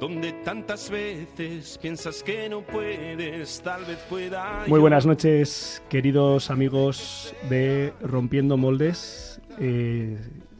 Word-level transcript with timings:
donde 0.00 0.32
tantas 0.44 0.90
veces 0.90 1.78
piensas 1.80 2.22
que 2.22 2.48
no 2.48 2.62
puedes, 2.62 3.60
tal 3.62 3.84
vez 3.84 3.98
pueda. 4.08 4.64
Muy 4.66 4.80
buenas 4.80 5.06
noches, 5.06 5.82
queridos 5.88 6.50
amigos 6.50 7.34
de 7.48 7.92
Rompiendo 8.00 8.56
Moldes. 8.56 9.40
Eh, 9.58 10.16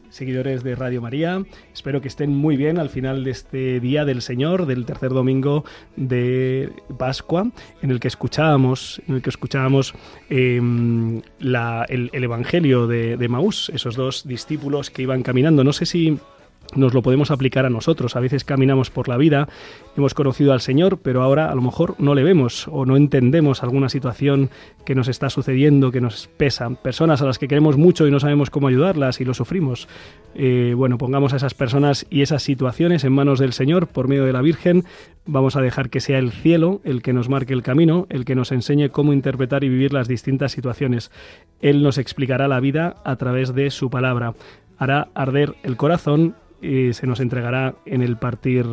seguidores 0.09 0.63
de 0.63 0.75
Radio 0.75 1.01
María. 1.01 1.43
Espero 1.73 2.01
que 2.01 2.07
estén 2.07 2.35
muy 2.35 2.57
bien 2.57 2.79
al 2.79 2.89
final 2.89 3.23
de 3.23 3.31
este 3.31 3.79
Día 3.79 4.05
del 4.05 4.21
Señor, 4.21 4.65
del 4.65 4.85
tercer 4.85 5.11
domingo 5.11 5.63
de 5.95 6.73
Pascua, 6.97 7.51
en 7.81 7.91
el 7.91 7.99
que 7.99 8.07
escuchábamos, 8.07 9.01
en 9.07 9.15
el 9.15 9.21
que 9.21 9.29
escuchábamos 9.29 9.93
em, 10.29 11.21
el, 11.39 12.09
Evangelio 12.11 12.87
de, 12.87 13.17
de 13.17 13.27
Maús, 13.29 13.71
esos 13.73 13.95
dos 13.95 14.27
discípulos 14.27 14.89
que 14.89 15.03
iban 15.03 15.23
caminando. 15.23 15.63
No 15.63 15.73
sé 15.73 15.85
si 15.85 16.19
nos 16.75 16.93
lo 16.93 17.01
podemos 17.01 17.31
aplicar 17.31 17.65
a 17.65 17.69
nosotros. 17.69 18.15
A 18.15 18.19
veces 18.19 18.43
caminamos 18.43 18.89
por 18.89 19.07
la 19.07 19.17
vida, 19.17 19.47
hemos 19.95 20.13
conocido 20.13 20.53
al 20.53 20.61
Señor, 20.61 20.99
pero 21.01 21.21
ahora 21.21 21.51
a 21.51 21.55
lo 21.55 21.61
mejor 21.61 21.95
no 21.99 22.15
le 22.15 22.23
vemos 22.23 22.67
o 22.69 22.85
no 22.85 22.97
entendemos 22.97 23.63
alguna 23.63 23.89
situación 23.89 24.49
que 24.85 24.95
nos 24.95 25.07
está 25.07 25.29
sucediendo, 25.29 25.91
que 25.91 26.01
nos 26.01 26.27
pesa. 26.27 26.69
Personas 26.69 27.21
a 27.21 27.25
las 27.25 27.37
que 27.37 27.47
queremos 27.47 27.77
mucho 27.77 28.07
y 28.07 28.11
no 28.11 28.19
sabemos 28.19 28.49
cómo 28.49 28.67
ayudarlas 28.67 29.21
y 29.21 29.25
lo 29.25 29.33
sufrimos. 29.33 29.87
Eh, 30.35 30.73
bueno, 30.75 30.97
pongamos 30.97 31.33
a 31.33 31.37
esas 31.37 31.53
personas 31.53 32.05
y 32.09 32.21
esas 32.21 32.43
situaciones 32.43 33.03
en 33.03 33.13
manos 33.13 33.39
del 33.39 33.53
Señor 33.53 33.87
por 33.87 34.07
medio 34.07 34.25
de 34.25 34.33
la 34.33 34.41
Virgen. 34.41 34.85
Vamos 35.25 35.55
a 35.55 35.61
dejar 35.61 35.89
que 35.89 35.99
sea 35.99 36.17
el 36.17 36.31
cielo 36.31 36.81
el 36.83 37.01
que 37.01 37.13
nos 37.13 37.29
marque 37.29 37.53
el 37.53 37.63
camino, 37.63 38.07
el 38.09 38.25
que 38.25 38.35
nos 38.35 38.51
enseñe 38.51 38.89
cómo 38.89 39.13
interpretar 39.13 39.63
y 39.63 39.69
vivir 39.69 39.93
las 39.93 40.07
distintas 40.07 40.51
situaciones. 40.51 41.11
Él 41.61 41.83
nos 41.83 41.97
explicará 41.97 42.47
la 42.47 42.59
vida 42.59 42.95
a 43.03 43.15
través 43.15 43.53
de 43.53 43.69
su 43.71 43.89
palabra. 43.89 44.33
Hará 44.77 45.09
arder 45.13 45.55
el 45.63 45.77
corazón 45.77 46.35
y 46.61 46.93
se 46.93 47.07
nos 47.07 47.19
entregará 47.19 47.75
en 47.85 48.01
el 48.01 48.17
partir 48.17 48.65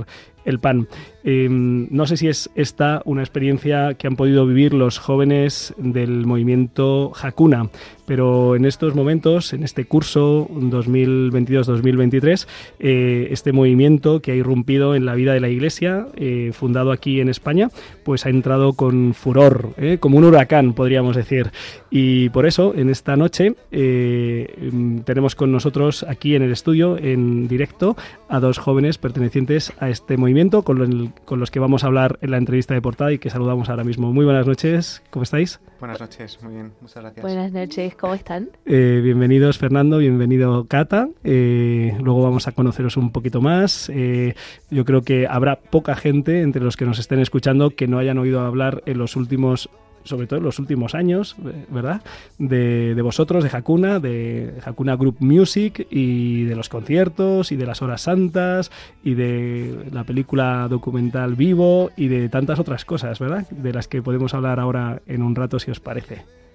el 0.47 0.59
pan. 0.61 0.89
Em, 1.29 1.89
no 1.91 2.07
sé 2.07 2.17
si 2.17 2.29
es 2.29 2.49
esta 2.55 3.03
una 3.05 3.21
experiencia 3.21 3.95
que 3.95 4.07
han 4.07 4.15
podido 4.15 4.47
vivir 4.47 4.73
los 4.73 4.99
jóvenes 4.99 5.75
del 5.77 6.25
movimiento 6.25 7.13
Hakuna, 7.21 7.69
pero 8.07 8.55
en 8.55 8.65
estos 8.65 8.95
momentos, 8.95 9.53
en 9.53 9.65
este 9.65 9.87
curso 9.87 10.49
2022-2023, 10.49 12.47
eh, 12.79 13.27
este 13.33 13.51
movimiento 13.51 14.23
que 14.23 14.31
ha 14.31 14.35
irrumpido 14.37 14.95
en 14.95 15.05
la 15.05 15.17
vida 15.17 15.35
de 15.35 15.41
la 15.41 15.49
Iglesia, 15.49 16.07
eh, 16.15 16.53
fundado 16.55 16.93
aquí 16.93 17.21
en 17.21 17.29
España, 17.29 17.71
pues 18.05 18.25
ha 18.25 18.31
entrado 18.31 18.75
con 18.75 19.13
furor, 19.13 19.71
eh, 19.79 19.99
como 19.99 20.19
un 20.19 20.25
huracán, 20.25 20.75
podríamos 20.75 21.17
decir. 21.17 21.51
Y 21.91 22.29
por 22.29 22.47
eso, 22.47 22.73
en 22.77 22.89
esta 22.89 23.17
noche, 23.17 23.57
em, 23.73 25.03
tenemos 25.03 25.35
con 25.35 25.51
nosotros 25.51 26.05
aquí 26.09 26.37
en 26.37 26.43
el 26.43 26.53
estudio, 26.53 26.97
en 26.99 27.49
directo, 27.49 27.97
a 28.29 28.39
dos 28.39 28.59
jóvenes 28.59 28.99
pertenecientes 28.99 29.73
a 29.81 29.91
este 29.91 30.17
movimiento 30.17 30.36
con, 30.63 31.15
con, 31.25 31.41
los 31.41 31.51
que 31.51 31.59
vamos 31.59 31.83
a 31.83 31.87
hablar 31.87 32.19
en 32.21 32.31
la 32.31 32.37
entrevista 32.37 32.75
de 32.75 32.83
portada 32.83 33.11
y 33.11 33.19
que 33.19 33.31
saludamos 33.31 33.71
ahora 33.71 33.85
mismo. 33.85 34.13
Muy 34.13 34.27
buenas 34.27 34.47
noches, 34.47 35.03
¿cómo 35.09 35.23
estáis? 35.23 35.61
Buenas 35.81 35.99
noches, 35.99 36.39
muy 36.43 36.53
bien, 36.53 36.73
muchas 36.83 37.03
gracias. 37.03 37.23
Buenas 37.23 37.53
noches, 37.53 37.95
¿cómo 37.95 38.13
están? 38.13 38.51
Eh, 38.67 39.01
bienvenidos 39.03 39.57
Fernando, 39.57 39.97
bienvenido 39.97 40.67
Cata. 40.67 41.09
Eh, 41.25 41.97
luego 42.03 42.23
vamos 42.23 42.47
a 42.49 42.53
conoceros 42.53 42.99
un 42.99 43.13
poquito 43.13 43.41
más. 43.41 43.91
Eh, 43.95 44.35
yo 44.71 44.85
creo 44.85 45.01
que 45.01 45.27
habrá 45.27 45.57
poca 45.57 45.97
gente 45.97 46.43
entre 46.43 46.63
los 46.63 46.77
que 46.77 46.85
nos 46.85 46.99
estén 46.99 47.21
escuchando 47.21 47.71
que 47.71 47.87
no 47.89 47.99
hayan 47.99 48.19
oído 48.19 48.41
hablar 48.41 48.83
en 48.85 48.99
los 48.99 49.17
últimos 49.17 49.71
sobre 50.07 50.27
todo 50.27 50.39
en 50.39 50.45
los 50.45 50.59
últimos 50.59 50.95
años, 50.95 51.37
¿verdad? 51.69 52.03
De, 52.39 53.01
vosotros, 53.03 53.45
de 53.45 53.51
Hakuna, 53.53 54.01
de 54.01 54.55
Hakuna 54.65 54.97
Group 54.97 55.17
Music 55.21 55.87
y 55.91 56.45
de 56.45 56.57
los 56.57 56.69
conciertos 56.69 57.53
y 57.53 57.57
de 57.57 57.67
las 57.67 57.83
horas 57.83 58.03
santas 58.03 58.71
y 59.05 59.15
de 59.15 59.87
la 59.93 60.05
película 60.05 60.69
documental 60.69 61.35
Vivo 61.35 61.91
y 61.97 62.09
de 62.09 62.29
tantas 62.29 62.59
otras 62.59 62.85
cosas, 62.85 63.19
¿verdad? 63.19 63.49
De 63.51 63.73
las 63.73 63.89
que 63.89 64.03
podemos 64.03 64.35
hablar 64.35 64.61
ahora 64.61 65.03
en 65.07 65.23
un 65.23 65.35
rato 65.35 65.59
si 65.59 65.71
os 65.71 65.81
parece. 65.81 66.46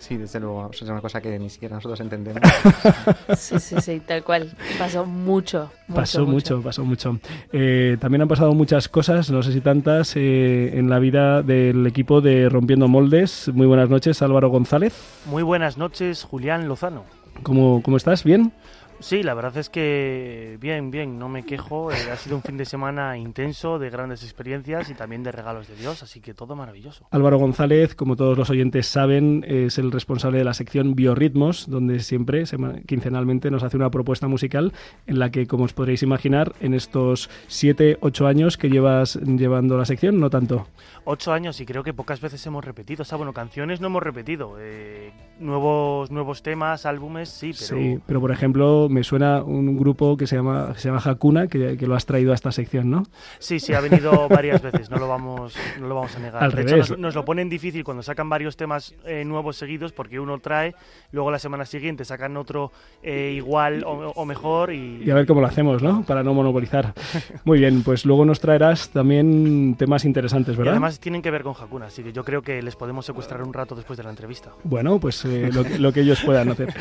Sí, 0.00 0.16
desde 0.16 0.40
luego, 0.40 0.70
es 0.72 0.80
una 0.80 1.02
cosa 1.02 1.20
que 1.20 1.38
ni 1.38 1.50
siquiera 1.50 1.76
nosotros 1.76 2.00
entendemos. 2.00 2.40
sí, 3.36 3.60
sí, 3.60 3.76
sí, 3.82 4.00
tal 4.00 4.24
cual. 4.24 4.50
Pasó 4.78 5.04
mucho. 5.04 5.70
pasó 5.94 6.26
mucho, 6.26 6.62
pasó 6.62 6.84
mucho. 6.86 7.18
Eh, 7.52 7.98
también 8.00 8.22
han 8.22 8.28
pasado 8.28 8.54
muchas 8.54 8.88
cosas, 8.88 9.30
no 9.30 9.42
sé 9.42 9.52
si 9.52 9.60
tantas, 9.60 10.16
eh, 10.16 10.78
en 10.78 10.88
la 10.88 10.98
vida 10.98 11.42
del 11.42 11.86
equipo 11.86 12.22
de 12.22 12.48
Rompiendo 12.48 12.88
Moldes. 12.88 13.50
Muy 13.52 13.66
buenas 13.66 13.90
noches, 13.90 14.22
Álvaro 14.22 14.48
González. 14.48 14.94
Muy 15.26 15.42
buenas 15.42 15.76
noches, 15.76 16.24
Julián 16.24 16.66
Lozano. 16.66 17.04
¿Cómo, 17.42 17.82
cómo 17.82 17.98
estás? 17.98 18.24
¿Bien? 18.24 18.52
Sí, 19.00 19.22
la 19.22 19.32
verdad 19.32 19.56
es 19.56 19.70
que 19.70 20.58
bien, 20.60 20.90
bien, 20.90 21.18
no 21.18 21.30
me 21.30 21.42
quejo. 21.42 21.90
Eh, 21.90 21.96
ha 22.12 22.16
sido 22.16 22.36
un 22.36 22.42
fin 22.42 22.58
de 22.58 22.66
semana 22.66 23.16
intenso, 23.16 23.78
de 23.78 23.88
grandes 23.88 24.22
experiencias 24.22 24.90
y 24.90 24.94
también 24.94 25.22
de 25.22 25.32
regalos 25.32 25.68
de 25.68 25.74
Dios, 25.74 26.02
así 26.02 26.20
que 26.20 26.34
todo 26.34 26.54
maravilloso. 26.54 27.06
Álvaro 27.10 27.38
González, 27.38 27.94
como 27.94 28.14
todos 28.14 28.36
los 28.36 28.50
oyentes 28.50 28.86
saben, 28.86 29.44
es 29.48 29.78
el 29.78 29.90
responsable 29.90 30.38
de 30.38 30.44
la 30.44 30.52
sección 30.52 30.94
Biorritmos, 30.94 31.68
donde 31.68 32.00
siempre, 32.00 32.44
quincenalmente, 32.86 33.50
nos 33.50 33.62
hace 33.62 33.78
una 33.78 33.90
propuesta 33.90 34.28
musical 34.28 34.74
en 35.06 35.18
la 35.18 35.30
que, 35.30 35.46
como 35.46 35.64
os 35.64 35.72
podréis 35.72 36.02
imaginar, 36.02 36.52
en 36.60 36.74
estos 36.74 37.30
siete, 37.46 37.96
ocho 38.02 38.26
años 38.26 38.58
que 38.58 38.68
llevas 38.68 39.16
llevando 39.16 39.78
la 39.78 39.86
sección, 39.86 40.20
no 40.20 40.28
tanto. 40.28 40.66
Ocho 41.04 41.32
años 41.32 41.58
y 41.60 41.64
creo 41.64 41.82
que 41.82 41.94
pocas 41.94 42.20
veces 42.20 42.44
hemos 42.46 42.64
repetido. 42.64 43.02
O 43.02 43.04
sea, 43.06 43.16
bueno, 43.16 43.32
canciones 43.32 43.80
no 43.80 43.86
hemos 43.86 44.02
repetido. 44.02 44.56
Eh, 44.60 45.10
nuevos, 45.38 46.10
nuevos 46.10 46.42
temas, 46.42 46.84
álbumes, 46.84 47.30
sí, 47.30 47.52
pero... 47.58 47.80
Sí, 47.80 47.98
pero 48.06 48.20
por 48.20 48.30
ejemplo 48.30 48.89
me 48.90 49.04
suena 49.04 49.42
un 49.42 49.78
grupo 49.78 50.16
que 50.16 50.26
se 50.26 50.36
llama, 50.36 50.74
se 50.76 50.88
llama 50.88 51.00
Hakuna, 51.04 51.46
que, 51.46 51.76
lo 51.80 51.94
has 51.94 52.06
traído 52.06 52.32
a 52.32 52.34
esta 52.34 52.52
sección, 52.52 52.90
¿no? 52.90 53.04
Sí, 53.38 53.60
sí, 53.60 53.72
ha 53.72 53.80
venido 53.80 54.28
varias 54.30 54.60
veces, 54.60 54.90
no 54.90 54.98
lo 54.98 55.08
vamos, 55.08 55.54
no 55.80 55.88
lo 55.88 55.94
vamos 55.94 56.14
a 56.16 56.18
negar. 56.18 56.42
Al 56.42 56.52
revés. 56.52 56.96
nos, 56.98 57.14
lo 57.14 57.24
ponen 57.24 57.48
difícil 57.48 57.84
cuando 57.84 58.02
sacan 58.02 58.28
varios 58.28 58.56
temas 58.56 58.94
eh, 59.06 59.24
nuevos 59.24 59.56
seguidos, 59.56 59.92
porque 59.92 60.20
uno 60.20 60.38
trae, 60.38 60.74
luego 61.12 61.30
la 61.30 61.38
semana 61.38 61.64
siguiente 61.64 62.04
sacan 62.04 62.36
otro 62.36 62.72
eh, 63.02 63.32
igual 63.36 63.84
o, 63.86 64.24
mejor 64.24 64.72
y... 64.72 65.02
y... 65.04 65.10
a 65.10 65.14
ver 65.14 65.26
cómo 65.26 65.40
lo 65.40 65.46
hacemos, 65.46 65.82
¿no? 65.82 66.02
Para 66.02 66.22
no 66.22 66.34
monopolizar. 66.34 66.92
Muy 67.44 67.58
bien, 67.58 67.82
pues 67.82 68.04
luego 68.04 68.24
nos 68.24 68.40
traerás 68.40 68.90
también 68.90 69.76
temas 69.78 70.04
interesantes, 70.04 70.56
¿verdad? 70.56 70.72
Y 70.72 70.74
además 70.74 71.00
tienen 71.00 71.22
que 71.22 71.30
ver 71.30 71.42
con 71.42 71.54
Hakuna, 71.58 71.86
así 71.86 72.02
que 72.02 72.12
yo 72.12 72.24
creo 72.24 72.42
que 72.42 72.62
les 72.62 72.76
podemos 72.76 73.06
secuestrar 73.06 73.42
un 73.42 73.52
rato 73.52 73.74
después 73.74 73.96
de 73.96 74.02
la 74.02 74.10
entrevista. 74.10 74.50
Bueno, 74.64 74.98
pues 74.98 75.24
eh, 75.24 75.50
lo, 75.52 75.64
lo, 75.78 75.92
que 75.92 76.00
ellos 76.00 76.20
puedan 76.24 76.50
hacer. 76.50 76.74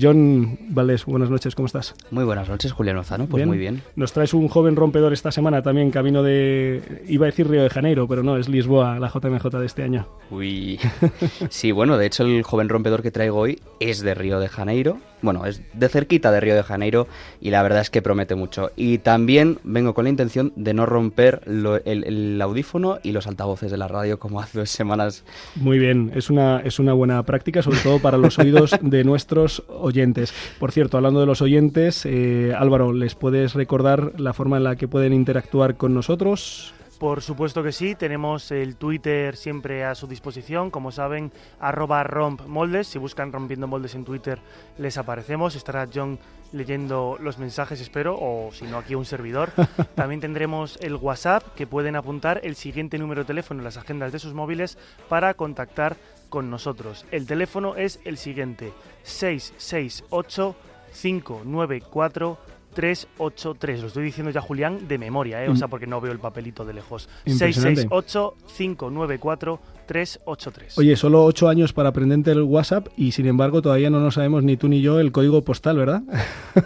John 0.00 0.58
buenas 1.06 1.30
noches, 1.30 1.54
¿cómo 1.54 1.66
estás? 1.66 1.94
Muy 2.10 2.24
buenas 2.24 2.48
noches, 2.48 2.72
Julián 2.72 2.96
Lozano, 2.96 3.26
pues 3.26 3.46
muy 3.46 3.58
bien. 3.58 3.82
Nos 3.96 4.12
traes 4.12 4.32
un 4.34 4.48
joven 4.48 4.74
rompedor 4.74 5.12
esta 5.12 5.30
semana 5.30 5.62
también, 5.62 5.90
camino 5.90 6.22
de, 6.22 7.02
iba 7.08 7.26
a 7.26 7.30
decir 7.30 7.48
Río 7.48 7.62
de 7.62 7.70
Janeiro, 7.70 8.08
pero 8.08 8.22
no, 8.22 8.36
es 8.36 8.48
Lisboa, 8.48 8.98
la 8.98 9.08
JMJ 9.08 9.48
de 9.58 9.66
este 9.66 9.82
año. 9.82 10.06
Uy, 10.30 10.80
sí, 11.50 11.72
bueno, 11.72 11.98
de 11.98 12.06
hecho 12.06 12.24
el 12.24 12.42
joven 12.42 12.68
rompedor 12.68 13.02
que 13.02 13.10
traigo 13.10 13.38
hoy 13.38 13.60
es 13.80 14.00
de 14.00 14.14
Río 14.14 14.40
de 14.40 14.48
Janeiro, 14.48 14.98
bueno, 15.22 15.46
es 15.46 15.62
de 15.72 15.88
cerquita 15.88 16.30
de 16.30 16.40
Río 16.40 16.54
de 16.54 16.62
Janeiro 16.62 17.06
y 17.40 17.50
la 17.50 17.62
verdad 17.62 17.80
es 17.80 17.90
que 17.90 18.02
promete 18.02 18.34
mucho. 18.34 18.70
Y 18.76 18.98
también 18.98 19.58
vengo 19.64 19.94
con 19.94 20.04
la 20.04 20.10
intención 20.10 20.52
de 20.56 20.74
no 20.74 20.86
romper 20.86 21.42
el, 21.46 22.40
audífono 22.40 22.98
y 23.02 23.12
los 23.12 23.26
altavoces 23.26 23.70
de 23.70 23.76
la 23.76 23.88
radio 23.88 24.18
como 24.18 24.40
hace 24.40 24.58
dos 24.58 24.70
semanas. 24.70 25.24
Muy 25.56 25.78
bien, 25.78 26.12
es 26.14 26.30
una, 26.30 26.60
es 26.60 26.78
una 26.78 26.92
buena 26.92 27.22
práctica, 27.24 27.62
sobre 27.62 27.78
todo 27.80 27.98
para 27.98 28.18
los 28.18 28.38
oídos 28.38 28.76
de 28.80 29.04
nuestros 29.04 29.62
oyentes. 29.68 30.32
Por 30.58 30.72
cierto, 30.72 30.96
hablando 30.96 31.20
de 31.20 31.26
los 31.26 31.42
oyentes, 31.42 32.04
eh, 32.06 32.52
Álvaro, 32.56 32.92
¿les 32.92 33.14
puedes 33.14 33.54
recordar 33.54 34.12
la 34.18 34.32
forma 34.32 34.56
en 34.56 34.64
la 34.64 34.76
que 34.76 34.88
pueden 34.88 35.12
interactuar 35.12 35.76
con 35.76 35.94
nosotros? 35.94 36.74
Por 36.98 37.22
supuesto 37.22 37.62
que 37.62 37.70
sí, 37.70 37.94
tenemos 37.94 38.50
el 38.50 38.74
Twitter 38.74 39.36
siempre 39.36 39.84
a 39.84 39.94
su 39.94 40.08
disposición, 40.08 40.70
como 40.70 40.90
saben, 40.90 41.30
arroba 41.60 42.02
rompmoldes, 42.02 42.88
si 42.88 42.98
buscan 42.98 43.32
rompiendo 43.32 43.68
moldes 43.68 43.94
en 43.94 44.04
Twitter 44.04 44.40
les 44.78 44.98
aparecemos, 44.98 45.54
estará 45.54 45.86
John 45.92 46.18
leyendo 46.50 47.16
los 47.20 47.38
mensajes, 47.38 47.80
espero, 47.80 48.18
o 48.20 48.50
si 48.52 48.64
no 48.64 48.78
aquí 48.78 48.96
un 48.96 49.04
servidor. 49.04 49.52
También 49.94 50.20
tendremos 50.20 50.76
el 50.80 50.96
WhatsApp, 50.96 51.44
que 51.54 51.68
pueden 51.68 51.94
apuntar 51.94 52.40
el 52.42 52.56
siguiente 52.56 52.98
número 52.98 53.22
de 53.22 53.26
teléfono 53.26 53.60
en 53.60 53.64
las 53.64 53.76
agendas 53.76 54.10
de 54.10 54.18
sus 54.18 54.34
móviles 54.34 54.76
para 55.08 55.34
contactar 55.34 55.96
con 56.28 56.50
nosotros. 56.50 57.06
El 57.12 57.26
teléfono 57.26 57.76
es 57.76 58.00
el 58.04 58.18
siguiente, 58.18 58.72
668 59.04 60.56
594 61.00 62.38
383. 62.74 63.80
Lo 63.80 63.86
estoy 63.88 64.04
diciendo 64.04 64.30
ya, 64.30 64.40
Julián, 64.40 64.86
de 64.88 64.98
memoria, 64.98 65.44
¿eh? 65.44 65.48
o 65.48 65.52
Mm. 65.52 65.56
sea, 65.56 65.68
porque 65.68 65.86
no 65.86 66.00
veo 66.00 66.12
el 66.12 66.18
papelito 66.18 66.64
de 66.64 66.74
lejos. 66.74 67.08
Impresionante. 67.24 67.88
668-594-383. 67.88 70.78
Oye, 70.78 70.96
solo 70.96 71.24
ocho 71.24 71.48
años 71.48 71.72
para 71.72 71.88
aprenderte 71.90 72.30
el 72.32 72.42
WhatsApp 72.42 72.88
y 72.96 73.12
sin 73.12 73.26
embargo 73.26 73.62
todavía 73.62 73.90
no 73.90 74.00
nos 74.00 74.14
sabemos 74.14 74.42
ni 74.44 74.56
tú 74.56 74.68
ni 74.68 74.80
yo 74.82 75.00
el 75.00 75.12
código 75.12 75.42
postal, 75.42 75.76
¿verdad? 75.78 76.02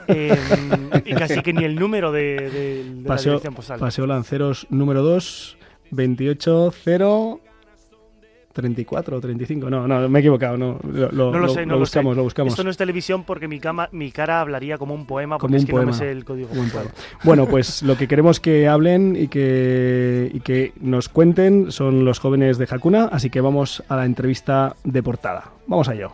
Eh, 0.08 0.34
y 1.04 1.12
casi 1.14 1.43
que 1.43 1.52
ni 1.52 1.64
el 1.64 1.75
número 1.76 2.12
de, 2.12 2.48
de- 2.50 2.84
de 2.84 3.02
la 3.02 3.08
Paseo, 3.08 3.32
dirección 3.32 3.55
postal. 3.55 3.78
Paseo 3.78 4.06
Lanceros 4.06 4.66
número 4.70 5.02
2, 5.02 5.56
280 5.90 7.43
34 8.52 9.16
o 9.16 9.20
35. 9.20 9.70
No, 9.70 9.88
no, 9.88 10.08
me 10.08 10.19
he 10.19 10.20
equivocado. 10.20 10.56
No, 10.56 10.78
lo, 10.82 11.10
No 11.10 11.38
lo 11.38 11.49
sé, 11.49 11.66
no 11.66 11.75
lo 11.75 11.81
buscamos, 11.81 12.14
sé. 12.14 12.16
lo 12.16 12.22
buscamos. 12.22 12.52
Esto 12.52 12.64
no 12.64 12.70
es 12.70 12.76
televisión 12.76 13.25
porque 13.25 13.49
mi, 13.49 13.60
cama, 13.60 13.88
mi 13.93 14.10
cara 14.12 14.40
hablaría 14.40 14.78
como 14.78 14.94
un 14.94 15.06
poema 15.06 15.38
Como 15.38 15.52
porque 15.52 15.56
es 15.56 15.62
un 15.62 15.66
que 15.66 15.72
no 15.72 15.82
me 15.82 15.93
sé 15.93 16.10
el 16.10 16.25
código 16.25 16.49
Como. 16.49 16.90
Bueno, 17.25 17.46
pues 17.46 17.82
lo 17.82 17.96
que 17.96 18.08
queremos 18.08 18.40
que 18.40 18.69
hablen 18.69 19.16
y 19.16 19.28
que, 19.28 20.31
y 20.32 20.40
que 20.40 20.72
nos 20.81 21.08
cuenten 21.08 21.72
son 21.72 22.04
los 22.04 22.19
jóvenes 22.19 22.58
de 22.58 22.69
Hakuna, 22.70 23.04
así 23.06 23.31
que 23.31 23.40
vamos 23.40 23.82
a 23.88 23.96
la 23.96 24.04
entrevista 24.04 24.76
de 24.84 25.02
portada. 25.02 25.52
Vamos 25.66 25.88
a 25.88 25.94
ello. 25.94 26.12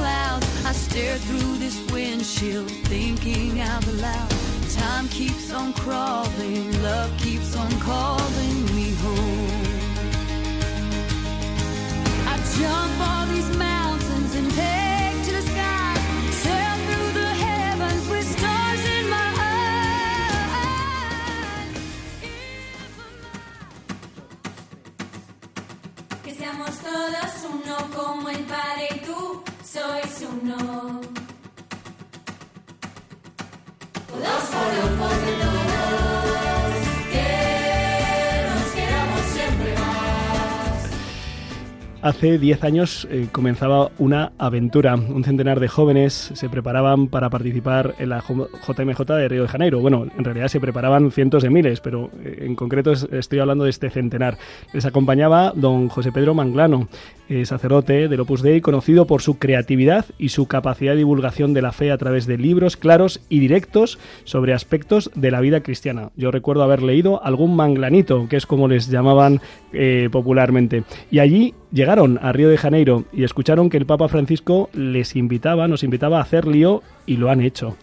Clouds? 0.00 0.46
I 0.64 0.72
stare 0.72 1.18
through 1.26 1.52
this 1.64 1.78
windshield, 1.92 2.70
thinking 2.92 3.60
out 3.60 3.86
loud. 4.06 4.30
Time 4.82 5.06
keeps 5.08 5.52
on 5.52 5.72
crawling, 5.82 6.66
love 6.82 7.10
keeps 7.24 7.50
on 7.62 7.70
calling 7.90 8.58
me 8.76 8.88
home. 9.04 9.66
I 12.32 12.34
jump 12.58 12.94
all 13.08 13.26
these 13.34 13.50
mountains 13.70 14.32
and 14.38 14.48
take 14.62 15.16
to 15.26 15.32
the 15.38 15.44
skies. 15.52 16.02
Sail 16.44 16.76
through 16.86 17.12
the 17.20 17.30
heavens 17.46 18.04
with 18.12 18.26
stars 18.36 18.82
in 18.96 19.04
my 19.16 19.28
eyes. 19.52 19.80
Que 26.24 26.32
seamos 26.40 26.74
todos 26.88 27.32
uno 27.54 27.76
como 27.96 28.28
el 28.36 28.44
Padre 28.54 28.84
y 28.96 28.98
tú 29.06 29.49
sois 29.72 30.22
uno. 30.22 31.00
Todos 31.00 31.19
Hace 42.02 42.38
10 42.38 42.64
años 42.64 43.06
eh, 43.10 43.26
comenzaba 43.30 43.90
una 43.98 44.32
aventura. 44.38 44.94
Un 44.94 45.22
centenar 45.22 45.60
de 45.60 45.68
jóvenes 45.68 46.30
se 46.32 46.48
preparaban 46.48 47.08
para 47.08 47.28
participar 47.28 47.94
en 47.98 48.08
la 48.08 48.20
JMJ 48.22 49.04
de 49.04 49.28
Río 49.28 49.42
de 49.42 49.48
Janeiro. 49.48 49.80
Bueno, 49.80 50.06
en 50.16 50.24
realidad 50.24 50.48
se 50.48 50.60
preparaban 50.60 51.10
cientos 51.10 51.42
de 51.42 51.50
miles, 51.50 51.82
pero 51.82 52.08
eh, 52.24 52.44
en 52.46 52.54
concreto 52.54 52.90
es- 52.92 53.06
estoy 53.12 53.40
hablando 53.40 53.64
de 53.64 53.70
este 53.70 53.90
centenar. 53.90 54.38
Les 54.72 54.86
acompañaba 54.86 55.52
don 55.54 55.90
José 55.90 56.10
Pedro 56.10 56.32
Manglano, 56.32 56.88
eh, 57.28 57.44
sacerdote 57.44 58.08
del 58.08 58.20
Opus 58.20 58.40
Dei, 58.40 58.62
conocido 58.62 59.06
por 59.06 59.20
su 59.20 59.38
creatividad 59.38 60.06
y 60.18 60.30
su 60.30 60.46
capacidad 60.46 60.92
de 60.92 60.98
divulgación 60.98 61.52
de 61.52 61.60
la 61.60 61.72
fe 61.72 61.90
a 61.92 61.98
través 61.98 62.24
de 62.26 62.38
libros 62.38 62.78
claros 62.78 63.20
y 63.28 63.40
directos 63.40 63.98
sobre 64.24 64.54
aspectos 64.54 65.10
de 65.14 65.30
la 65.30 65.42
vida 65.42 65.60
cristiana. 65.60 66.12
Yo 66.16 66.30
recuerdo 66.30 66.62
haber 66.62 66.82
leído 66.82 67.22
algún 67.22 67.54
manglanito, 67.56 68.26
que 68.26 68.36
es 68.38 68.46
como 68.46 68.68
les 68.68 68.88
llamaban 68.88 69.40
popularmente. 70.10 70.82
Y 71.10 71.18
allí 71.20 71.54
llegaron 71.72 72.18
a 72.22 72.32
Río 72.32 72.48
de 72.48 72.58
Janeiro 72.58 73.04
y 73.12 73.24
escucharon 73.24 73.70
que 73.70 73.76
el 73.76 73.86
Papa 73.86 74.08
Francisco 74.08 74.70
les 74.72 75.16
invitaba, 75.16 75.68
nos 75.68 75.82
invitaba 75.82 76.18
a 76.18 76.22
hacer 76.22 76.46
lío 76.46 76.82
y 77.06 77.16
lo 77.16 77.30
han 77.30 77.40
hecho. 77.40 77.76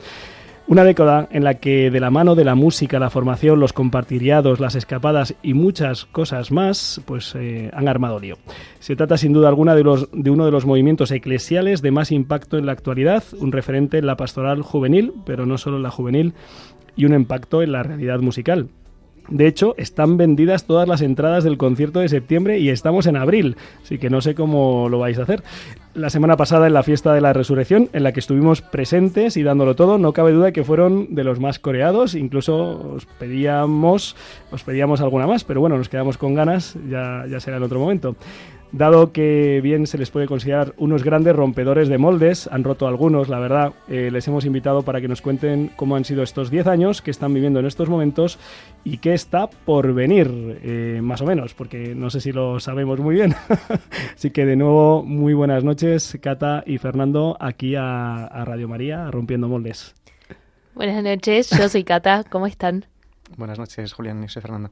Una 0.69 0.84
década 0.84 1.30
en 1.31 1.45
la 1.45 1.54
que 1.54 1.89
de 1.89 2.00
la 2.01 2.12
mano 2.12 2.36
de 2.36 2.44
la 2.44 2.54
música, 2.54 3.00
la 3.00 3.10
formación, 3.10 3.57
los 3.62 3.72
compartiriados, 3.72 4.60
las 4.60 4.75
escapadas 4.75 5.34
y 5.42 5.54
muchas 5.54 6.04
cosas 6.04 6.51
más, 6.51 7.00
pues 7.06 7.36
eh, 7.36 7.72
han 7.74 7.88
armado 7.88 8.19
lío. 8.19 8.38
Se 8.80 8.98
trata 8.98 9.18
sin 9.18 9.31
duda 9.31 9.48
alguna 9.48 9.75
de, 9.75 9.86
los, 9.86 10.10
de 10.12 10.30
uno 10.30 10.44
de 10.44 10.51
los 10.51 10.66
movimientos 10.66 11.12
eclesiales 11.12 11.81
de 11.81 11.92
más 11.92 12.12
impacto 12.12 12.57
en 12.57 12.66
la 12.66 12.74
actualidad, 12.74 13.24
un 13.39 13.54
referente 13.54 13.98
en 13.98 14.07
la 14.07 14.18
pastoral 14.18 14.62
juvenil, 14.62 15.13
pero 15.25 15.45
no 15.45 15.57
solo 15.57 15.78
en 15.78 15.84
la 15.84 15.89
juvenil, 15.89 16.34
y 16.98 17.06
un 17.06 17.13
impacto 17.13 17.62
en 17.62 17.72
la 17.72 17.84
realidad 17.84 18.19
musical. 18.19 18.68
De 19.29 19.47
hecho, 19.47 19.75
están 19.77 20.18
vendidas 20.18 20.65
todas 20.65 20.88
las 20.88 21.01
entradas 21.01 21.44
del 21.44 21.57
concierto 21.57 22.00
de 22.00 22.09
septiembre 22.09 22.59
y 22.59 22.69
estamos 22.69 23.07
en 23.07 23.18
abril, 23.18 23.57
así 23.83 23.97
que 23.97 24.09
no 24.09 24.21
sé 24.21 24.35
cómo 24.35 24.88
lo 24.89 25.00
vais 25.00 25.19
a 25.19 25.24
hacer. 25.24 25.44
La 25.94 26.09
semana 26.09 26.38
pasada 26.38 26.68
en 26.68 26.74
la 26.74 26.83
fiesta 26.83 27.13
de 27.13 27.21
la 27.21 27.33
resurrección, 27.33 27.89
en 27.91 28.03
la 28.03 28.13
que 28.13 28.19
estuvimos 28.19 28.62
presentes 28.62 29.35
y 29.35 29.44
dándolo 29.44 29.75
todo, 29.75 29.97
no 29.97 30.13
cabe 30.13 30.31
duda 30.31 30.51
que 30.51 30.63
fueron 30.63 31.13
de 31.15 31.24
los 31.24 31.39
más 31.39 31.59
coreados, 31.59 32.15
incluso 32.15 32.94
os 32.94 33.06
pedíamos, 33.06 34.15
os 34.51 34.63
pedíamos 34.63 35.01
alguna 35.01 35.27
más, 35.27 35.44
pero 35.44 35.59
bueno, 35.59 35.77
nos 35.77 35.89
quedamos 35.89 36.18
con 36.18 36.33
ganas, 36.33 36.77
ya, 36.89 37.25
ya 37.29 37.39
será 37.39 37.57
en 37.57 37.63
otro 37.63 37.79
momento. 37.79 38.15
Dado 38.71 39.13
que 39.13 39.61
bien 39.61 39.87
se 39.87 39.97
les 39.97 40.11
puede 40.11 40.27
considerar 40.27 40.73
unos 40.77 41.03
grandes 41.03 41.33
rompedores 41.33 41.87
de 41.87 41.97
moldes, 41.97 42.49
han 42.51 42.65
roto 42.65 42.85
algunos, 42.87 43.29
la 43.29 43.39
verdad, 43.39 43.73
eh, 43.87 44.09
les 44.11 44.27
hemos 44.27 44.43
invitado 44.43 44.81
para 44.81 45.00
que 45.00 45.07
nos 45.07 45.21
cuenten 45.21 45.71
cómo 45.77 45.95
han 45.95 46.03
sido 46.03 46.21
estos 46.21 46.51
10 46.51 46.67
años 46.67 47.01
que 47.01 47.09
están 47.09 47.33
viviendo 47.33 47.62
en 47.62 47.65
estos 47.65 47.88
momentos 47.88 48.38
y 48.83 48.97
qué 48.97 49.13
está 49.13 49.47
por 49.50 49.93
venir, 49.93 50.59
eh, 50.63 51.00
más 51.01 51.21
o 51.21 51.25
menos, 51.25 51.53
porque 51.53 51.95
no 51.95 52.09
sé 52.09 52.19
si 52.19 52.33
lo 52.33 52.59
sabemos 52.59 53.00
muy 53.00 53.15
bien. 53.15 53.36
Así 54.13 54.31
que 54.31 54.45
de 54.45 54.57
nuevo, 54.57 55.01
muy 55.01 55.33
buenas 55.33 55.63
noches, 55.63 56.17
Cata 56.21 56.63
y 56.65 56.77
Fernando, 56.77 57.38
aquí 57.39 57.75
a, 57.75 58.25
a 58.25 58.43
Radio 58.43 58.67
María, 58.67 59.07
a 59.07 59.12
Rompiendo 59.12 59.47
Moldes. 59.47 59.95
Buenas 60.75 61.01
noches, 61.03 61.50
yo 61.57 61.69
soy 61.69 61.86
Cata, 61.86 62.25
¿cómo 62.29 62.47
están? 62.47 62.86
Buenas 63.38 63.59
noches, 63.59 63.93
Julián, 63.93 64.24
y 64.24 64.29
soy 64.29 64.41
Fernando. 64.41 64.71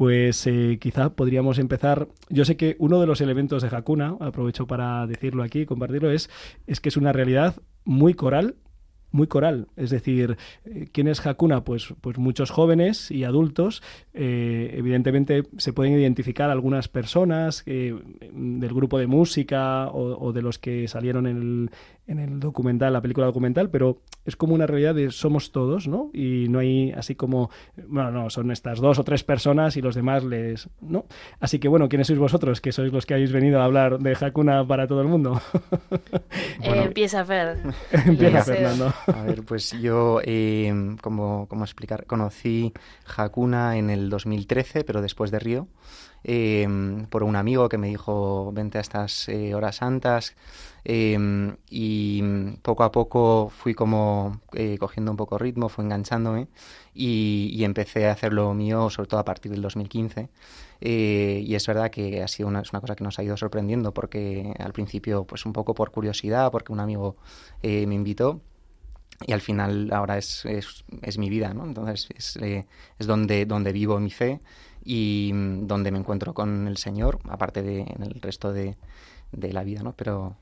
Pues 0.00 0.46
eh, 0.46 0.78
quizá 0.80 1.10
podríamos 1.10 1.58
empezar. 1.58 2.08
Yo 2.30 2.46
sé 2.46 2.56
que 2.56 2.74
uno 2.78 3.02
de 3.02 3.06
los 3.06 3.20
elementos 3.20 3.60
de 3.60 3.68
Hakuna, 3.68 4.16
aprovecho 4.18 4.66
para 4.66 5.06
decirlo 5.06 5.42
aquí, 5.42 5.66
compartirlo, 5.66 6.10
es, 6.10 6.30
es 6.66 6.80
que 6.80 6.88
es 6.88 6.96
una 6.96 7.12
realidad 7.12 7.56
muy 7.84 8.14
coral, 8.14 8.54
muy 9.10 9.26
coral. 9.26 9.68
Es 9.76 9.90
decir, 9.90 10.38
eh, 10.64 10.88
¿quién 10.90 11.06
es 11.06 11.26
Hakuna? 11.26 11.64
Pues, 11.64 11.92
pues 12.00 12.16
muchos 12.16 12.50
jóvenes 12.50 13.10
y 13.10 13.24
adultos. 13.24 13.82
Eh, 14.14 14.72
evidentemente 14.74 15.42
se 15.58 15.74
pueden 15.74 15.92
identificar 15.92 16.48
algunas 16.48 16.88
personas 16.88 17.62
eh, 17.66 17.94
del 18.32 18.72
grupo 18.72 18.98
de 18.98 19.06
música 19.06 19.88
o, 19.88 20.28
o 20.28 20.32
de 20.32 20.40
los 20.40 20.58
que 20.58 20.88
salieron 20.88 21.26
en 21.26 21.36
el, 21.36 21.70
en 22.10 22.18
el 22.18 22.40
documental, 22.40 22.92
la 22.92 23.00
película 23.00 23.26
documental, 23.26 23.70
pero 23.70 24.02
es 24.24 24.34
como 24.34 24.54
una 24.54 24.66
realidad 24.66 24.96
de 24.96 25.12
somos 25.12 25.52
todos, 25.52 25.86
¿no? 25.86 26.10
Y 26.12 26.48
no 26.48 26.58
hay 26.58 26.90
así 26.90 27.14
como, 27.14 27.50
bueno, 27.86 28.10
no, 28.10 28.30
son 28.30 28.50
estas 28.50 28.80
dos 28.80 28.98
o 28.98 29.04
tres 29.04 29.22
personas 29.22 29.76
y 29.76 29.80
los 29.80 29.94
demás 29.94 30.24
les, 30.24 30.68
¿no? 30.80 31.06
Así 31.38 31.60
que 31.60 31.68
bueno, 31.68 31.88
¿quiénes 31.88 32.08
sois 32.08 32.18
vosotros? 32.18 32.60
Que 32.60 32.72
sois 32.72 32.92
los 32.92 33.06
que 33.06 33.14
habéis 33.14 33.30
venido 33.30 33.60
a 33.60 33.64
hablar 33.64 34.00
de 34.00 34.16
Hakuna 34.20 34.66
para 34.66 34.88
todo 34.88 35.00
el 35.02 35.08
mundo. 35.08 35.40
Eh, 36.62 36.82
empieza 36.84 37.24
Fer. 37.24 37.58
Empieza. 38.06 38.44
Fernando. 38.44 38.92
A 39.06 39.22
ver, 39.22 39.42
pues 39.42 39.72
yo, 39.80 40.20
eh, 40.22 40.72
como, 41.00 41.46
como 41.48 41.64
explicar, 41.64 42.06
conocí 42.06 42.72
Hakuna 43.16 43.78
en 43.78 43.88
el 43.88 44.10
2013, 44.10 44.84
pero 44.84 45.00
después 45.00 45.30
de 45.30 45.38
Río, 45.38 45.68
eh, 46.24 46.66
por 47.10 47.22
un 47.22 47.36
amigo 47.36 47.68
que 47.68 47.78
me 47.78 47.88
dijo, 47.88 48.50
vente 48.52 48.78
a 48.78 48.80
estas 48.80 49.28
eh, 49.28 49.54
horas 49.54 49.76
santas, 49.76 50.34
eh, 50.84 51.54
y 51.68 52.22
poco 52.62 52.84
a 52.84 52.92
poco 52.92 53.50
fui 53.50 53.74
como 53.74 54.40
eh, 54.52 54.76
cogiendo 54.78 55.10
un 55.10 55.16
poco 55.16 55.38
ritmo, 55.38 55.68
fue 55.68 55.84
enganchándome, 55.84 56.48
y, 56.94 57.50
y 57.54 57.64
empecé 57.64 58.08
a 58.08 58.12
hacer 58.12 58.32
lo 58.32 58.54
mío, 58.54 58.90
sobre 58.90 59.08
todo 59.08 59.20
a 59.20 59.24
partir 59.24 59.52
del 59.52 59.62
2015. 59.62 60.28
Eh, 60.80 61.42
y 61.46 61.54
es 61.54 61.66
verdad 61.66 61.90
que 61.90 62.22
ha 62.22 62.28
sido 62.28 62.48
una, 62.48 62.60
es 62.60 62.72
una 62.72 62.80
cosa 62.80 62.96
que 62.96 63.04
nos 63.04 63.18
ha 63.18 63.22
ido 63.22 63.36
sorprendiendo 63.36 63.92
porque 63.92 64.54
al 64.58 64.72
principio 64.72 65.24
pues 65.24 65.44
un 65.44 65.52
poco 65.52 65.74
por 65.74 65.90
curiosidad 65.90 66.50
porque 66.50 66.72
un 66.72 66.80
amigo 66.80 67.16
eh, 67.62 67.86
me 67.86 67.94
invitó 67.94 68.40
y 69.26 69.32
al 69.32 69.42
final 69.42 69.90
ahora 69.92 70.16
es, 70.16 70.46
es, 70.46 70.84
es 71.02 71.18
mi 71.18 71.28
vida, 71.28 71.52
¿no? 71.52 71.64
Entonces 71.64 72.08
es, 72.16 72.36
eh, 72.36 72.66
es 72.98 73.06
donde, 73.06 73.44
donde 73.44 73.72
vivo 73.72 74.00
mi 74.00 74.10
fe 74.10 74.40
y 74.84 75.30
mm, 75.34 75.66
donde 75.66 75.90
me 75.90 75.98
encuentro 75.98 76.34
con 76.34 76.66
el 76.66 76.76
Señor, 76.76 77.18
aparte 77.28 77.62
de 77.62 77.80
en 77.80 78.02
el 78.02 78.20
resto 78.20 78.52
de, 78.52 78.76
de 79.32 79.52
la 79.52 79.64
vida, 79.64 79.82
¿no? 79.82 79.92
Pero 79.92 80.36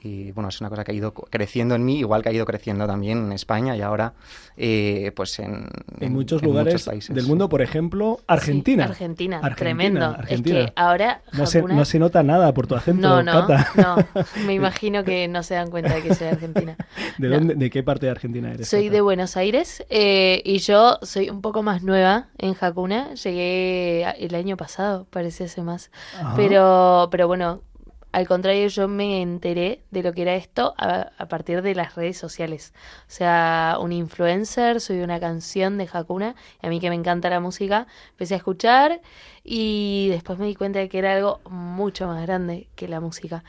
y, 0.00 0.32
bueno, 0.32 0.48
es 0.48 0.60
una 0.60 0.70
cosa 0.70 0.84
que 0.84 0.92
ha 0.92 0.94
ido 0.94 1.12
creciendo 1.12 1.74
en 1.74 1.84
mí, 1.84 1.98
igual 1.98 2.22
que 2.22 2.28
ha 2.28 2.32
ido 2.32 2.44
creciendo 2.46 2.86
también 2.86 3.18
en 3.26 3.32
España 3.32 3.76
y 3.76 3.82
ahora 3.82 4.14
eh, 4.56 5.12
pues 5.14 5.38
en, 5.38 5.68
En 6.00 6.12
muchos 6.12 6.42
lugares 6.42 6.84
países. 6.84 7.14
del 7.14 7.26
mundo, 7.26 7.48
por 7.48 7.62
ejemplo, 7.62 8.20
Argentina. 8.26 8.84
Sí, 8.86 8.90
Argentina, 8.90 9.36
Argentina, 9.38 9.56
tremendo. 9.56 10.04
Argentina. 10.06 10.58
Es 10.60 10.66
que 10.66 10.72
ahora 10.76 11.22
No 11.32 11.46
se, 11.46 11.60
Hakuna- 11.62 11.74
no 11.74 11.84
se 11.84 11.98
nota 11.98 12.22
nada 12.22 12.52
por 12.54 12.66
tu 12.66 12.74
acento, 12.74 13.08
no, 13.08 13.22
no, 13.22 13.46
Cata. 13.46 13.68
no. 13.76 14.24
Me 14.46 14.54
imagino 14.54 15.04
que 15.04 15.28
no 15.28 15.42
se 15.42 15.54
dan 15.54 15.70
cuenta 15.70 15.94
de 15.94 16.02
que 16.02 16.14
soy 16.14 16.28
argentina. 16.28 16.76
¿De, 17.18 17.28
No. 17.28 17.34
dónde, 17.36 17.54
¿De 17.54 17.70
qué 17.70 17.82
parte 17.82 18.06
de 18.06 18.12
Argentina 18.12 18.50
eres? 18.52 18.68
Soy 18.68 18.84
Cata? 18.86 18.94
de 18.94 19.00
Buenos 19.00 19.36
Aires 19.36 19.84
eh, 19.90 20.42
y 20.44 20.58
yo 20.58 20.98
soy 21.02 21.30
un 21.30 21.40
poco 21.40 21.62
más 21.62 21.82
nueva 21.82 22.28
en 22.38 22.54
Hakuna. 22.60 23.14
Llegué 23.14 24.04
el 24.18 24.34
año 24.34 24.56
pasado, 24.56 25.06
parece 25.10 25.44
hace 25.44 25.62
más. 25.62 25.90
Ajá. 26.18 26.34
Pero, 26.36 27.08
pero 27.10 27.26
bueno, 27.26 27.62
al 28.12 28.28
contrario, 28.28 28.68
yo 28.68 28.88
me 28.88 29.22
enteré 29.22 29.82
de 29.90 30.02
lo 30.02 30.12
que 30.12 30.22
era 30.22 30.34
esto 30.34 30.74
a, 30.76 31.26
partir 31.28 31.62
de 31.62 31.74
las 31.74 31.94
redes 31.94 32.18
sociales. 32.18 32.74
O 33.08 33.10
sea, 33.10 33.78
un 33.80 33.90
influencer, 33.90 34.82
soy 34.82 35.00
una 35.00 35.18
canción 35.18 35.78
de 35.78 35.88
Hakuna, 35.90 36.34
y 36.62 36.66
a 36.66 36.68
mí 36.68 36.78
que 36.78 36.90
me 36.90 36.94
encanta 36.94 37.30
la 37.30 37.40
música, 37.40 37.86
empecé 38.10 38.34
a 38.34 38.36
escuchar 38.36 39.00
y 39.42 40.08
después 40.10 40.38
me 40.38 40.46
di 40.46 40.54
cuenta 40.54 40.78
de 40.78 40.90
que 40.90 40.98
era 40.98 41.14
algo 41.14 41.40
mucho 41.48 42.06
más 42.06 42.20
grande 42.26 42.68
que 42.76 42.86
la 42.86 43.00
música. 43.00 43.44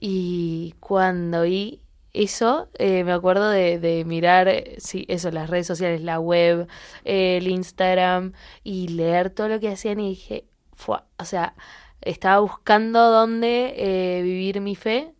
Y 0.00 0.74
cuando 0.80 1.42
vi 1.42 1.82
eso, 2.14 2.70
eh, 2.78 3.04
me 3.04 3.12
acuerdo 3.12 3.50
de, 3.50 3.78
de 3.78 4.04
mirar, 4.06 4.48
eh, 4.48 4.76
sí, 4.78 5.04
eso, 5.08 5.30
las 5.30 5.50
redes 5.50 5.66
sociales, 5.66 6.00
la 6.00 6.18
web, 6.18 6.66
el 7.04 7.46
Instagram 7.46 8.32
y 8.64 8.88
leer 8.88 9.30
todo 9.30 9.48
lo 9.48 9.60
que 9.60 9.68
hacían 9.68 10.00
y 10.00 10.10
dije, 10.10 10.46
"Fua", 10.74 11.06
o 11.18 11.24
sea, 11.24 11.54
estaba 12.00 12.40
buscando 12.40 13.10
dónde 13.10 13.74
eh, 13.76 14.22
vivir 14.22 14.60
mi 14.60 14.76
fe, 14.76 15.12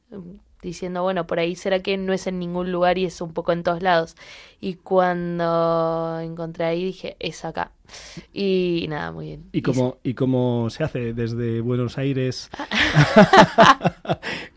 diciendo, 0.62 1.02
bueno, 1.02 1.26
por 1.26 1.38
ahí 1.38 1.54
será 1.54 1.80
que 1.80 1.96
no 1.96 2.12
es 2.12 2.26
en 2.26 2.38
ningún 2.38 2.72
lugar 2.72 2.98
y 2.98 3.04
es 3.04 3.20
un 3.20 3.32
poco 3.32 3.52
en 3.52 3.62
todos 3.62 3.82
lados. 3.82 4.16
Y 4.60 4.74
cuando 4.74 6.20
encontré 6.20 6.64
ahí 6.64 6.84
dije, 6.84 7.16
es 7.20 7.44
acá. 7.44 7.72
Y 8.32 8.86
nada, 8.88 9.12
muy 9.12 9.26
bien. 9.26 9.44
¿Y 9.52 9.62
cómo, 9.62 9.98
¿Y 10.02 10.14
cómo 10.14 10.68
se 10.70 10.84
hace 10.84 11.12
desde 11.14 11.60
Buenos 11.60 11.98
Aires? 11.98 12.50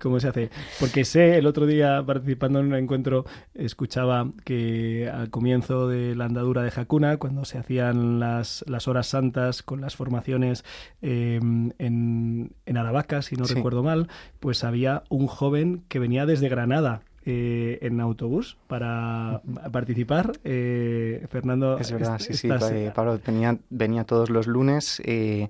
¿Cómo 0.01 0.19
se 0.19 0.27
hace? 0.27 0.49
Porque 0.79 1.05
sé, 1.05 1.37
el 1.37 1.45
otro 1.45 1.65
día 1.65 2.03
participando 2.05 2.59
en 2.59 2.67
un 2.67 2.75
encuentro, 2.75 3.25
escuchaba 3.53 4.27
que 4.43 5.09
al 5.13 5.29
comienzo 5.29 5.87
de 5.87 6.15
la 6.15 6.25
andadura 6.25 6.63
de 6.63 6.71
Hakuna, 6.75 7.17
cuando 7.17 7.45
se 7.45 7.57
hacían 7.57 8.19
las, 8.19 8.63
las 8.67 8.87
horas 8.87 9.07
santas 9.07 9.61
con 9.63 9.81
las 9.81 9.95
formaciones 9.95 10.63
eh, 11.01 11.39
en, 11.77 12.53
en 12.65 12.77
Aravaca, 12.77 13.21
si 13.21 13.35
no 13.35 13.45
Sí. 13.45 13.55
recuerdo 13.55 13.83
mal, 13.83 14.07
pues 14.39 14.63
había 14.63 15.03
un 15.09 15.27
joven 15.27 15.83
que 15.87 15.99
venía 15.99 16.25
desde 16.25 16.49
Granada. 16.49 17.01
Eh, 17.25 17.79
en 17.81 17.99
autobús 18.01 18.57
para 18.67 19.41
participar. 19.71 20.31
Eh, 20.43 21.25
Fernando, 21.29 21.77
Es 21.77 21.91
verdad, 21.91 22.19
sí, 22.19 22.33
sí. 22.33 22.47
estás- 22.47 22.71
eh, 22.71 22.91
Pablo 22.93 23.19
venía, 23.25 23.57
venía 23.69 24.03
todos 24.05 24.29
los 24.29 24.47
lunes, 24.47 25.01
eh, 25.05 25.49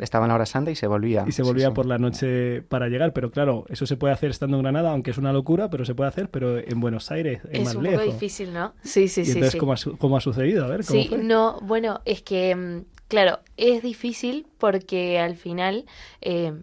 estaba 0.00 0.24
en 0.24 0.30
la 0.30 0.34
hora 0.34 0.46
santa 0.46 0.70
y 0.72 0.74
se 0.74 0.86
volvía. 0.88 1.24
y 1.28 1.32
se 1.32 1.42
volvía 1.44 1.68
sí. 1.68 1.74
por 1.74 1.86
la 1.86 1.98
noche 1.98 2.62
para 2.62 2.88
llegar. 2.88 3.12
Pero 3.12 3.30
claro, 3.30 3.64
eso 3.68 3.86
se 3.86 3.96
puede 3.96 4.12
hacer 4.12 4.30
estando 4.30 4.56
en 4.56 4.62
Granada, 4.64 4.90
aunque 4.90 5.10
es 5.12 5.18
una 5.18 5.32
locura, 5.32 5.70
pero 5.70 5.84
se 5.84 5.94
puede 5.94 6.08
hacer, 6.08 6.30
pero 6.30 6.58
en 6.58 6.80
Buenos 6.80 7.10
Aires 7.12 7.42
es, 7.44 7.60
Es 7.60 7.64
más 7.66 7.74
un 7.76 7.84
lejos. 7.84 8.00
poco 8.00 8.12
difícil, 8.14 8.52
¿no? 8.52 8.72
Sí, 8.82 9.06
sí, 9.08 9.20
y 9.20 9.24
sí. 9.26 9.30
entonces, 9.32 9.52
sí. 9.52 9.58
¿cómo, 9.58 9.72
ha, 9.72 9.76
su- 9.76 9.96
cómo 9.98 10.16
ha 10.16 10.20
sucedido? 10.20 10.64
A 10.64 10.68
ver, 10.68 10.84
¿cómo 10.84 11.00
Sí, 11.02 11.08
fue? 11.08 11.18
no, 11.22 11.60
bueno, 11.62 12.00
es 12.06 12.22
que, 12.22 12.56
mm, 12.56 12.84
claro, 13.06 13.38
es 13.56 13.82
difícil 13.82 14.46
porque 14.58 15.20
al 15.20 15.36
final 15.36 15.84
eh, 16.22 16.54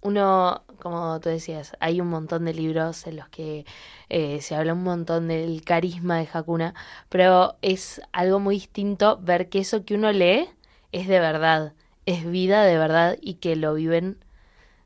uno, 0.00 0.62
como 0.84 1.18
tú 1.20 1.30
decías, 1.30 1.72
hay 1.80 2.02
un 2.02 2.08
montón 2.08 2.44
de 2.44 2.52
libros 2.52 3.06
en 3.06 3.16
los 3.16 3.28
que 3.30 3.64
eh, 4.10 4.42
se 4.42 4.54
habla 4.54 4.74
un 4.74 4.82
montón 4.84 5.28
del 5.28 5.64
carisma 5.64 6.18
de 6.18 6.28
Hakuna, 6.30 6.74
pero 7.08 7.56
es 7.62 8.02
algo 8.12 8.38
muy 8.38 8.56
distinto 8.56 9.18
ver 9.22 9.48
que 9.48 9.60
eso 9.60 9.86
que 9.86 9.94
uno 9.94 10.12
lee 10.12 10.50
es 10.92 11.08
de 11.08 11.20
verdad, 11.20 11.72
es 12.04 12.30
vida 12.30 12.64
de 12.64 12.76
verdad 12.76 13.16
y 13.22 13.34
que 13.36 13.56
lo 13.56 13.72
viven 13.72 14.18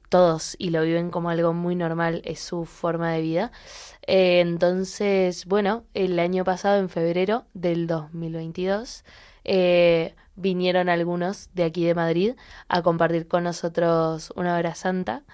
todos 0.09 0.55
y 0.59 0.71
lo 0.71 0.83
viven 0.83 1.11
como 1.11 1.31
algo 1.31 1.53
muy 1.53 1.75
normal, 1.75 2.23
es 2.25 2.39
su 2.39 2.65
forma 2.65 3.11
de 3.13 3.21
vida. 3.21 3.53
Eh, 4.07 4.39
entonces, 4.39 5.47
bueno, 5.47 5.85
el 5.95 6.19
año 6.21 6.45
pasado, 6.45 6.79
en 6.79 6.89
febrero 6.89 7.45
del 7.55 7.89
2022, 7.89 9.05
eh, 9.45 10.15
vinieron 10.37 10.89
algunos 10.89 11.51
de 11.55 11.65
aquí 11.65 11.85
de 11.85 11.95
Madrid 11.97 12.35
a 12.69 12.83
compartir 12.83 13.27
con 13.27 13.43
nosotros 13.43 14.33
una 14.37 14.57
hora 14.57 14.77
santa. 14.77 15.25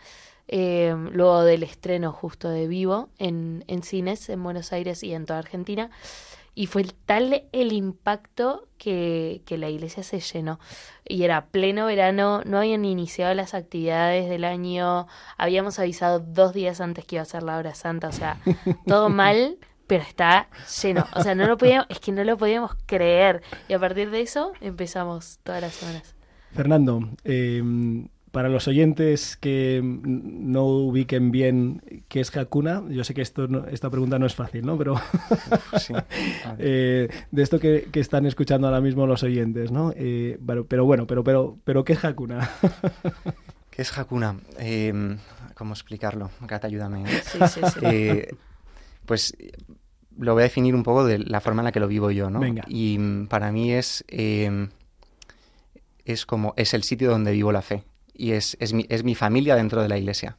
Eh, 0.49 0.95
luego 1.13 1.43
del 1.43 1.63
estreno 1.63 2.13
justo 2.13 2.49
de 2.49 2.69
Vivo 2.69 3.09
en, 3.19 3.65
en 3.67 3.83
cines 3.83 4.29
en 4.29 4.43
Buenos 4.43 4.73
Aires 4.73 5.03
y 5.03 5.15
en 5.15 5.27
toda 5.27 5.39
Argentina. 5.39 5.91
Y 6.57 6.67
fue 6.67 6.85
tal 7.07 7.45
el 7.51 7.73
impacto 7.73 8.69
que, 8.79 9.43
que 9.45 9.59
la 9.59 9.69
iglesia 9.71 10.05
se 10.05 10.21
llenó. 10.21 10.61
Y 11.07 11.25
era 11.25 11.47
pleno 11.47 11.87
verano, 11.87 12.43
no 12.45 12.59
habían 12.59 12.85
iniciado 12.85 13.35
las 13.35 13.55
actividades 13.55 14.29
del 14.29 14.45
año, 14.45 15.09
habíamos 15.37 15.81
avisado 15.81 16.21
dos 16.21 16.55
días 16.55 16.81
antes 16.81 17.05
que 17.05 17.17
iba 17.17 17.23
a 17.23 17.27
ser 17.27 17.43
la 17.43 17.59
hora 17.59 17.75
santa, 17.75 18.09
o 18.09 18.13
sea, 18.13 18.39
todo 18.87 19.09
mal, 19.09 19.59
pero 19.89 20.05
está 20.05 20.49
lleno. 20.83 21.05
O 21.15 21.23
sea, 21.23 21.35
no 21.35 21.49
lo 21.49 21.57
podíamos, 21.57 21.87
es 21.89 21.99
que 21.99 22.13
no 22.13 22.23
lo 22.23 22.37
podíamos 22.37 22.77
creer. 22.87 23.43
Y 23.69 23.73
a 23.73 23.81
partir 23.81 24.11
de 24.11 24.21
eso 24.21 24.53
empezamos 24.61 25.41
todas 25.43 25.61
las 25.61 25.75
semanas. 25.75 26.15
Fernando, 26.53 27.01
eh, 27.25 27.61
para 28.35 28.49
los 28.51 28.69
oyentes 28.69 29.37
que 29.39 29.81
no 29.83 30.65
ubiquen 30.67 31.31
bien 31.31 31.81
qué 32.09 32.21
es 32.21 32.37
Hakuna, 32.37 32.83
yo 32.91 33.05
sé 33.05 33.15
que 33.15 33.23
esto 33.23 33.47
no- 33.49 33.65
esta 33.69 33.89
pregunta 33.91 34.19
no 34.19 34.27
es 34.27 34.35
fácil, 34.35 34.67
¿no? 34.67 34.77
Pero 34.77 34.97
Sí. 35.79 35.95
Eh, 36.59 37.09
de 37.31 37.43
esto 37.43 37.59
que, 37.61 37.89
que 37.91 38.01
están 38.01 38.27
escuchando 38.27 38.67
ahora 38.67 38.81
mismo 38.81 39.07
los 39.07 39.23
oyentes, 39.23 39.71
¿no? 39.71 39.93
Eh, 39.97 40.39
pero, 40.47 40.67
pero 40.67 40.85
bueno, 40.85 41.07
pero, 41.07 41.25
pero, 41.25 41.57
pero 41.65 41.85
¿qué 41.85 41.95
es 41.95 42.05
Hakuna? 42.05 42.51
¿Qué 43.71 43.83
es 43.83 43.97
Hakuna? 43.97 44.37
Eh, 44.59 45.17
¿Cómo 45.55 45.73
explicarlo? 45.73 46.31
Cata, 46.47 46.67
ayúdame. 46.67 47.05
¿eh? 47.05 47.23
Sí, 47.25 47.39
sí, 47.49 47.61
sí. 47.73 47.79
Eh, 47.83 48.29
pues 49.07 49.37
lo 50.19 50.33
voy 50.35 50.43
a 50.43 50.45
definir 50.45 50.75
un 50.75 50.83
poco 50.83 51.05
de 51.05 51.19
la 51.19 51.41
forma 51.41 51.63
en 51.63 51.65
la 51.67 51.73
que 51.73 51.81
lo 51.81 51.89
vivo 51.89 52.11
yo, 52.11 52.31
¿no? 52.31 52.41
Venga. 52.41 52.65
Y 52.69 52.99
mm, 52.99 53.27
para 53.29 53.53
mí 53.53 53.73
es, 53.73 54.05
eh, 54.09 54.69
es 56.05 56.27
como, 56.27 56.53
es 56.57 56.75
el 56.75 56.83
sitio 56.83 57.11
donde 57.11 57.33
vivo 57.33 57.53
la 57.53 57.63
fe. 57.63 57.85
Y 58.15 58.33
es, 58.33 58.57
es, 58.61 58.73
mi, 58.73 58.87
es 58.89 59.03
mi 59.05 59.15
familia 59.15 59.57
dentro 59.57 59.83
de 59.83 59.89
la 59.89 59.99
iglesia. 59.99 60.37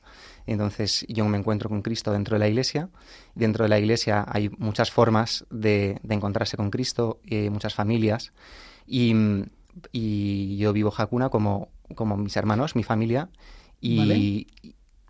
Entonces 0.48 1.06
yo 1.10 1.26
me 1.28 1.38
encuentro 1.38 1.70
con 1.70 1.82
Cristo 1.82 2.12
dentro 2.14 2.36
de 2.36 2.40
la 2.40 2.48
iglesia. 2.48 2.90
Dentro 3.34 3.64
de 3.64 3.70
la 3.70 3.80
iglesia 3.80 4.24
hay 4.28 4.50
muchas 4.58 4.92
formas 4.92 5.46
de, 5.50 6.00
de 6.04 6.16
encontrarse 6.16 6.56
con 6.56 6.70
Cristo, 6.72 7.20
eh, 7.26 7.50
muchas 7.50 7.74
familias. 7.74 8.32
Y, 8.88 9.14
y 9.92 10.58
yo 10.58 10.72
vivo 10.72 10.94
Hakuna 10.96 11.30
como, 11.30 11.70
como 11.96 12.16
mis 12.18 12.36
hermanos, 12.38 12.76
mi 12.76 12.84
familia. 12.84 13.30
Y, 13.82 13.98
Vale. 13.98 14.16
y 14.18 14.48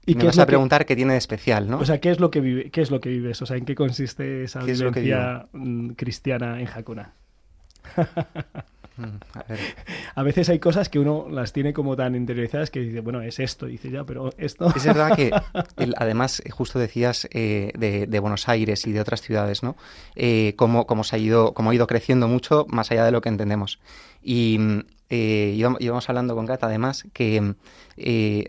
¿Y 0.08 0.16
me 0.16 0.24
vas 0.26 0.36
es 0.36 0.40
a 0.40 0.44
que- 0.44 0.48
preguntar 0.48 0.86
qué 0.86 0.96
tiene 0.96 1.14
de 1.14 1.18
especial, 1.20 1.68
¿no? 1.70 1.80
O 1.80 1.86
sea, 1.86 2.00
¿qué 2.00 2.12
es 2.12 2.20
lo 2.20 2.30
que 2.32 2.40
vive, 2.40 2.70
qué 2.72 2.82
es 2.82 2.92
lo 2.92 3.00
que 3.02 3.10
vives? 3.10 3.42
O 3.42 3.46
sea, 3.46 3.58
¿en 3.58 3.66
qué 3.66 3.74
consiste 3.76 4.44
esa 4.44 4.60
¿Qué 4.60 4.72
es 4.72 4.80
lo 4.80 4.92
que 4.92 5.02
vivencia 5.02 5.48
mm, 5.54 5.90
cristiana 5.92 6.62
en 6.62 6.68
Hakuna? 6.68 7.14
Mm, 8.98 9.04
a 9.34 9.44
ver. 9.50 9.60
A 10.16 10.24
veces 10.24 10.48
hay 10.50 10.60
cosas 10.60 10.88
que 10.90 11.00
uno 11.00 11.28
las 11.30 11.52
tiene 11.52 11.74
como 11.74 11.96
tan 11.98 12.16
interiorizadas 12.16 12.72
que 12.72 12.80
dice, 12.80 13.02
bueno, 13.02 13.22
es 13.22 13.40
esto, 13.40 13.66
dice 13.66 13.92
ya, 13.92 14.06
pero 14.06 14.30
esto. 14.38 14.72
Es 14.76 14.86
verdad 14.86 15.16
que, 15.16 15.32
el- 15.78 15.94
además, 15.98 16.42
justo 16.52 16.80
decías 16.80 17.28
eh, 17.32 17.72
de, 17.78 18.08
de 18.08 18.20
Buenos 18.20 18.48
Aires 18.48 18.88
y 18.88 18.94
de 18.94 19.02
otras 19.02 19.22
ciudades, 19.22 19.64
¿no? 19.64 19.76
Eh, 20.16 20.54
cómo, 20.56 20.88
cómo 20.88 21.04
se 21.04 21.18
ha 21.18 21.20
ido, 21.20 21.54
cómo 21.54 21.72
ha 21.72 21.76
ido 21.76 21.88
creciendo 21.88 22.28
mucho 22.30 22.66
más 22.70 22.90
allá 22.92 23.04
de 23.06 23.12
lo 23.12 23.20
que 23.22 23.30
entendemos. 23.30 23.80
Y 24.24 24.58
eh, 25.10 25.54
íbamos, 25.56 25.82
íbamos 25.82 26.08
hablando 26.10 26.34
con 26.36 26.48
Cata, 26.48 26.68
además, 26.68 27.06
que 27.14 27.56
eh, 27.98 28.46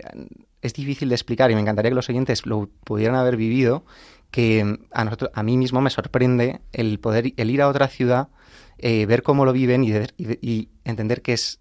es 0.62 0.73
difícil 0.75 1.09
de 1.09 1.15
explicar 1.17 1.50
y 1.50 1.55
me 1.55 1.61
encantaría 1.61 1.91
que 1.91 1.97
los 1.97 2.09
oyentes 2.09 2.47
lo 2.47 2.69
pudieran 2.85 3.17
haber 3.17 3.37
vivido, 3.37 3.85
que 4.31 4.79
a, 4.93 5.05
nosotros, 5.05 5.31
a 5.35 5.43
mí 5.43 5.57
mismo 5.57 5.81
me 5.81 5.91
sorprende 5.91 6.61
el 6.73 6.99
poder, 7.00 7.33
el 7.37 7.50
ir 7.50 7.62
a 7.62 7.69
otra 7.69 7.88
ciudad, 7.88 8.29
eh, 8.78 9.06
ver 9.06 9.23
cómo 9.23 9.45
lo 9.45 9.52
viven 9.52 9.85
y, 9.85 9.90
de- 9.90 10.09
y 10.16 10.25
de- 10.25 10.38
y 10.42 10.68
entender 10.85 11.23
que 11.23 11.33
es 11.35 11.61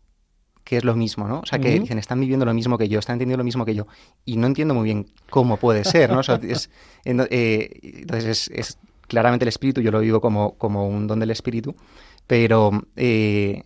que 0.64 0.78
es 0.78 0.84
lo 0.84 0.96
mismo, 0.96 1.28
¿no? 1.28 1.42
O 1.42 1.46
sea, 1.46 1.60
que 1.60 1.70
dicen, 1.82 2.00
están 2.00 2.20
viviendo 2.20 2.44
lo 2.44 2.54
mismo 2.54 2.78
que 2.80 2.90
yo, 2.90 2.98
están 2.98 3.14
entendiendo 3.16 3.38
lo 3.38 3.44
mismo 3.44 3.66
que 3.66 3.76
yo. 3.76 3.86
Y 4.26 4.38
no 4.38 4.48
entiendo 4.48 4.74
muy 4.74 4.86
bien 4.86 5.06
cómo 5.30 5.58
puede 5.58 5.84
ser, 5.84 6.10
¿no? 6.10 6.20
O 6.20 6.24
sea, 6.24 6.40
es- 6.44 6.72
eno- 7.04 7.28
eh, 7.30 7.70
entonces, 8.02 8.50
es, 8.50 8.60
es 8.60 8.78
claramente 9.08 9.46
el 9.46 9.50
espíritu, 9.50 9.82
yo 9.82 9.92
lo 9.92 10.00
vivo 10.00 10.22
como, 10.22 10.56
como 10.58 10.88
un 10.88 11.06
don 11.06 11.20
del 11.20 11.30
espíritu, 11.30 11.76
pero 12.26 12.72
eh, 12.96 13.62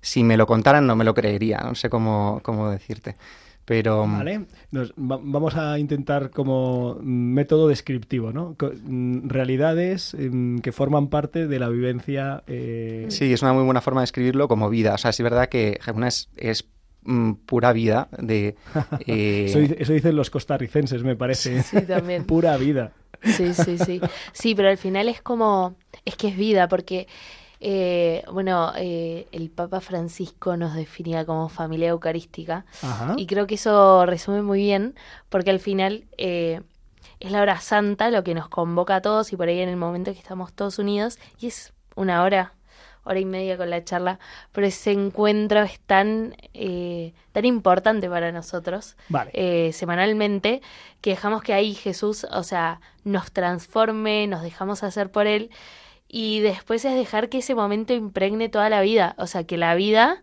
si 0.00 0.22
me 0.22 0.36
lo 0.36 0.46
contaran 0.46 0.86
no 0.86 0.94
me 0.94 1.02
lo 1.04 1.12
creería, 1.12 1.58
no 1.58 1.74
sé 1.74 1.90
cómo, 1.90 2.38
cómo 2.44 2.70
decirte. 2.70 3.16
Pero 3.64 4.06
Vale, 4.06 4.44
Nos- 4.72 4.92
va- 4.92 5.18
vamos 5.22 5.56
a 5.56 5.78
intentar 5.78 6.30
como 6.30 6.98
método 7.02 7.68
descriptivo, 7.68 8.32
¿no? 8.32 8.54
Co- 8.58 8.72
mm, 8.84 9.28
Realidades 9.28 10.14
em, 10.14 10.58
que 10.60 10.70
forman 10.72 11.08
parte 11.08 11.46
de 11.46 11.58
la 11.58 11.68
vivencia. 11.70 12.42
eh, 12.46 13.06
sí, 13.08 13.32
es 13.32 13.40
una 13.42 13.52
muy 13.54 13.64
buena 13.64 13.80
forma 13.80 14.00
de 14.02 14.04
escribirlo 14.06 14.48
como 14.48 14.68
vida. 14.68 14.94
O 14.94 14.98
sea, 14.98 15.10
es 15.10 15.20
verdad 15.20 15.48
que 15.48 15.78
Hakuna 15.84 16.08
es, 16.08 16.28
es 16.36 16.68
mm, 17.04 17.32
pura 17.46 17.72
vida. 17.72 18.08
De, 18.18 18.54
eh, 19.06 19.44
Eso, 19.48 19.58
eso 19.60 19.92
dicen 19.94 20.14
los 20.16 20.28
costarricenses, 20.30 21.02
me 21.02 21.16
parece. 21.16 21.62
Sí, 21.62 21.82
también. 21.82 22.24
Pura 22.26 22.56
vida. 22.58 22.92
Sí, 23.22 23.54
sí, 23.54 23.78
sí. 23.78 24.00
Sí, 24.34 24.54
pero 24.54 24.68
al 24.68 24.76
final 24.76 25.08
es 25.08 25.22
como, 25.22 25.76
es 26.04 26.16
que 26.16 26.28
es 26.28 26.36
vida, 26.36 26.68
porque, 26.68 27.06
eh, 27.66 28.22
bueno, 28.30 28.72
eh, 28.76 29.26
el 29.32 29.48
Papa 29.48 29.80
Francisco 29.80 30.54
nos 30.58 30.74
definía 30.74 31.24
como 31.24 31.48
familia 31.48 31.88
eucarística 31.88 32.66
Ajá. 32.82 33.14
y 33.16 33.26
creo 33.26 33.46
que 33.46 33.54
eso 33.54 34.04
resume 34.04 34.42
muy 34.42 34.58
bien, 34.58 34.94
porque 35.30 35.48
al 35.48 35.60
final 35.60 36.04
eh, 36.18 36.60
es 37.20 37.30
la 37.32 37.40
hora 37.40 37.58
santa 37.60 38.10
lo 38.10 38.22
que 38.22 38.34
nos 38.34 38.48
convoca 38.50 38.96
a 38.96 39.00
todos 39.00 39.32
y 39.32 39.36
por 39.38 39.48
ahí 39.48 39.60
en 39.60 39.70
el 39.70 39.76
momento 39.78 40.12
que 40.12 40.18
estamos 40.18 40.52
todos 40.52 40.78
unidos, 40.78 41.18
y 41.40 41.46
es 41.46 41.72
una 41.96 42.22
hora, 42.22 42.52
hora 43.04 43.18
y 43.18 43.24
media 43.24 43.56
con 43.56 43.70
la 43.70 43.82
charla, 43.82 44.18
pero 44.52 44.66
ese 44.66 44.92
encuentro 44.92 45.62
es 45.62 45.80
tan, 45.80 46.36
eh, 46.52 47.14
tan 47.32 47.46
importante 47.46 48.10
para 48.10 48.30
nosotros 48.30 48.94
Vale. 49.08 49.30
eh, 49.32 49.72
semanalmente 49.72 50.60
que 51.00 51.10
dejamos 51.10 51.42
que 51.42 51.54
ahí 51.54 51.72
Jesús, 51.74 52.26
o 52.30 52.42
sea, 52.42 52.82
nos 53.04 53.32
transforme, 53.32 54.26
nos 54.26 54.42
dejamos 54.42 54.82
hacer 54.82 55.10
por 55.10 55.26
Él 55.26 55.48
y 56.16 56.38
después 56.40 56.84
es 56.84 56.94
dejar 56.94 57.28
que 57.28 57.38
ese 57.38 57.56
momento 57.56 57.92
impregne 57.92 58.48
toda 58.48 58.68
la 58.70 58.80
vida, 58.82 59.16
o 59.18 59.26
sea, 59.26 59.42
que 59.44 59.56
la 59.56 59.74
vida 59.74 60.22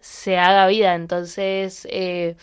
se 0.00 0.38
haga 0.38 0.66
vida, 0.66 0.96
entonces 0.96 1.86
eh, 1.90 2.34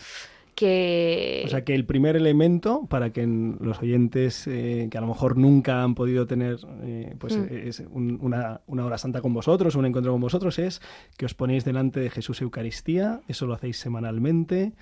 que... 0.54 1.42
O 1.44 1.48
sea 1.48 1.64
que 1.64 1.74
el 1.74 1.84
primer 1.84 2.16
elemento 2.16 2.86
para 2.88 3.10
que 3.10 3.26
los 3.26 3.78
oyentes 3.80 4.46
eh, 4.46 4.88
que 4.90 4.96
a 4.96 5.00
lo 5.02 5.06
mejor 5.06 5.36
nunca 5.36 5.82
han 5.82 5.94
podido 5.94 6.26
tener 6.26 6.56
eh, 6.82 7.14
pues 7.18 7.36
Mm. 7.36 7.44
es 7.68 7.80
un- 7.90 8.18
una, 8.22 8.62
una 8.66 8.86
hora 8.86 8.96
santa 8.96 9.20
con 9.20 9.34
vosotros, 9.34 9.74
un 9.74 9.84
encuentro 9.84 10.12
con 10.12 10.20
vosotros, 10.22 10.58
es 10.58 10.80
que 11.18 11.26
os 11.26 11.34
ponéis 11.34 11.64
delante 11.64 12.00
de 12.00 12.08
Jesús 12.10 12.40
Eucaristía, 12.40 13.20
eso 13.28 13.46
lo 13.46 13.52
hacéis 13.54 13.76
semanalmente 13.76 14.72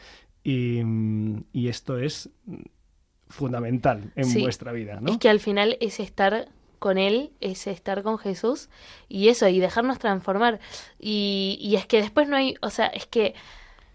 y, 0.44 0.80
y 1.52 1.68
esto 1.68 1.98
es 1.98 2.30
mm, 2.46 2.54
fundamental 3.28 4.12
en 4.16 4.24
Sí. 4.24 4.40
vuestra 4.40 4.72
vida, 4.72 5.00
¿no? 5.00 5.10
Es 5.10 5.18
que 5.18 5.28
al 5.28 5.40
final 5.40 5.76
es 5.80 6.00
estar 6.00 6.48
con 6.80 6.98
Él, 6.98 7.30
es 7.40 7.68
estar 7.68 8.02
con 8.02 8.18
Jesús 8.18 8.68
y 9.08 9.28
eso, 9.28 9.46
y 9.46 9.60
dejarnos 9.60 10.00
transformar. 10.00 10.58
Y, 10.98 11.56
y 11.60 11.76
es 11.76 11.86
que 11.86 12.02
después 12.02 12.26
no 12.28 12.36
hay, 12.36 12.56
o 12.60 12.70
sea, 12.70 12.86
es 12.88 13.06
que 13.06 13.34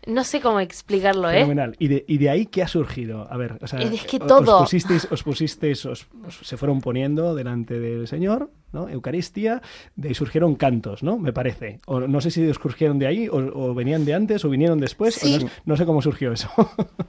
no 0.08 0.24
sé 0.24 0.40
cómo 0.40 0.60
explicarlo, 0.60 1.32
¿eh? 1.32 1.34
Fenomenal. 1.38 1.76
¿Y 1.80 1.88
de, 1.88 2.06
¿Y 2.08 2.20
de 2.20 2.30
ahí 2.30 2.46
qué 2.46 2.62
ha 2.62 2.68
surgido? 2.68 3.28
A 3.28 3.38
ver, 3.38 3.58
o 3.60 3.66
sea, 3.66 3.80
Es 3.80 4.04
que 4.04 4.18
o- 4.18 4.28
todo. 4.28 4.58
Os 4.58 4.62
pusisteis, 4.66 5.08
os 5.12 5.24
pusisteis 5.24 5.84
os- 5.88 6.06
os- 6.28 6.40
se 6.48 6.58
fueron 6.58 6.80
poniendo 6.80 7.34
delante 7.34 7.80
del 7.80 8.08
Señor, 8.08 8.52
¿no? 8.72 8.88
Eucaristía, 8.88 9.64
de 9.96 10.10
ahí 10.10 10.14
surgieron 10.14 10.54
cantos, 10.54 11.02
¿no? 11.02 11.18
Me 11.18 11.34
parece. 11.34 11.80
O 11.88 12.02
no 12.02 12.22
sé 12.22 12.30
si 12.30 12.54
surgieron 12.54 13.00
de 13.00 13.08
ahí, 13.08 13.28
o, 13.28 13.38
o 13.38 13.74
venían 13.74 14.06
de 14.06 14.14
antes, 14.14 14.46
o 14.46 14.50
vinieron 14.52 14.80
después, 14.80 15.24
o 15.24 15.28
no, 15.28 15.50
no 15.66 15.76
sé 15.76 15.88
cómo 15.88 16.04
surgió 16.04 16.32
eso. 16.32 16.52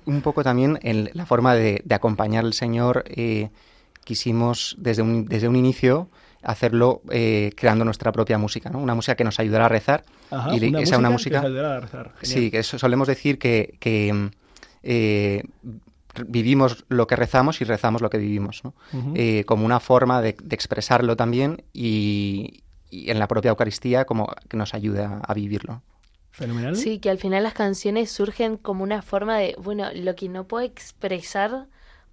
un 0.06 0.22
poco 0.22 0.42
también 0.42 0.78
en 0.80 1.10
la 1.12 1.26
forma 1.26 1.54
de, 1.54 1.82
de 1.84 1.94
acompañar 1.94 2.46
al 2.46 2.54
Señor. 2.54 3.04
eh, 3.08 3.50
quisimos 4.06 4.76
desde 4.78 5.02
un, 5.02 5.26
desde 5.26 5.48
un 5.48 5.56
inicio 5.56 6.08
hacerlo 6.42 7.02
eh, 7.10 7.50
creando 7.56 7.84
nuestra 7.84 8.12
propia 8.12 8.38
música, 8.38 8.70
¿no? 8.70 8.78
Una 8.78 8.94
música 8.94 9.16
que 9.16 9.24
nos 9.24 9.40
ayudara 9.40 9.66
a 9.66 9.68
rezar. 9.68 10.04
Ajá, 10.30 10.54
y 10.54 10.68
una 10.68 10.78
que 10.78 10.86
sea 10.86 10.98
una 10.98 11.08
que 11.08 11.12
música. 11.12 11.40
os 11.40 11.46
ayudará 11.46 11.76
a 11.76 11.80
rezar. 11.80 12.12
Genial. 12.20 12.40
Sí, 12.40 12.50
que 12.52 12.58
eso 12.60 12.78
solemos 12.78 13.08
decir 13.08 13.38
que, 13.40 13.76
que, 13.80 14.30
eh, 14.84 15.42
vivimos 16.28 16.84
lo 16.88 17.08
que 17.08 17.16
rezamos 17.16 17.60
y 17.60 17.64
rezamos 17.64 18.00
lo 18.00 18.08
que 18.08 18.18
vivimos, 18.18 18.62
¿no? 18.62 18.74
Eh, 19.16 19.42
como 19.44 19.66
una 19.66 19.80
forma 19.80 20.22
de, 20.22 20.36
de 20.40 20.54
expresarlo 20.54 21.16
también 21.16 21.64
y, 21.72 22.62
y 22.90 23.10
en 23.10 23.18
la 23.18 23.26
propia 23.26 23.48
Eucaristía 23.50 24.04
como 24.04 24.28
que 24.48 24.56
nos 24.56 24.72
ayuda 24.72 25.20
a 25.26 25.34
vivirlo. 25.34 25.82
Fenomenal. 26.30 26.76
Sí, 26.76 27.00
que 27.00 27.10
al 27.10 27.18
final 27.18 27.42
las 27.42 27.54
canciones 27.54 28.12
surgen 28.12 28.56
como 28.56 28.84
una 28.84 29.02
forma 29.02 29.38
de, 29.38 29.56
bueno, 29.58 29.88
lo 29.94 30.14
que 30.14 30.28
no 30.28 30.44
puedo 30.44 30.64
expresar 30.64 31.66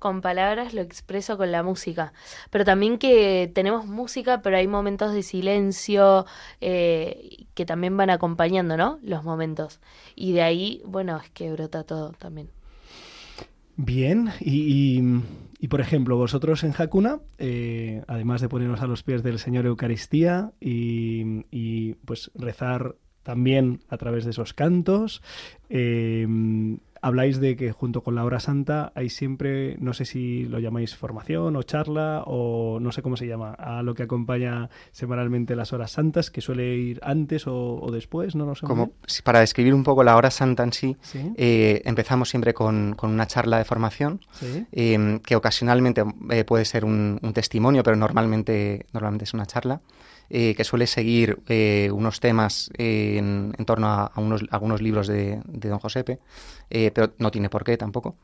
con 0.04 0.22
palabras 0.22 0.74
lo 0.76 0.82
expreso 0.82 1.38
con 1.38 1.52
la 1.52 1.64
música. 1.64 2.14
Pero 2.52 2.66
también 2.66 2.98
que 3.00 3.50
tenemos 3.56 3.88
música, 3.88 4.42
pero 4.44 4.58
hay 4.58 4.68
momentos 4.68 5.14
de 5.14 5.24
silencio 5.24 6.26
eh, 6.62 7.48
que 7.56 7.66
también 7.66 7.98
van 7.98 8.12
acompañando, 8.12 8.78
¿no? 8.78 9.00
Los 9.02 9.24
momentos. 9.24 9.80
Y 10.16 10.34
de 10.34 10.44
ahí, 10.44 10.82
bueno, 10.86 11.18
es 11.24 11.30
que 11.32 11.52
brota 11.52 11.84
todo 11.84 12.12
también. 12.20 12.50
Bien, 13.76 14.30
y, 14.40 15.02
y- 15.60 15.68
por 15.68 15.82
ejemplo, 15.82 16.18
vosotros 16.18 16.64
en 16.64 16.74
Hakuna, 16.78 17.20
eh, 17.40 18.04
además 18.08 18.42
de 18.42 18.50
ponernos 18.50 18.82
a 18.82 18.88
los 18.88 19.02
pies 19.02 19.24
del 19.24 19.40
Señor 19.40 19.66
Eucaristía 19.66 20.52
y, 20.62 21.46
y, 21.50 21.96
pues 22.06 22.30
rezar 22.36 22.96
también 23.24 23.80
a 23.90 23.98
través 23.98 24.26
de 24.26 24.32
esos 24.32 24.54
cantos, 24.54 25.24
eh, 25.70 26.28
habláis 27.04 27.40
de 27.40 27.56
que 27.58 27.72
junto 27.74 28.02
con 28.02 28.16
la 28.16 28.24
hora 28.24 28.40
santa 28.40 28.92
hay 28.96 29.10
siempre, 29.10 29.76
no 29.80 29.94
sé 29.94 30.06
si 30.06 30.46
lo 30.46 30.58
llamáis 30.60 30.96
formación 30.96 31.56
o 31.58 31.62
charla 31.64 32.24
o 32.26 32.80
no 32.80 32.92
sé 32.94 33.02
cómo 33.02 33.18
se 33.18 33.28
llama, 33.28 33.52
a 33.54 33.84
lo 33.84 33.94
que 33.94 34.04
acompaña 34.04 34.70
semanalmente 34.94 35.56
las 35.56 35.74
horas 35.74 35.92
santas, 35.92 36.32
que 36.32 36.40
suele 36.42 36.76
ir 36.78 37.00
antes 37.04 37.46
o, 37.46 37.80
o 37.82 37.92
después, 37.92 38.36
no 38.36 38.46
lo 38.46 38.56
sé. 38.56 38.66
Como 38.66 38.92
para 39.24 39.42
describir 39.42 39.74
un 39.74 39.84
poco 39.84 40.04
la 40.04 40.16
hora 40.16 40.32
santa 40.32 40.64
en 40.64 40.72
sí, 40.74 40.96
Sí. 41.02 41.20
eh, 41.36 41.82
empezamos 41.86 42.30
siempre 42.30 42.54
con, 42.54 42.94
con 42.96 43.12
una 43.12 43.28
charla 43.28 43.58
de 43.58 43.66
formación 43.66 44.22
Sí. 44.32 44.66
eh, 44.72 45.20
que 45.26 45.36
ocasionalmente 45.36 46.04
eh, 46.30 46.46
puede 46.46 46.64
ser 46.66 46.86
un, 46.86 47.20
un 47.22 47.34
testimonio, 47.34 47.84
pero 47.84 47.98
normalmente, 47.98 48.86
normalmente 48.94 49.26
es 49.26 49.34
una 49.34 49.46
charla, 49.46 49.82
eh, 50.30 50.56
que 50.56 50.64
suele 50.64 50.88
seguir 50.88 51.40
eh, 51.48 51.90
unos 51.94 52.20
temas 52.20 52.70
eh, 52.78 53.16
en, 53.18 53.54
en 53.58 53.66
torno 53.66 53.88
a, 53.88 54.06
a 54.08 54.20
unos, 54.22 54.44
algunos 54.52 54.82
libros 54.82 55.08
de, 55.08 55.42
de 55.46 55.70
Don 55.70 55.80
Josepe, 55.80 56.20
eh, 56.70 56.92
pero 56.94 57.14
no 57.20 57.32
tiene 57.32 57.50
por 57.50 57.64
qué 57.64 57.78
tampoco. 57.78 58.16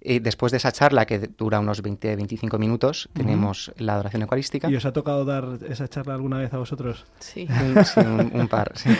Eh, 0.00 0.20
después 0.20 0.52
de 0.52 0.58
esa 0.58 0.70
charla, 0.70 1.06
que 1.06 1.18
dura 1.18 1.58
unos 1.58 1.82
20-25 1.82 2.56
minutos, 2.58 3.08
tenemos 3.14 3.72
la 3.78 3.94
adoración 3.94 4.22
eucarística. 4.22 4.70
¿Y 4.70 4.76
os 4.76 4.84
ha 4.84 4.92
tocado 4.92 5.24
dar 5.24 5.58
esa 5.68 5.88
charla 5.88 6.14
alguna 6.14 6.38
vez 6.38 6.54
a 6.54 6.58
vosotros? 6.58 7.04
Sí. 7.18 7.48
Un, 7.50 7.84
sí, 7.84 7.98
un- 8.00 8.30
un 8.40 8.46
par, 8.48 8.70
sí. 8.76 8.90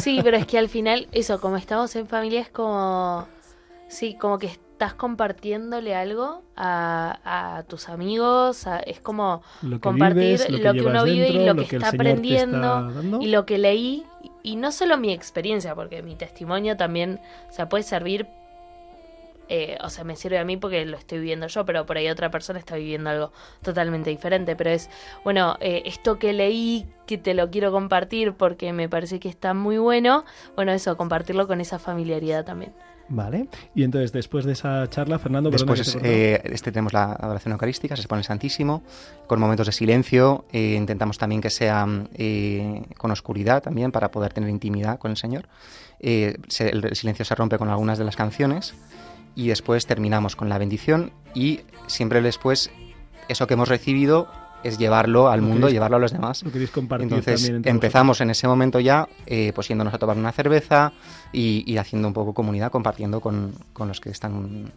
Sí, 0.00 0.20
pero 0.24 0.36
es 0.36 0.46
que 0.46 0.58
al 0.58 0.68
final, 0.68 1.06
eso, 1.12 1.40
como 1.40 1.56
estamos 1.56 1.94
en 1.94 2.08
familia, 2.08 2.40
es 2.40 2.48
como. 2.48 3.28
Sí, 3.90 4.14
como 4.14 4.38
que 4.38 4.46
estás 4.46 4.94
compartiéndole 4.94 5.94
algo 5.94 6.42
a, 6.56 7.58
a 7.58 7.62
tus 7.64 7.88
amigos, 7.88 8.66
a- 8.66 8.78
es 8.78 9.00
como 9.00 9.42
Lo 9.62 9.80
compartir 9.80 10.38
vives, 10.38 10.50
lo 10.50 10.72
que 10.72 10.82
uno 10.82 11.04
vive 11.04 11.28
y 11.28 11.38
lo 11.44 11.54
lo 11.54 11.56
que, 11.56 11.76
está 11.76 11.88
aprendiendo 11.88 12.88
está 12.88 13.18
y 13.20 13.26
lo 13.28 13.44
que 13.44 13.58
leí. 13.58 14.06
Y 14.42 14.56
no 14.56 14.72
solo 14.72 14.96
mi 14.96 15.12
experiencia, 15.12 15.74
porque 15.74 16.02
mi 16.02 16.14
testimonio 16.14 16.76
también, 16.76 17.20
o 17.50 17.52
sea, 17.52 17.68
puede 17.68 17.82
servir, 17.82 18.26
eh, 19.48 19.76
o 19.82 19.90
sea, 19.90 20.04
me 20.04 20.14
sirve 20.14 20.38
a 20.38 20.44
mí 20.44 20.56
porque 20.56 20.86
lo 20.86 20.96
estoy 20.96 21.18
viviendo 21.18 21.48
yo, 21.48 21.64
pero 21.66 21.84
por 21.84 21.96
ahí 21.98 22.08
otra 22.08 22.30
persona 22.30 22.60
está 22.60 22.76
viviendo 22.76 23.10
algo 23.10 23.32
totalmente 23.62 24.08
diferente. 24.08 24.54
Pero 24.54 24.70
es, 24.70 24.88
bueno, 25.24 25.56
eh, 25.60 25.82
esto 25.86 26.18
que 26.20 26.32
leí, 26.32 26.86
que 27.06 27.18
te 27.18 27.34
lo 27.34 27.50
quiero 27.50 27.72
compartir 27.72 28.34
porque 28.34 28.72
me 28.72 28.88
parece 28.88 29.18
que 29.18 29.28
está 29.28 29.52
muy 29.52 29.76
bueno, 29.78 30.24
bueno, 30.54 30.70
eso, 30.72 30.96
compartirlo 30.96 31.48
con 31.48 31.60
esa 31.60 31.80
familiaridad 31.80 32.44
también. 32.44 32.72
Vale. 33.12 33.48
Y 33.74 33.82
entonces, 33.82 34.12
después 34.12 34.44
de 34.44 34.52
esa 34.52 34.88
charla, 34.88 35.18
Fernando, 35.18 35.50
Después 35.50 35.82
cortado. 35.92 36.04
eh, 36.10 36.40
este 36.44 36.70
tenemos 36.70 36.92
la 36.92 37.12
adoración 37.12 37.52
eucarística, 37.52 37.96
se 37.96 38.02
expone 38.02 38.20
el 38.20 38.24
Santísimo, 38.24 38.82
con 39.26 39.40
momentos 39.40 39.66
de 39.66 39.72
silencio. 39.72 40.44
eh, 40.52 40.74
intentamos 40.78 41.18
también 41.18 41.40
que 41.40 41.50
sea 41.50 41.86
eh, 42.14 42.82
con 42.96 43.10
oscuridad 43.10 43.62
también 43.62 43.90
para 43.92 44.10
poder 44.10 44.32
tener 44.32 44.48
intimidad 44.48 44.98
con 44.98 45.10
el 45.10 45.16
Señor. 45.16 45.48
Eh, 45.98 46.36
se- 46.48 46.70
el 46.70 46.94
silencio 46.96 47.24
se 47.24 47.34
rompe 47.34 47.58
con 47.58 47.68
algunas 47.68 47.98
de 47.98 48.04
las 48.04 48.16
canciones 48.16 48.74
y 49.34 49.48
después 49.48 49.86
terminamos 49.86 50.36
con 50.36 50.48
la 50.48 50.56
bendición 50.58 51.12
y 51.34 51.60
siempre 51.88 52.22
después 52.22 52.70
eso 53.28 53.46
que 53.46 53.54
hemos 53.54 53.68
recibido 53.68 54.28
es 54.64 54.78
llevarlo 54.78 55.28
al 55.28 55.40
Lo 55.40 55.46
mundo, 55.46 55.66
queréis- 55.68 55.72
llevarlo 55.74 55.96
a 55.96 56.00
los 56.00 56.12
demás. 56.12 56.42
Lo 56.42 56.50
queréis 56.52 56.70
compartir 56.70 57.04
Entonces 57.04 57.40
también 57.42 57.56
entre 57.56 57.70
empezamos 57.70 58.20
en 58.20 58.30
ese 58.30 58.46
momento 58.48 58.80
ya, 58.80 59.08
eh, 59.26 59.52
pues 59.54 59.68
yéndonos 59.68 59.94
a 59.94 59.98
tomar 59.98 60.16
una 60.16 60.32
cerveza 60.32 60.92
y, 61.32 61.64
y 61.70 61.76
haciendo 61.78 62.08
un 62.08 62.14
poco 62.14 62.34
comunidad, 62.34 62.70
compartiendo 62.70 63.20
con, 63.20 63.52
con 63.72 63.88
los 63.88 64.00
que 64.00 64.10
están 64.10 64.70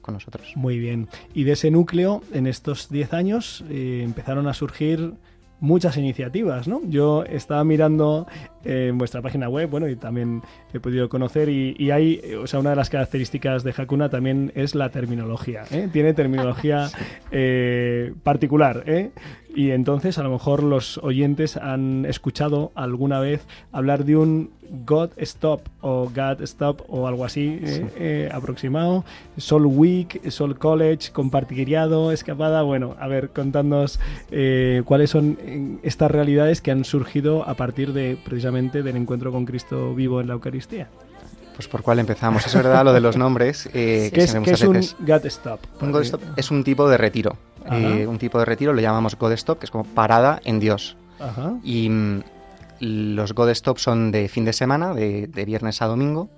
con 0.00 0.14
nosotros. 0.14 0.52
Muy 0.56 0.78
bien. 0.78 1.08
Y 1.34 1.44
de 1.44 1.52
ese 1.52 1.70
núcleo, 1.70 2.22
en 2.32 2.46
estos 2.46 2.88
10 2.88 3.12
años, 3.12 3.62
eh, 3.68 4.00
empezaron 4.04 4.48
a 4.48 4.54
surgir 4.54 5.12
muchas 5.60 5.96
iniciativas, 5.96 6.66
¿no? 6.68 6.80
Yo 6.88 7.24
estaba 7.24 7.62
mirando 7.64 8.26
en 8.68 8.98
vuestra 8.98 9.22
página 9.22 9.48
web, 9.48 9.70
bueno, 9.70 9.88
y 9.88 9.96
también 9.96 10.42
he 10.72 10.80
podido 10.80 11.08
conocer, 11.08 11.48
y, 11.48 11.74
y 11.78 11.90
hay, 11.90 12.20
o 12.40 12.46
sea, 12.46 12.60
una 12.60 12.70
de 12.70 12.76
las 12.76 12.90
características 12.90 13.64
de 13.64 13.74
Hakuna 13.76 14.08
también 14.08 14.52
es 14.54 14.74
la 14.74 14.90
terminología, 14.90 15.64
¿eh? 15.70 15.88
Tiene 15.92 16.14
terminología 16.14 16.90
eh, 17.30 18.12
particular, 18.22 18.84
¿eh? 18.86 19.10
Y 19.54 19.70
entonces 19.70 20.18
a 20.18 20.22
lo 20.22 20.30
mejor 20.30 20.62
los 20.62 20.98
oyentes 20.98 21.56
han 21.56 22.04
escuchado 22.04 22.70
alguna 22.74 23.18
vez 23.18 23.46
hablar 23.72 24.04
de 24.04 24.16
un 24.16 24.50
God 24.84 25.10
Stop 25.16 25.62
o 25.80 26.10
God 26.14 26.42
Stop 26.42 26.82
o 26.86 27.08
algo 27.08 27.24
así 27.24 27.58
eh, 27.64 28.28
aproximado. 28.30 29.04
Sol 29.38 29.64
Week, 29.66 30.20
Sol 30.30 30.58
College, 30.58 31.10
compartiriado, 31.12 32.12
escapada. 32.12 32.62
Bueno, 32.62 32.94
a 33.00 33.08
ver, 33.08 33.30
contadnos 33.30 33.98
cuáles 34.84 35.10
son 35.10 35.80
estas 35.82 36.10
realidades 36.10 36.60
que 36.60 36.70
han 36.70 36.84
surgido 36.84 37.48
a 37.48 37.54
partir 37.54 37.94
de 37.94 38.18
precisamente 38.22 38.57
del 38.62 38.96
encuentro 38.96 39.32
con 39.32 39.44
Cristo 39.44 39.94
vivo 39.94 40.20
en 40.20 40.26
la 40.28 40.34
Eucaristía. 40.34 40.88
Pues 41.54 41.66
por 41.66 41.82
cuál 41.82 41.98
empezamos. 41.98 42.46
Es 42.46 42.54
verdad 42.54 42.84
lo 42.84 42.92
de 42.92 43.00
los 43.00 43.16
nombres. 43.16 43.66
eh, 43.72 44.10
¿Qué 44.12 44.20
que 44.20 44.24
es, 44.24 44.32
qué 44.32 44.38
es 44.38 44.64
muchas 44.64 44.94
un 44.98 45.06
God 45.06 45.26
Stop? 45.26 45.60
Un 45.80 45.92
God 45.92 46.02
Stop 46.02 46.22
es 46.36 46.50
un 46.50 46.62
tipo 46.62 46.88
de 46.88 46.96
retiro. 46.96 47.36
Eh, 47.70 48.06
un 48.06 48.18
tipo 48.18 48.38
de 48.38 48.44
retiro 48.44 48.72
lo 48.72 48.80
llamamos 48.80 49.16
God 49.18 49.32
Stop, 49.32 49.58
que 49.58 49.66
es 49.66 49.70
como 49.70 49.84
parada 49.84 50.40
en 50.44 50.60
Dios. 50.60 50.96
Ajá. 51.18 51.54
Y 51.64 51.88
mm, 51.90 52.22
los 52.80 53.34
God 53.34 53.50
Stop 53.50 53.78
son 53.78 54.12
de 54.12 54.28
fin 54.28 54.44
de 54.44 54.52
semana, 54.52 54.94
de, 54.94 55.26
de 55.26 55.44
viernes 55.44 55.82
a 55.82 55.86
domingo, 55.86 56.30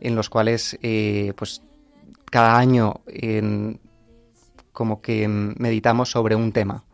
en 0.00 0.14
los 0.14 0.30
cuales, 0.30 0.78
eh, 0.82 1.32
pues, 1.36 1.62
cada 2.30 2.56
año 2.56 3.02
como 4.72 5.02
que 5.02 5.28
mm, 5.28 5.54
meditamos 5.58 6.10
sobre 6.10 6.34
un 6.34 6.50
tema. 6.52 6.84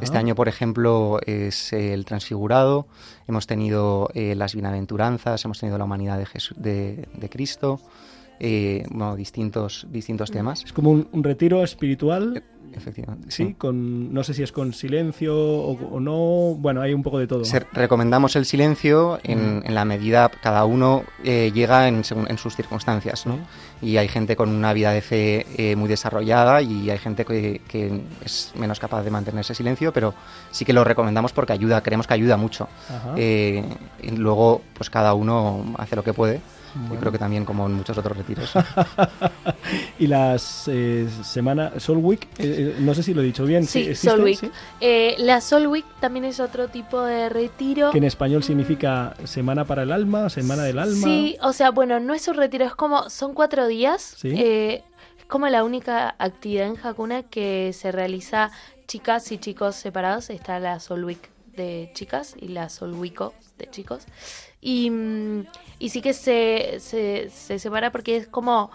Este 0.00 0.18
año, 0.18 0.34
por 0.34 0.48
ejemplo, 0.48 1.18
es 1.26 1.72
el 1.72 2.04
Transfigurado, 2.04 2.86
hemos 3.26 3.46
tenido 3.46 4.08
eh, 4.14 4.34
las 4.34 4.54
Bienaventuranzas, 4.54 5.44
hemos 5.44 5.58
tenido 5.58 5.78
la 5.78 5.84
humanidad 5.84 6.18
de, 6.18 6.26
Jesu- 6.26 6.54
de 6.56 7.28
Cristo, 7.30 7.80
eh, 8.40 8.84
bueno, 8.90 9.16
distintos, 9.16 9.86
distintos 9.90 10.30
temas. 10.30 10.64
Es 10.64 10.72
como 10.72 10.90
un, 10.90 11.08
un 11.12 11.22
retiro 11.24 11.62
espiritual. 11.62 12.42
Efectivamente. 12.70 13.30
Sí, 13.30 13.54
con 13.54 14.12
no 14.12 14.22
sé 14.22 14.34
si 14.34 14.42
es 14.42 14.52
con 14.52 14.74
silencio 14.74 15.34
o, 15.34 15.72
o 15.72 16.00
no. 16.00 16.54
Bueno, 16.60 16.82
hay 16.82 16.92
un 16.92 17.02
poco 17.02 17.18
de 17.18 17.26
todo. 17.26 17.44
Se- 17.46 17.66
recomendamos 17.72 18.36
el 18.36 18.44
silencio 18.44 19.18
en, 19.24 19.62
en 19.64 19.74
la 19.74 19.86
medida 19.86 20.30
cada 20.42 20.66
uno 20.66 21.02
eh, 21.24 21.50
llega 21.54 21.88
en, 21.88 22.02
en 22.28 22.38
sus 22.38 22.54
circunstancias, 22.54 23.26
¿no? 23.26 23.38
Y 23.80 23.96
hay 23.96 24.06
gente 24.06 24.36
con 24.36 24.50
una 24.50 24.74
vida 24.74 24.92
de 24.92 25.00
fe 25.00 25.46
eh, 25.56 25.76
muy 25.76 25.88
desarrollada 25.88 26.60
y 26.60 26.90
hay 26.90 26.98
gente 26.98 27.24
que, 27.24 27.62
que 27.66 28.02
es 28.24 28.52
menos 28.54 28.78
capaz 28.78 29.02
de 29.02 29.10
mantener 29.10 29.40
ese 29.40 29.54
silencio, 29.54 29.90
pero 29.92 30.12
sí 30.50 30.66
que 30.66 30.74
lo 30.74 30.84
recomendamos 30.84 31.32
porque 31.32 31.54
ayuda, 31.54 31.80
creemos 31.82 32.06
que 32.06 32.14
ayuda 32.14 32.36
mucho. 32.36 32.68
Eh, 33.16 33.64
y 34.02 34.10
luego, 34.10 34.60
pues 34.74 34.90
cada 34.90 35.14
uno 35.14 35.64
hace 35.78 35.96
lo 35.96 36.04
que 36.04 36.12
puede. 36.12 36.40
Bueno. 36.74 36.94
Yo 36.94 37.00
creo 37.00 37.12
que 37.12 37.18
también 37.18 37.44
como 37.44 37.66
en 37.66 37.74
muchos 37.74 37.96
otros 37.96 38.16
retiros. 38.16 38.52
y 39.98 40.06
las 40.06 40.68
eh, 40.68 41.08
semana 41.22 41.72
Soul 41.78 41.98
Week, 41.98 42.24
eh, 42.38 42.74
eh, 42.76 42.76
no 42.80 42.94
sé 42.94 43.02
si 43.02 43.14
lo 43.14 43.22
he 43.22 43.24
dicho 43.24 43.44
bien. 43.44 43.66
Sí, 43.66 43.80
¿existen? 43.80 44.10
Soul 44.10 44.24
Week. 44.24 44.38
Sí. 44.38 44.50
Eh, 44.80 45.16
la 45.18 45.40
Soul 45.40 45.66
Week 45.66 45.84
también 46.00 46.24
es 46.24 46.40
otro 46.40 46.68
tipo 46.68 47.02
de 47.02 47.28
retiro. 47.28 47.90
Que 47.90 47.98
en 47.98 48.04
español 48.04 48.42
significa 48.42 49.14
semana 49.24 49.64
para 49.64 49.82
el 49.82 49.92
alma, 49.92 50.28
semana 50.30 50.62
del 50.62 50.78
alma. 50.78 51.04
Sí, 51.04 51.36
o 51.42 51.52
sea, 51.52 51.70
bueno, 51.70 52.00
no 52.00 52.14
es 52.14 52.28
un 52.28 52.34
retiro, 52.34 52.64
es 52.64 52.74
como, 52.74 53.10
son 53.10 53.34
cuatro 53.34 53.66
días. 53.66 54.14
Sí. 54.18 54.34
eh, 54.36 54.82
es 55.18 55.24
como 55.26 55.48
la 55.48 55.64
única 55.64 56.14
actividad 56.18 56.66
en 56.66 56.76
Hakuna 56.82 57.22
que 57.22 57.72
se 57.72 57.92
realiza 57.92 58.50
chicas 58.86 59.30
y 59.32 59.38
chicos 59.38 59.76
separados. 59.76 60.30
Está 60.30 60.58
la 60.60 60.80
Soul 60.80 61.04
Week 61.04 61.30
de 61.58 61.90
chicas 61.92 62.34
y 62.40 62.48
la 62.48 62.70
Soul 62.70 62.94
Week 62.94 63.20
de 63.58 63.68
chicos. 63.70 64.04
Y, 64.62 64.88
mm, 64.90 65.46
y 65.78 65.88
sí 65.90 66.00
que 66.00 66.14
se, 66.14 66.76
se, 66.80 67.28
se 67.30 67.58
separa 67.58 67.92
porque 67.92 68.16
es 68.16 68.26
como, 68.26 68.70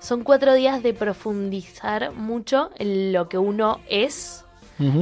son 0.00 0.22
cuatro 0.22 0.54
días 0.54 0.82
de 0.82 0.94
profundizar 0.94 2.12
mucho 2.12 2.70
en 2.78 3.12
lo 3.12 3.28
que 3.28 3.38
uno 3.38 3.80
es. 3.88 4.44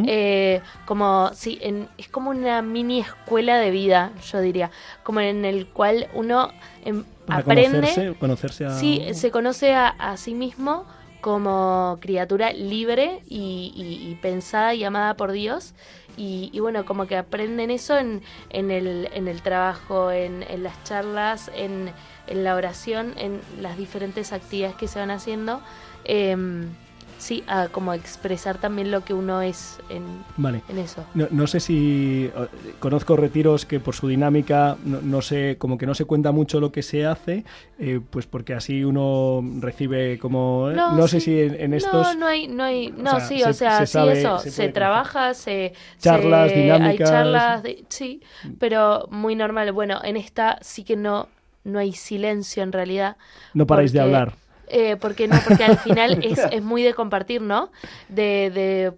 Eh, 0.06 0.62
como, 0.86 1.30
sí, 1.34 1.58
en- 1.60 1.88
es 1.98 2.08
como 2.08 2.30
una 2.30 2.62
mini 2.62 3.00
escuela 3.00 3.58
de 3.58 3.70
vida, 3.70 4.10
yo 4.32 4.40
diría. 4.40 4.70
Como 5.02 5.20
en 5.20 5.44
el 5.44 5.66
cual 5.66 6.08
uno 6.14 6.50
em, 6.82 7.04
aprende. 7.28 7.72
conocerse, 7.80 8.14
conocerse 8.18 8.64
a... 8.64 8.70
Sí, 8.70 9.02
se 9.12 9.30
conoce 9.30 9.74
a, 9.74 9.88
a 9.88 10.16
sí 10.16 10.32
mismo 10.34 10.86
como 11.20 11.98
criatura 12.00 12.52
libre 12.54 13.20
y, 13.28 13.72
y- 13.76 14.10
y 14.10 14.14
pensada 14.14 14.72
y 14.74 14.82
amada 14.84 15.14
por 15.14 15.32
Dios. 15.32 15.74
Y, 16.16 16.50
y 16.52 16.60
bueno, 16.60 16.84
como 16.84 17.06
que 17.06 17.16
aprenden 17.16 17.70
eso 17.70 17.96
en, 17.98 18.22
en, 18.50 18.70
el, 18.70 19.08
en 19.12 19.28
el 19.28 19.42
trabajo, 19.42 20.10
en, 20.10 20.42
en 20.44 20.62
las 20.62 20.82
charlas, 20.84 21.50
en, 21.54 21.90
en 22.26 22.44
la 22.44 22.54
oración, 22.54 23.14
en 23.18 23.40
las 23.60 23.76
diferentes 23.76 24.32
actividades 24.32 24.76
que 24.76 24.88
se 24.88 24.98
van 24.98 25.10
haciendo. 25.10 25.60
Em, 26.04 26.70
sí, 27.18 27.42
a 27.46 27.68
como 27.68 27.92
expresar 27.94 28.58
también 28.58 28.90
lo 28.90 29.04
que 29.04 29.14
uno 29.14 29.42
es 29.42 29.78
en, 29.88 30.04
Vale. 30.36 30.62
en 30.68 30.78
eso. 30.78 31.04
No, 31.14 31.26
no 31.30 31.46
sé 31.46 31.60
si 31.60 32.30
conozco 32.78 33.16
retiros 33.16 33.64
que 33.66 33.80
por 33.80 33.94
su 33.94 34.08
dinámica 34.08 34.76
no, 34.84 35.00
no 35.00 35.22
sé 35.22 35.56
como 35.58 35.78
que 35.78 35.86
no 35.86 35.94
se 35.94 36.04
cuenta 36.04 36.32
mucho 36.32 36.60
lo 36.60 36.72
que 36.72 36.82
se 36.82 37.06
hace 37.06 37.44
eh, 37.78 38.00
pues 38.10 38.26
porque 38.26 38.54
así 38.54 38.84
uno 38.84 39.42
recibe 39.60 40.18
como 40.18 40.70
eh, 40.70 40.74
no, 40.74 41.08
sé 41.08 41.20
sí. 41.20 41.26
si 41.26 41.40
en, 41.40 41.54
en 41.60 41.74
estos 41.74 41.92
No, 41.92 42.14
no 42.14 42.26
hay, 42.26 42.48
no 42.48 42.64
hay, 42.64 42.90
no, 42.90 43.10
sea, 43.12 43.20
sí, 43.20 43.38
se- 43.40 43.48
o 43.48 43.52
sea, 43.52 43.86
se 43.86 43.86
sí, 43.86 44.08
eso, 44.08 44.38
se 44.38 44.68
trabaja, 44.68 45.34
se... 45.34 45.72
Charlas 46.00 46.50
se- 46.52 46.58
dinámicas. 46.58 47.08
Hay 47.10 47.14
charlas, 47.16 47.62
de- 47.62 47.84
sí, 47.88 48.22
pero 48.58 49.08
muy 49.10 49.34
normal. 49.34 49.72
Bueno, 49.72 50.00
en 50.04 50.16
esta 50.16 50.58
sí 50.60 50.84
que 50.84 50.96
no, 50.96 51.28
no 51.64 51.78
hay 51.78 51.92
silencio 51.92 52.62
en 52.62 52.72
realidad. 52.72 53.16
No 53.54 53.66
paráis 53.66 53.92
de 53.92 54.00
hablar. 54.00 54.34
Eh, 54.68 54.96
porque 54.96 55.28
no, 55.28 55.38
porque 55.46 55.64
al 55.64 55.78
final 55.78 56.18
es, 56.24 56.38
es 56.50 56.62
muy 56.62 56.82
de 56.82 56.94
compartir, 56.94 57.40
¿no? 57.42 57.70
De, 58.08 58.50
de 58.50 58.92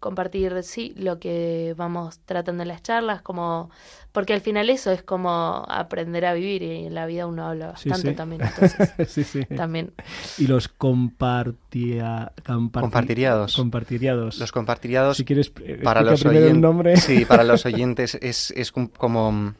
compartir, 0.00 0.62
sí, 0.64 0.92
lo 0.96 1.18
que 1.18 1.74
vamos 1.76 2.20
tratando 2.26 2.62
en 2.62 2.68
las 2.68 2.82
charlas, 2.82 3.22
como... 3.22 3.70
Porque 4.10 4.32
al 4.32 4.40
final 4.40 4.68
eso 4.70 4.90
es 4.90 5.02
como 5.02 5.64
aprender 5.68 6.24
a 6.26 6.32
vivir 6.32 6.62
y 6.62 6.86
en 6.86 6.94
la 6.94 7.06
vida 7.06 7.26
uno 7.26 7.46
habla 7.46 7.76
Sí, 7.76 7.88
bastante 7.90 8.10
sí. 8.10 8.16
también. 8.16 8.42
Entonces, 8.42 8.92
Sí, 9.08 9.22
sí. 9.22 9.44
también. 9.44 9.92
y 10.38 10.46
los 10.46 10.66
compartia, 10.68 12.32
comparti- 12.44 12.80
Compartiriados. 12.80 13.54
compartiriados 13.56 14.38
Los 14.38 14.50
compartiriados, 14.52 15.16
si 15.18 15.24
quieres 15.24 15.52
eh, 15.62 15.80
para 15.84 16.02
los, 16.02 16.22
primero 16.22 16.46
el 16.46 16.52
oyen- 16.56 16.60
nombre 16.60 16.96
sí, 16.96 17.24
para 17.24 17.44
los 17.44 17.64
oyentes 17.66 18.16
es, 18.20 18.50
es 18.56 18.72
como... 18.72 19.54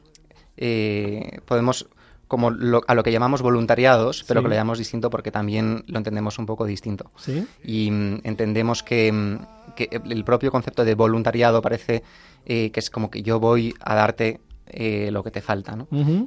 eh, 0.56 1.40
podemos 1.44 1.86
como 2.28 2.50
lo- 2.50 2.82
a 2.86 2.94
lo 2.94 3.02
que 3.02 3.10
llamamos 3.10 3.42
voluntariados, 3.42 4.24
pero 4.28 4.40
Sí. 4.40 4.44
que 4.44 4.48
lo 4.50 4.54
llamamos 4.54 4.78
distinto 4.78 5.10
porque 5.10 5.30
también 5.32 5.82
lo 5.88 5.98
entendemos 5.98 6.38
un 6.38 6.46
poco 6.46 6.66
distinto. 6.66 7.10
sí 7.16 7.46
Y 7.64 7.90
mm, 7.90 8.20
entendemos 8.24 8.82
que, 8.82 9.10
mm, 9.10 9.74
que 9.74 9.88
el 10.10 10.24
propio 10.24 10.50
concepto 10.52 10.84
de 10.84 10.94
voluntariado 10.94 11.60
parece 11.62 12.02
eh, 12.46 12.70
que 12.70 12.80
es 12.80 12.88
como 12.90 13.10
que 13.10 13.22
yo 13.22 13.40
voy 13.40 13.74
a 13.80 13.94
darte 13.94 14.40
eh, 14.70 15.10
lo 15.10 15.22
que 15.24 15.30
te 15.30 15.40
falta, 15.40 15.74
¿no? 15.76 15.86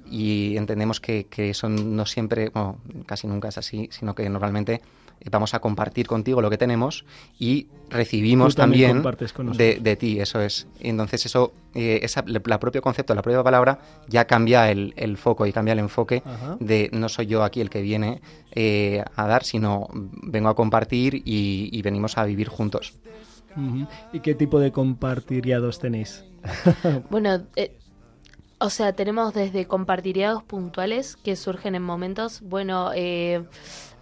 Y 0.09 0.57
entendemos 0.57 0.99
que, 0.99 1.25
que 1.27 1.51
eso 1.51 1.69
no 1.69 2.05
siempre, 2.07 2.49
bueno, 2.49 2.77
casi 3.05 3.27
nunca 3.27 3.49
es 3.49 3.57
así, 3.59 3.87
sino 3.91 4.15
que 4.15 4.27
normalmente 4.29 4.81
vamos 5.29 5.53
a 5.53 5.59
compartir 5.59 6.07
contigo 6.07 6.41
lo 6.41 6.49
que 6.49 6.57
tenemos 6.57 7.05
y 7.37 7.67
recibimos 7.89 8.55
Tú 8.55 8.61
también 8.61 8.89
también, 8.89 9.03
compartes 9.03 9.33
con 9.33 9.51
de, 9.51 9.79
de 9.79 9.95
ti, 9.95 10.19
eso 10.19 10.41
es. 10.41 10.67
Y 10.79 10.89
entonces 10.89 11.25
eso, 11.25 11.53
eh, 11.75 11.99
esa, 12.01 12.23
la 12.25 12.41
la 12.43 12.59
propio 12.59 12.81
concepto, 12.81 13.13
la 13.13 13.21
propia 13.21 13.43
palabra 13.43 13.79
ya 14.07 14.25
cambia 14.25 14.71
el, 14.71 14.93
el 14.97 15.17
foco 15.17 15.45
y 15.45 15.53
cambia 15.53 15.73
el 15.73 15.79
enfoque 15.79 16.23
Ajá. 16.25 16.57
de 16.59 16.89
no 16.93 17.09
soy 17.09 17.27
yo 17.27 17.43
aquí 17.43 17.61
el 17.61 17.69
que 17.69 17.81
viene 17.81 18.21
eh, 18.51 19.03
a 19.15 19.27
dar, 19.27 19.43
sino 19.43 19.87
vengo 19.93 20.49
a 20.49 20.55
compartir 20.55 21.15
y, 21.15 21.69
y 21.71 21.81
venimos 21.81 22.17
a 22.17 22.25
vivir 22.25 22.47
juntos. 22.47 22.93
¿Y 24.13 24.19
qué 24.21 24.33
tipo 24.35 24.59
de 24.59 24.71
compartiriados 24.71 25.79
tenéis? 25.79 26.25
Bueno, 27.09 27.41
eh, 27.55 27.77
o 28.59 28.69
sea, 28.69 28.93
tenemos 28.93 29.33
desde 29.33 29.65
compartiriados 29.65 30.43
puntuales 30.43 31.15
que 31.17 31.35
surgen 31.35 31.75
en 31.75 31.83
momentos, 31.83 32.41
bueno, 32.41 32.91
eh, 32.95 33.43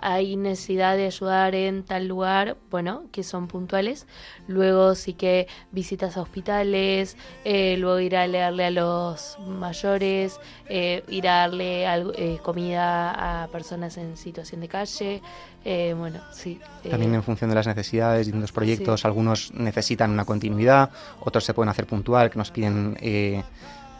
hay 0.01 0.35
necesidad 0.35 0.95
de 0.97 1.05
ayudar 1.05 1.55
en 1.55 1.83
tal 1.83 2.07
lugar, 2.07 2.57
bueno, 2.71 3.03
que 3.11 3.23
son 3.23 3.47
puntuales. 3.47 4.07
Luego 4.47 4.95
sí 4.95 5.13
que 5.13 5.47
visitas 5.71 6.17
a 6.17 6.21
hospitales, 6.21 7.17
eh, 7.45 7.75
luego 7.77 7.99
ir 7.99 8.15
a 8.15 8.27
leerle 8.27 8.65
a 8.65 8.71
los 8.71 9.37
mayores, 9.47 10.39
eh, 10.67 11.03
ir 11.09 11.27
a 11.27 11.41
darle 11.41 11.85
algo- 11.87 12.13
eh, 12.15 12.39
comida 12.43 13.43
a 13.43 13.47
personas 13.47 13.97
en 13.97 14.17
situación 14.17 14.61
de 14.61 14.67
calle. 14.67 15.21
eh, 15.65 15.93
bueno, 15.97 16.21
sí. 16.31 16.57
eh, 16.85 16.89
También 16.89 17.13
en 17.13 17.21
función 17.21 17.49
de 17.49 17.55
las 17.57 17.67
necesidades, 17.67 18.25
distintos 18.27 18.53
proyectos, 18.53 19.01
Sí. 19.01 19.07
algunos 19.07 19.53
necesitan 19.53 20.09
una 20.11 20.23
continuidad, 20.23 20.89
otros 21.19 21.43
se 21.43 21.53
pueden 21.53 21.67
hacer 21.69 21.85
puntual, 21.85 22.29
que 22.29 22.37
nos 22.37 22.49
piden, 22.49 22.97
eh, 23.01 23.43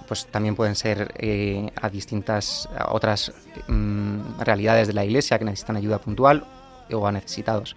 pues 0.09 0.25
también 0.25 0.55
pueden 0.55 0.75
ser 0.75 1.13
eh, 1.19 1.71
a 1.79 1.87
distintas, 1.87 2.67
a 2.75 2.93
otras 2.95 3.31
mm, 3.67 4.39
realidades 4.39 4.87
de 4.87 4.93
la 4.93 5.05
iglesia 5.05 5.37
que 5.37 5.45
necesitan 5.45 5.75
ayuda 5.75 5.99
puntual 5.99 6.47
o 6.91 7.05
a 7.05 7.11
necesitados 7.11 7.75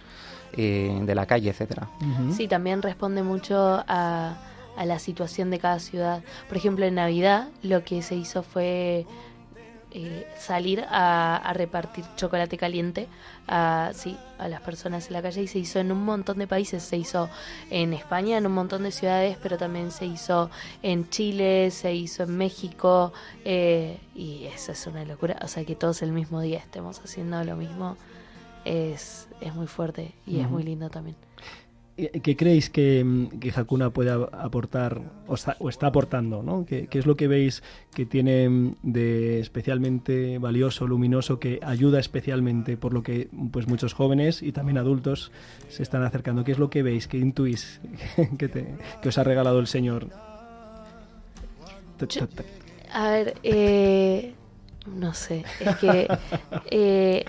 eh, 0.57 0.99
de 1.03 1.13
la 1.13 1.27
calle, 1.27 1.51
etcétera. 1.51 1.87
Sí, 2.35 2.47
también 2.47 2.81
responde 2.81 3.21
mucho 3.21 3.83
a, 3.87 4.35
a 4.75 4.85
la 4.85 4.97
situación 4.97 5.51
de 5.51 5.59
cada 5.59 5.77
ciudad. 5.77 6.23
Por 6.47 6.57
ejemplo, 6.57 6.85
en 6.85 6.95
Navidad 6.95 7.49
lo 7.61 7.83
que 7.83 8.01
se 8.01 8.15
hizo 8.15 8.41
fue 8.41 9.05
eh, 9.91 10.27
salir 10.35 10.83
a, 10.89 11.35
a 11.35 11.53
repartir 11.53 12.03
chocolate 12.15 12.57
caliente 12.57 13.07
a, 13.47 13.91
sí, 13.93 14.17
a 14.37 14.47
las 14.47 14.61
personas 14.61 15.07
en 15.07 15.13
la 15.13 15.21
calle 15.21 15.41
y 15.43 15.47
se 15.47 15.59
hizo 15.59 15.79
en 15.79 15.91
un 15.91 16.03
montón 16.03 16.37
de 16.37 16.47
países. 16.47 16.83
Se 16.83 16.97
hizo 16.97 17.29
en 17.69 17.93
España, 17.93 18.37
en 18.37 18.45
un 18.45 18.53
montón 18.53 18.83
de 18.83 18.91
ciudades, 18.91 19.37
pero 19.41 19.57
también 19.57 19.91
se 19.91 20.05
hizo 20.05 20.49
en 20.81 21.09
Chile, 21.09 21.71
se 21.71 21.93
hizo 21.93 22.23
en 22.23 22.37
México 22.37 23.13
eh, 23.45 23.99
y 24.15 24.45
eso 24.45 24.71
es 24.71 24.87
una 24.87 25.05
locura. 25.05 25.37
O 25.43 25.47
sea, 25.47 25.65
que 25.65 25.75
todos 25.75 26.01
el 26.01 26.11
mismo 26.11 26.41
día 26.41 26.59
estemos 26.59 26.99
haciendo 26.99 27.43
lo 27.43 27.55
mismo 27.55 27.97
es, 28.65 29.27
es 29.41 29.53
muy 29.53 29.67
fuerte 29.67 30.13
y 30.25 30.39
es 30.39 30.49
muy 30.49 30.63
lindo 30.63 30.89
también. 30.89 31.15
¿Y 31.95 32.07
¿Qué 32.21 32.35
creéis 32.35 32.71
que, 32.71 33.03
mm, 33.03 33.39
que 33.39 33.51
Hakuna 33.55 33.91
puede 33.91 34.09
aportar 34.11 34.99
o 35.27 35.35
está, 35.35 35.55
o 35.59 35.69
está 35.69 35.87
aportando? 35.87 36.41
¿no? 36.41 36.65
¿Qué, 36.65 36.87
qué 36.87 36.97
es 36.97 37.05
lo 37.05 37.15
que 37.15 37.27
veis 37.27 37.61
que 37.93 38.05
tiene 38.07 38.49
mm, 38.49 38.75
de 38.81 39.39
especialmente 39.39 40.39
valioso, 40.39 40.87
luminoso, 40.87 41.39
que 41.39 41.59
ayuda 41.61 41.99
especialmente 41.99 42.77
por 42.77 42.93
lo 42.93 43.03
que 43.03 43.29
pues 43.51 43.67
muchos 43.67 43.93
jóvenes 43.93 44.41
y 44.41 44.51
también 44.51 44.79
adultos 44.79 45.31
se 45.69 45.83
están 45.83 46.03
acercando? 46.03 46.43
¿Qué 46.43 46.53
es 46.53 46.57
lo 46.59 46.71
que 46.71 46.81
veis, 46.81 47.07
que 47.07 47.17
intuís 47.19 47.79
que, 48.39 48.47
te- 48.49 48.75
que 49.01 49.09
os 49.09 49.17
ha 49.19 49.23
regalado 49.23 49.59
el 49.59 49.67
Señor? 49.67 50.07
A 52.91 53.11
ver, 53.11 53.35
eh, 53.43 54.33
no 54.87 55.13
sé, 55.13 55.43
es 55.59 55.75
que 55.77 56.07
eh, 56.71 57.23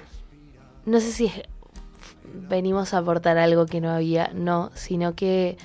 no 0.86 1.00
sé 1.00 1.12
si 1.12 1.26
es- 1.26 1.42
venimos 2.34 2.94
a 2.94 2.98
aportar 2.98 3.38
algo 3.38 3.66
que 3.66 3.80
no 3.80 3.90
había, 3.90 4.30
no, 4.34 4.70
sino 4.74 5.14
que 5.14 5.56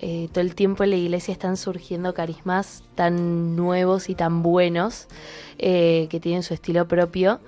eh, 0.00 0.28
todo 0.32 0.42
el 0.42 0.54
tiempo 0.54 0.84
en 0.84 0.90
la 0.90 0.96
iglesia 0.96 1.32
están 1.32 1.56
surgiendo 1.56 2.14
carismas 2.14 2.82
tan 2.94 3.56
nuevos 3.56 4.08
y 4.08 4.14
tan 4.14 4.42
buenos 4.42 5.08
eh, 5.58 6.06
que 6.10 6.20
tienen 6.20 6.42
su 6.42 6.54
estilo 6.54 6.86
propio 6.86 7.40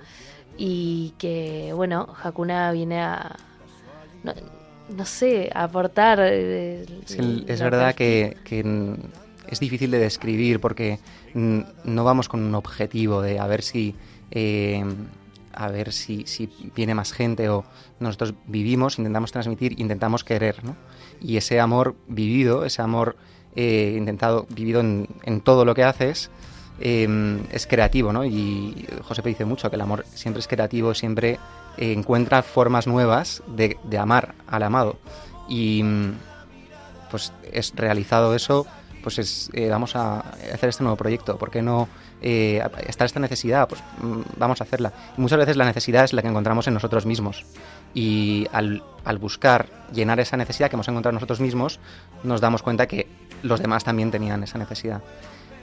y 0.57 1.13
que, 1.17 1.71
bueno, 1.73 2.13
Hakuna 2.21 2.71
viene 2.71 3.01
a, 3.01 3.35
no, 4.23 4.33
no 4.95 5.05
sé, 5.05 5.49
a 5.53 5.63
aportar. 5.63 6.19
eh, 6.21 6.85
Es, 7.47 7.61
verdad 7.61 7.95
que, 7.95 8.37
que, 8.43 8.97
es 9.47 9.59
difícil 9.59 9.91
de 9.91 9.99
describir 9.99 10.59
porque 10.59 10.99
no 11.33 12.03
vamos 12.03 12.27
con 12.27 12.41
un 12.41 12.55
objetivo 12.55 13.21
de 13.21 13.39
a 13.39 13.47
ver 13.47 13.61
si 13.61 13.95
eh, 14.31 14.83
a 15.53 15.69
ver 15.69 15.91
si, 15.93 16.25
si 16.25 16.49
viene 16.75 16.95
más 16.95 17.13
gente 17.13 17.49
o 17.49 17.63
nosotros 17.99 18.33
vivimos, 18.47 18.97
intentamos 18.97 19.31
transmitir, 19.31 19.79
intentamos 19.79 20.23
querer, 20.23 20.63
¿no? 20.63 20.75
Y 21.21 21.37
ese 21.37 21.59
amor 21.59 21.95
vivido, 22.07 22.65
ese 22.65 22.81
amor 22.81 23.15
eh, 23.55 23.95
intentado, 23.97 24.45
vivido 24.49 24.79
en, 24.79 25.07
en 25.23 25.41
todo 25.41 25.65
lo 25.65 25.75
que 25.75 25.83
haces, 25.83 26.31
eh, 26.79 27.39
es 27.51 27.67
creativo, 27.67 28.11
¿no? 28.11 28.25
Y 28.25 28.87
José 29.03 29.21
dice 29.21 29.45
mucho 29.45 29.69
que 29.69 29.75
el 29.75 29.81
amor 29.81 30.03
siempre 30.13 30.39
es 30.39 30.47
creativo, 30.47 30.93
siempre 30.95 31.37
eh, 31.77 31.93
encuentra 31.93 32.41
formas 32.41 32.87
nuevas 32.87 33.43
de, 33.47 33.77
de 33.83 33.97
amar 33.97 34.33
al 34.47 34.63
amado. 34.63 34.97
Y 35.47 35.83
mm, 35.83 36.13
pues 37.11 37.33
es 37.51 37.73
realizado 37.75 38.33
eso, 38.35 38.65
pues 39.03 39.19
es, 39.19 39.49
eh, 39.53 39.69
vamos 39.69 39.95
a 39.95 40.21
hacer 40.53 40.69
este 40.69 40.83
nuevo 40.83 40.97
proyecto. 40.97 41.37
¿Por 41.37 41.51
qué 41.51 41.61
no 41.61 41.87
eh, 42.21 42.63
esta 42.87 43.19
necesidad? 43.19 43.67
Pues 43.67 43.81
mm, 44.01 44.21
vamos 44.37 44.61
a 44.61 44.63
hacerla. 44.63 44.93
Muchas 45.17 45.39
veces 45.39 45.57
la 45.57 45.65
necesidad 45.65 46.03
es 46.03 46.13
la 46.13 46.21
que 46.21 46.27
encontramos 46.27 46.67
en 46.67 46.73
nosotros 46.73 47.05
mismos. 47.05 47.45
Y 47.93 48.47
al, 48.51 48.83
al 49.03 49.17
buscar 49.17 49.67
llenar 49.91 50.19
esa 50.19 50.37
necesidad 50.37 50.69
que 50.69 50.75
hemos 50.75 50.87
encontrado 50.87 51.13
nosotros 51.13 51.39
mismos, 51.39 51.79
nos 52.23 52.41
damos 52.41 52.61
cuenta 52.61 52.87
que 52.87 53.07
los 53.43 53.59
demás 53.59 53.83
también 53.83 54.11
tenían 54.11 54.43
esa 54.43 54.57
necesidad. 54.57 55.01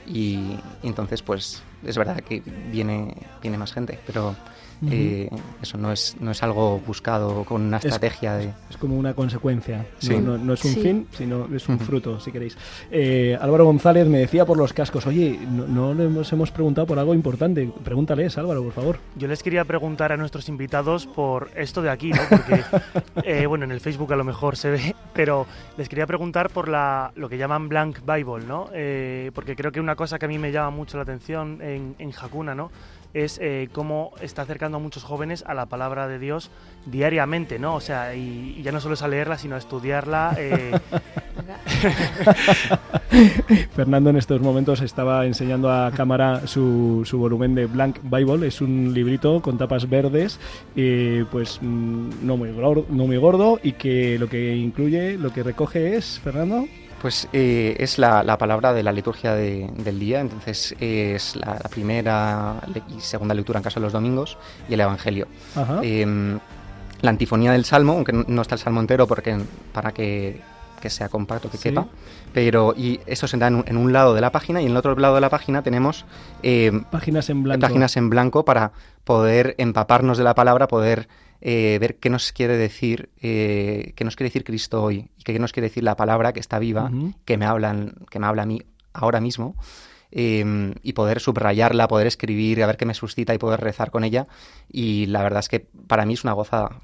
Y, 0.07 0.57
y 0.83 0.87
entonces, 0.87 1.21
pues 1.21 1.61
es 1.85 1.97
verdad 1.97 2.19
que 2.21 2.41
viene, 2.71 3.15
viene 3.41 3.57
más 3.57 3.71
gente, 3.73 3.99
pero 4.05 4.35
Ujú. 4.81 4.91
eh, 4.93 5.29
eso 5.61 5.77
no 5.77 5.91
es, 5.91 6.15
no 6.19 6.31
es 6.31 6.41
algo 6.43 6.79
buscado 6.79 7.43
con 7.45 7.61
una 7.63 7.77
Es- 7.77 7.85
estrategia 7.85 8.35
de... 8.35 8.49
Es 8.69 8.77
como 8.77 8.97
una 8.97 9.13
consecuencia, 9.13 9.85
Sí. 9.99 10.15
no, 10.17 10.21
no- 10.21 10.37
no 10.37 10.53
es 10.53 10.63
un 10.65 10.73
Sí. 10.73 10.81
fin, 10.81 11.07
sino 11.11 11.47
es 11.53 11.67
un 11.69 11.75
Ujú. 11.75 11.83
fruto, 11.85 12.19
si 12.19 12.31
queréis. 12.31 12.57
Eh, 12.91 13.37
Álvaro 13.41 13.65
González 13.65 14.07
me 14.07 14.19
decía 14.19 14.45
por 14.45 14.57
los 14.57 14.71
cascos, 14.73 15.05
oye, 15.05 15.37
no, 15.49 15.67
no 15.67 15.93
le 15.93 16.05
hemos, 16.05 16.31
hemos 16.33 16.51
preguntado 16.51 16.87
por 16.87 16.97
algo 16.99 17.13
importante. 17.13 17.69
Pregúntales, 17.83 18.37
Álvaro, 18.37 18.63
por 18.63 18.73
favor. 18.73 18.99
Yo 19.17 19.27
les 19.27 19.43
quería 19.43 19.63
preguntar 19.65 20.11
a 20.13 20.17
nuestros 20.17 20.47
invitados 20.49 21.07
por 21.07 21.49
esto 21.55 21.81
de 21.81 21.89
aquí, 21.89 22.11
¿no? 22.11 22.21
Porque, 22.29 22.61
eh, 23.23 23.45
bueno, 23.47 23.65
en 23.65 23.71
el 23.71 23.79
Facebook 23.81 24.11
a 24.13 24.15
lo 24.17 24.23
mejor 24.23 24.55
se 24.57 24.69
ve, 24.71 24.95
pero 25.13 25.45
les 25.77 25.87
quería 25.89 26.07
preguntar 26.07 26.49
por 26.49 26.67
la, 26.69 27.11
lo 27.15 27.27
que 27.29 27.37
llaman 27.37 27.67
Blank 27.69 27.99
Bible, 28.05 28.45
¿no? 28.47 28.69
Eh, 28.73 29.31
porque 29.35 29.55
creo 29.57 29.71
que 29.73 29.79
una 29.81 29.88
cosa 29.95 30.19
que 30.19 30.25
a 30.25 30.29
mí 30.29 30.37
me 30.37 30.51
llama 30.51 30.69
mucho 30.69 30.97
la 30.97 31.03
atención 31.03 31.59
en, 31.61 32.13
Hakuna, 32.19 32.55
¿no? 32.55 32.71
Es 33.13 33.39
eh, 33.41 33.69
cómo 33.71 34.11
está 34.21 34.43
acercando 34.43 34.77
a 34.77 34.79
muchos 34.79 35.03
jóvenes 35.03 35.43
a 35.47 35.55
la 35.55 35.65
palabra 35.65 36.07
de 36.07 36.19
Dios 36.19 36.51
diariamente, 36.85 37.57
¿no? 37.57 37.75
O 37.75 37.81
sea, 37.81 38.13
y, 38.13 38.55
y 38.57 38.61
ya 38.61 38.71
no 38.71 38.79
solo 38.79 38.93
es 38.93 39.01
a 39.01 39.07
leerla, 39.07 39.37
sino 39.37 39.55
a 39.55 39.57
estudiarla. 39.57 40.35
eh, 40.37 40.79
Fernando 43.73 44.09
en 44.09 44.17
estos 44.17 44.41
momentos 44.41 44.81
estaba 44.81 45.25
enseñando 45.25 45.71
a 45.71 45.91
cámara 45.91 46.45
su, 46.47 47.03
su 47.05 47.17
volumen 47.17 47.55
de 47.55 47.65
Blank 47.65 47.99
Bible. 48.03 48.47
Es 48.47 48.61
un 48.61 48.93
librito 48.93 49.41
con 49.41 49.57
tapas 49.57 49.89
verdes, 49.89 50.39
eh, 50.75 51.25
pues 51.31 51.59
mm, 51.61 52.25
no 52.25 52.37
muy, 52.37 52.51
gordo, 52.51 52.85
no 52.89 53.07
muy 53.07 53.17
gordo 53.17 53.59
y 53.61 53.73
que 53.73 54.19
lo 54.19 54.29
que 54.29 54.55
incluye, 54.55 55.17
lo 55.17 55.33
que 55.33 55.43
recoge 55.43 55.95
es, 55.95 56.19
Fernando. 56.19 56.65
Pues 57.01 57.29
eh, 57.31 57.77
es 57.79 57.97
la, 57.97 58.23
la 58.23 58.37
palabra 58.37 58.73
de 58.73 58.83
la 58.83 58.91
liturgia 58.91 59.33
de- 59.33 59.69
del 59.77 59.99
día, 59.99 60.19
entonces 60.19 60.75
eh, 60.81 61.13
es 61.15 61.35
la, 61.37 61.57
la 61.63 61.69
primera 61.69 62.55
y 62.95 62.99
segunda 62.99 63.33
lectura 63.33 63.59
en 63.59 63.63
caso 63.63 63.79
de 63.79 63.85
los 63.85 63.93
domingos 63.93 64.37
y 64.67 64.73
el 64.73 64.81
Evangelio. 64.81 65.27
Ajá. 65.55 65.79
Eh, 65.81 66.37
la 67.01 67.09
antifonía 67.09 67.53
del 67.53 67.63
Salmo, 67.63 67.93
aunque 67.93 68.11
no- 68.11 68.41
está 68.41 68.55
el 68.55 68.59
Salmo 68.61 68.81
entero 68.81 69.07
porque 69.07 69.37
para 69.71 69.93
que, 69.93 70.41
que 70.81 70.89
sea 70.89 71.07
compacto, 71.07 71.49
que 71.49 71.55
Sí. 71.55 71.69
quepa, 71.69 71.85
pero 72.33 72.73
y 72.75 72.99
eso 73.05 73.27
se 73.27 73.37
da 73.37 73.47
en 73.47 73.55
un, 73.55 73.63
en 73.65 73.77
un 73.77 73.93
lado 73.93 74.13
de 74.13 74.19
la 74.19 74.31
página 74.33 74.61
y 74.61 74.65
en 74.65 74.71
el 74.71 74.77
otro 74.77 74.93
lado 74.97 75.15
de 75.15 75.21
la 75.21 75.29
página 75.29 75.61
tenemos 75.61 76.05
eh, 76.43 76.71
Páginas 76.91 77.29
en 77.29 77.43
blanco. 77.43 77.61
páginas 77.61 77.95
en 77.95 78.09
blanco 78.09 78.43
para 78.43 78.73
poder 79.05 79.55
empaparnos 79.57 80.17
de 80.17 80.25
la 80.25 80.35
palabra, 80.35 80.67
poder 80.67 81.07
eh, 81.41 81.77
ver 81.79 81.97
qué 81.97 82.09
nos 82.09 82.31
quiere 82.31 82.57
decir, 82.57 83.09
eh, 83.21 83.93
qué 83.95 84.03
nos 84.03 84.15
quiere 84.15 84.29
decir 84.29 84.43
Cristo 84.43 84.83
hoy 84.83 85.09
y 85.17 85.23
qué 85.23 85.37
nos 85.39 85.53
quiere 85.53 85.69
decir 85.69 85.83
la 85.83 85.95
palabra 85.95 86.33
que 86.33 86.39
está 86.39 86.59
viva, 86.59 86.91
que 87.25 87.37
me 87.37 87.45
hablan, 87.45 87.95
que 88.09 88.19
me 88.19 88.27
habla 88.27 88.43
a 88.43 88.45
mí 88.45 88.61
ahora 88.93 89.21
mismo. 89.21 89.55
Eh, 90.11 90.73
y 90.83 90.93
poder 90.93 91.19
subrayarla, 91.19 91.87
poder 91.87 92.07
escribir, 92.07 92.63
a 92.63 92.67
ver 92.67 92.77
qué 92.77 92.85
me 92.85 92.93
suscita 92.93 93.33
y 93.33 93.37
poder 93.37 93.59
rezar 93.61 93.91
con 93.91 94.03
ella. 94.03 94.27
Y 94.71 95.05
la 95.07 95.23
verdad 95.23 95.39
es 95.39 95.49
que 95.49 95.59
para 95.87 96.05
mí 96.05 96.13
es 96.13 96.23
una 96.23 96.33
gozada, 96.33 96.81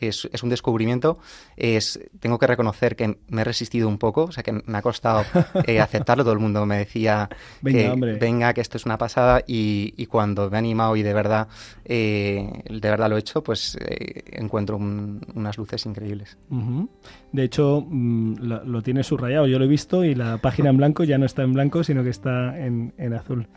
es, 0.00 0.28
es 0.32 0.42
un 0.42 0.48
descubrimiento. 0.50 1.18
Es, 1.56 2.00
tengo 2.20 2.38
que 2.38 2.46
reconocer 2.46 2.96
que 2.96 3.18
me 3.28 3.40
he 3.42 3.44
resistido 3.44 3.88
un 3.88 3.98
poco, 3.98 4.24
o 4.24 4.32
sea 4.32 4.42
que 4.42 4.52
me 4.52 4.78
ha 4.78 4.82
costado 4.82 5.24
eh, 5.66 5.80
aceptarlo. 5.80 6.24
Todo 6.24 6.32
el 6.34 6.38
mundo 6.40 6.64
me 6.66 6.78
decía 6.78 7.28
Venga, 7.62 7.94
que 7.94 8.12
venga, 8.18 8.52
que 8.54 8.60
esto 8.60 8.76
es 8.76 8.86
una 8.86 8.98
pasada. 8.98 9.42
Y, 9.46 9.94
y 9.96 10.06
cuando 10.06 10.50
me 10.50 10.56
he 10.56 10.58
animado 10.58 10.96
y 10.96 11.02
de 11.02 11.14
verdad, 11.14 11.48
eh, 11.84 12.62
de 12.68 12.90
verdad 12.90 13.08
lo 13.08 13.16
he 13.16 13.20
hecho, 13.20 13.42
pues 13.42 13.76
eh, 13.80 14.22
encuentro 14.32 14.76
un- 14.76 15.20
unas 15.34 15.56
luces 15.58 15.84
increíbles. 15.86 16.36
Ujú. 16.50 16.88
De 17.32 17.44
hecho, 17.44 17.84
mm, 17.86 18.34
lo, 18.40 18.64
lo 18.64 18.82
tiene 18.82 19.02
subrayado, 19.02 19.46
yo 19.46 19.58
lo 19.58 19.64
he 19.64 19.68
visto 19.68 20.04
y 20.04 20.14
la 20.14 20.38
página 20.38 20.70
en 20.70 20.76
blanco 20.76 21.04
ya 21.04 21.18
no 21.18 21.26
está 21.26 21.42
en 21.42 21.52
blanco, 21.52 21.84
sino 21.84 22.02
que 22.02 22.10
está 22.10 22.58
en, 22.58 22.65
en 22.66 23.12
azul. 23.14 23.48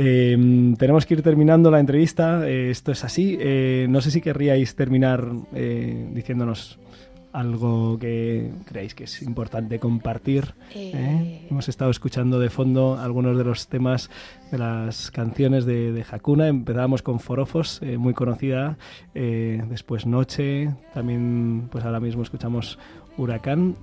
Eh, 0.00 0.36
mm, 0.38 0.74
tenemos 0.74 1.04
que 1.04 1.14
ir 1.14 1.22
terminando 1.22 1.72
la 1.72 1.80
entrevista, 1.80 2.48
eh, 2.48 2.70
esto 2.70 2.92
es 2.92 3.04
así. 3.04 3.36
Eh, 3.40 3.86
no 3.90 4.00
sé 4.00 4.12
si 4.12 4.20
querríais 4.20 4.76
terminar 4.76 5.26
eh, 5.52 6.08
diciéndonos 6.12 6.78
algo 7.32 7.98
que 7.98 8.50
creáis 8.64 8.94
que 8.94 9.04
es 9.04 9.22
importante 9.22 9.78
compartir. 9.78 10.54
Hemos 10.74 11.68
estado 11.68 11.90
escuchando 11.90 12.40
de 12.40 12.48
fondo 12.48 12.96
algunos 12.98 13.36
de 13.36 13.44
los 13.44 13.68
temas 13.68 14.08
de 14.50 14.58
las 14.58 15.10
canciones 15.10 15.66
de, 15.66 15.92
de 15.92 16.04
Hakuna. 16.10 16.48
Empezábamos 16.48 17.02
con 17.02 17.20
Forofos, 17.20 17.82
muy 17.98 18.14
conocida, 18.14 18.78
después 19.14 20.06
Noche, 20.06 20.74
también 20.94 21.68
pues 21.70 21.84
ahora 21.84 22.00
mismo 22.00 22.22
escuchamos 22.22 22.78
Huracán. 23.18 23.76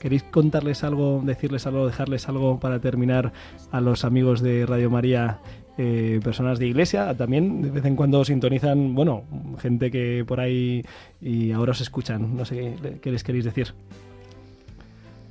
¿Queréis 0.00 0.22
contarles 0.22 0.82
algo, 0.82 1.20
decirles 1.22 1.66
algo, 1.66 1.86
dejarles 1.86 2.26
algo 2.26 2.58
para 2.58 2.80
terminar 2.80 3.34
a 3.70 3.82
los 3.82 4.06
amigos 4.06 4.40
de 4.40 4.64
Radio 4.64 4.88
María, 4.88 5.40
eh, 5.76 6.20
personas 6.24 6.58
de 6.58 6.68
iglesia? 6.68 7.14
También 7.14 7.60
de 7.60 7.70
vez 7.70 7.84
en 7.84 7.96
cuando 7.96 8.24
sintonizan, 8.24 8.94
bueno, 8.94 9.24
gente 9.58 9.90
que 9.90 10.24
por 10.26 10.40
ahí 10.40 10.82
y 11.20 11.52
ahora 11.52 11.72
os 11.72 11.82
escuchan. 11.82 12.34
No 12.34 12.46
sé 12.46 12.76
qué, 13.02 13.12
les 13.12 13.22
queréis 13.22 13.44
decir. 13.44 13.74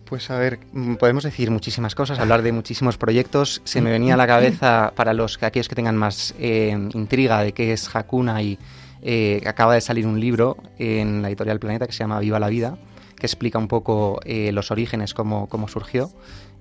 Pues 0.05 0.29
a 0.29 0.37
ver, 0.37 0.59
mm, 0.71 0.95
podemos 0.97 1.23
decir 1.23 1.49
muchísimas 1.49 1.95
cosas, 1.95 2.19
hablar 2.19 2.43
de 2.43 2.51
muchísimos 2.51 2.99
proyectos. 2.99 3.63
Se 3.63 3.81
me 3.81 3.89
venía 3.89 4.13
a 4.13 4.17
la 4.17 4.27
cabeza 4.27 4.93
para 4.95 5.15
los 5.15 5.39
que 5.39 5.47
aquellos 5.47 5.67
que 5.67 5.75
tengan 5.75 5.97
más 5.97 6.35
eh, 6.37 6.77
intriga 6.93 7.41
de 7.41 7.53
qué 7.53 7.73
es 7.73 7.95
Hakuna 7.95 8.43
y 8.43 8.59
eh, 9.01 9.41
acaba 9.47 9.73
de 9.73 9.81
salir 9.81 10.05
un 10.05 10.19
libro 10.19 10.57
en 10.77 11.21
la 11.21 11.29
editorial 11.29 11.59
Planeta 11.59 11.87
que 11.87 11.93
se 11.93 11.99
llama 11.99 12.19
Viva 12.19 12.39
la 12.39 12.49
Vida, 12.49 12.77
que 13.19 13.25
explica 13.25 13.59
un 13.59 13.67
poco 13.67 14.19
eh, 14.23 14.51
los 14.51 14.71
orígenes, 14.71 15.13
cómo, 15.13 15.47
cómo 15.47 15.67
surgió. 15.67 16.09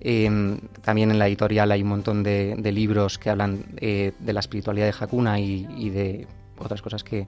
Eh, 0.01 0.59
también 0.83 1.11
en 1.11 1.19
la 1.19 1.27
editorial 1.29 1.73
hay 1.73 1.83
un 1.83 1.89
montón 1.89 2.23
de, 2.23 2.55
de 2.59 2.73
libros 2.73 3.19
que 3.19 3.31
hablan 3.31 3.65
eh, 3.79 4.13
de 4.19 4.33
la 4.33 4.41
espiritualidad 4.41 4.87
de 4.87 4.95
Hakuna 4.99 5.41
y, 5.41 5.67
y 5.77 5.91
de 5.91 6.27
otras 6.59 6.83
cosas 6.83 7.05
que, 7.05 7.27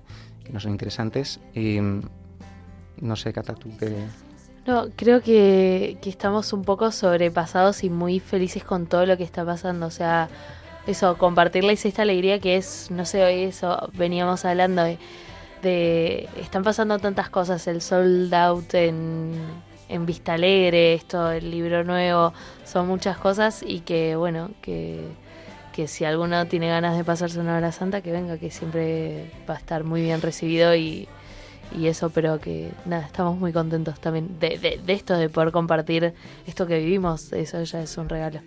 no 0.52 0.58
son 0.58 0.72
interesantes. 0.72 1.38
Eh, 1.54 1.80
no 3.00 3.14
sé, 3.14 3.32
Cata, 3.32 3.54
tú 3.54 3.70
qué... 3.78 4.04
No, 4.66 4.88
creo 4.96 5.22
que, 5.22 5.96
que 6.02 6.10
estamos 6.10 6.52
un 6.52 6.64
poco 6.64 6.90
sobrepasados 6.90 7.84
y 7.84 7.90
muy 7.90 8.18
felices 8.18 8.64
con 8.64 8.86
todo 8.86 9.06
lo 9.06 9.16
que 9.16 9.22
está 9.22 9.44
pasando. 9.44 9.86
O 9.86 9.90
sea, 9.90 10.28
eso, 10.88 11.16
compartirles 11.18 11.86
esta 11.86 12.02
alegría 12.02 12.40
que 12.40 12.56
es, 12.56 12.90
no 12.90 13.04
sé, 13.04 13.22
hoy 13.22 13.44
eso, 13.44 13.90
veníamos 13.94 14.44
hablando 14.44 14.82
de, 14.82 14.98
de- 15.62 16.28
están 16.40 16.62
pasando 16.62 16.98
tantas 16.98 17.28
cosas, 17.30 17.66
el 17.66 17.80
sold 17.80 18.32
out 18.34 18.74
en, 18.74 19.32
en 19.88 20.06
Vista 20.06 20.34
Alegre, 20.34 20.94
esto, 20.94 21.30
el 21.30 21.50
libro 21.50 21.84
nuevo, 21.84 22.32
son 22.64 22.86
muchas 22.88 23.16
cosas 23.18 23.62
y 23.66 23.80
que, 23.80 24.16
bueno, 24.16 24.50
que, 24.62 25.00
que 25.72 25.86
si 25.88 26.04
alguno 26.04 26.46
tiene 26.46 26.68
ganas 26.68 26.96
de 26.96 27.04
pasarse 27.04 27.38
una 27.40 27.56
hora 27.56 27.72
santa, 27.72 28.00
que 28.00 28.12
venga, 28.12 28.38
que 28.38 28.50
siempre 28.50 29.30
va 29.48 29.54
a 29.54 29.58
estar 29.58 29.84
muy 29.84 30.02
bien 30.02 30.20
recibido 30.22 30.74
y, 30.74 31.08
y 31.76 31.86
eso, 31.86 32.10
pero 32.10 32.40
que 32.40 32.70
nada, 32.86 33.04
estamos 33.06 33.38
muy 33.38 33.52
contentos 33.52 34.00
también 34.00 34.38
de, 34.40 34.58
de, 34.58 34.80
de 34.84 34.92
esto, 34.92 35.16
de 35.16 35.28
poder 35.28 35.52
compartir 35.52 36.14
esto 36.46 36.66
que 36.66 36.78
vivimos, 36.78 37.32
eso 37.32 37.62
ya 37.62 37.82
es 37.82 37.96
un 37.98 38.08
regalo. 38.08 38.40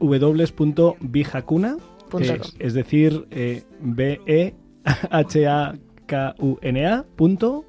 www.bijacuna, 0.00 1.76
eh, 2.20 2.40
es 2.58 2.74
decir, 2.74 3.26
eh, 3.30 3.62
B-E-H-A-K-U-N-A 3.80 5.74
punto 7.16 7.64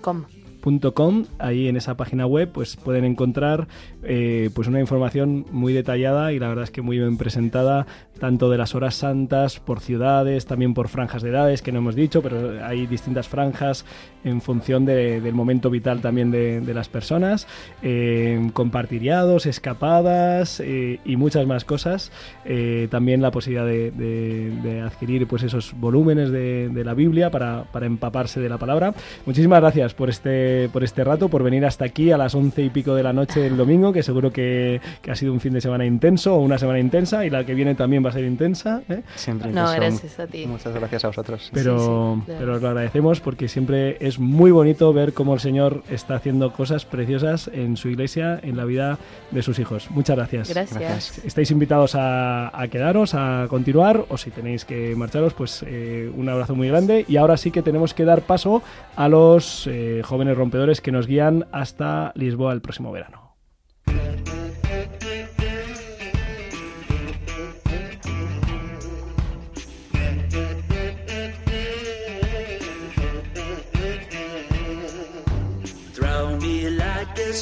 Com. 0.00 0.24
punto 0.60 0.94
.com, 0.94 1.24
ahí 1.38 1.68
en 1.68 1.76
esa 1.76 1.96
página 1.96 2.26
web 2.26 2.50
pues 2.52 2.76
pueden 2.76 3.04
encontrar 3.04 3.68
eh, 4.04 4.50
pues 4.54 4.68
una 4.68 4.80
información 4.80 5.44
muy 5.50 5.72
detallada 5.72 6.32
y 6.32 6.38
la 6.38 6.48
verdad 6.48 6.64
es 6.64 6.70
que 6.70 6.82
muy 6.82 6.98
bien 6.98 7.16
presentada 7.16 7.86
tanto 8.20 8.50
de 8.50 8.58
las 8.58 8.74
horas 8.74 8.94
santas 8.94 9.60
por 9.60 9.80
ciudades 9.80 10.46
también 10.46 10.74
por 10.74 10.88
franjas 10.88 11.22
de 11.22 11.30
edades 11.30 11.62
que 11.62 11.70
no 11.72 11.78
hemos 11.78 11.94
dicho 11.94 12.20
pero 12.22 12.64
hay 12.64 12.86
distintas 12.86 13.28
franjas 13.28 13.84
en 14.24 14.40
función 14.40 14.84
de- 14.84 15.20
del 15.20 15.34
momento 15.34 15.70
vital 15.70 16.00
también 16.00 16.30
de, 16.30 16.60
las 16.74 16.88
personas 16.88 17.46
eh, 17.82 18.50
compartiriados 18.52 19.46
escapadas 19.46 20.60
eh, 20.60 21.00
y 21.04 21.16
muchas 21.16 21.46
más 21.46 21.64
cosas. 21.64 22.12
Eh, 22.44 22.88
también 22.90 23.22
la 23.22 23.30
posibilidad 23.30 23.66
de, 23.66 24.82
adquirir 24.84 25.26
pues 25.26 25.42
esos 25.42 25.74
volúmenes 25.78 26.30
de, 26.30 26.68
de 26.68 26.84
la 26.84 26.94
Biblia 26.94 27.30
para, 27.30 27.64
para 27.72 27.86
empaparse 27.86 28.40
de 28.40 28.48
la 28.48 28.58
palabra. 28.58 28.94
Muchísimas 29.26 29.60
gracias 29.60 29.94
por 29.94 30.08
este 30.08 30.68
por 30.72 30.84
este 30.84 31.04
rato 31.04 31.28
por 31.28 31.42
venir 31.42 31.64
hasta 31.64 31.84
aquí 31.84 32.10
a 32.10 32.18
las 32.18 32.34
once 32.34 32.62
y 32.62 32.70
pico 32.70 32.94
de 32.94 33.02
la 33.02 33.12
noche 33.12 33.40
del 33.40 33.56
domingo 33.56 33.87
que 33.92 34.02
seguro 34.02 34.32
que, 34.32 34.80
que 35.02 35.10
ha 35.10 35.16
sido 35.16 35.32
un 35.32 35.40
fin 35.40 35.52
de 35.52 35.60
semana 35.60 35.84
intenso 35.84 36.34
o 36.34 36.40
una 36.40 36.58
semana 36.58 36.78
intensa 36.78 37.24
y 37.24 37.30
la 37.30 37.44
que 37.44 37.54
viene 37.54 37.74
también 37.74 38.04
va 38.04 38.10
a 38.10 38.12
ser 38.12 38.24
intensa 38.24 38.82
¿eh? 38.88 39.02
Siempre 39.14 39.50
No, 39.50 39.70
gracias 39.72 40.18
a 40.18 40.26
ti. 40.26 40.46
Muchas 40.46 40.74
gracias 40.74 41.04
a 41.04 41.08
vosotros. 41.08 41.50
pero, 41.52 42.16
Sí, 42.18 42.22
sí, 42.26 42.32
de 42.32 42.38
pero 42.38 42.54
os 42.54 42.62
lo 42.62 42.68
agradecemos 42.68 43.20
porque 43.20 43.48
siempre 43.48 43.96
es 44.00 44.18
muy 44.18 44.50
bonito 44.50 44.92
ver 44.92 45.12
cómo 45.12 45.34
el 45.34 45.40
Señor 45.40 45.82
está 45.90 46.16
haciendo 46.16 46.52
cosas 46.52 46.84
preciosas 46.84 47.50
en 47.52 47.76
su 47.76 47.88
iglesia, 47.88 48.38
en 48.42 48.56
la 48.56 48.64
vida 48.64 48.98
de 49.30 49.42
sus 49.42 49.58
hijos. 49.58 49.90
Muchas 49.90 50.16
gracias. 50.16 50.48
Gracias. 50.50 51.18
Estáis 51.24 51.50
invitados 51.50 51.94
a, 51.94 52.58
a 52.58 52.68
quedaros, 52.68 53.14
a 53.14 53.46
continuar, 53.48 54.04
o 54.08 54.16
si 54.16 54.30
tenéis 54.30 54.64
que 54.64 54.94
marcharos, 54.96 55.34
pues 55.34 55.64
eh, 55.66 56.10
un 56.14 56.28
abrazo 56.28 56.54
muy 56.54 56.68
grande. 56.68 57.04
Y 57.08 57.16
ahora 57.16 57.36
sí 57.36 57.50
que 57.50 57.62
tenemos 57.62 57.94
que 57.94 58.04
dar 58.04 58.22
paso 58.22 58.62
a 58.96 59.08
los 59.08 59.66
eh, 59.66 60.02
jóvenes 60.04 60.36
rompedores 60.36 60.80
que 60.80 60.92
nos 60.92 61.06
guían 61.06 61.46
hasta 61.52 62.12
Lisboa 62.14 62.52
el 62.52 62.60
próximo 62.60 62.92
verano. 62.92 63.27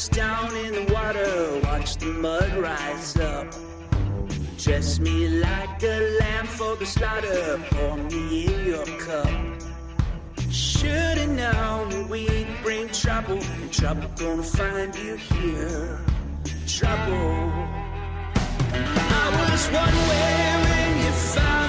A 0.08 0.54
in 0.54 0.72
the 0.72 0.92
water, 0.92 1.60
watch 1.64 1.96
the 1.96 2.06
mud 2.06 2.56
rise 2.56 3.16
up. 3.16 3.46
Dress 4.58 4.98
me 4.98 5.28
like 5.28 5.82
a 5.82 6.18
lamb 6.20 6.46
for 6.46 6.76
the 6.76 6.86
slaughter, 6.86 7.60
pour 7.70 7.96
me 7.96 8.46
in 8.46 8.66
your 8.66 8.86
cup. 8.98 9.28
Should've 10.50 11.30
known 11.30 12.08
we'd 12.08 12.48
bring 12.62 12.88
trouble, 12.88 13.40
and 13.42 13.72
trouble 13.72 14.08
gonna 14.16 14.42
find 14.42 14.94
you 14.96 15.16
here. 15.16 15.98
Trouble. 16.66 17.52
I 18.72 19.50
was 19.50 19.66
one 19.68 19.98
way 20.10 20.36
when 20.66 20.90
you 21.04 21.12
found 21.34 21.65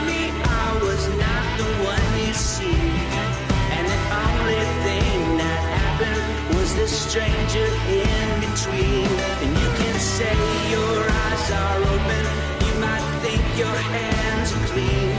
the 6.77 6.87
stranger 6.87 7.69
in 7.89 8.27
between. 8.39 9.09
And 9.41 9.51
you 9.61 9.69
can 9.81 9.99
say 9.99 10.35
your 10.69 10.99
eyes 11.25 11.51
are 11.51 11.79
open, 11.93 12.23
you 12.65 12.73
might 12.79 13.05
think 13.23 13.41
your 13.57 13.77
hands 13.95 14.53
are 14.53 14.65
clean. 14.71 15.17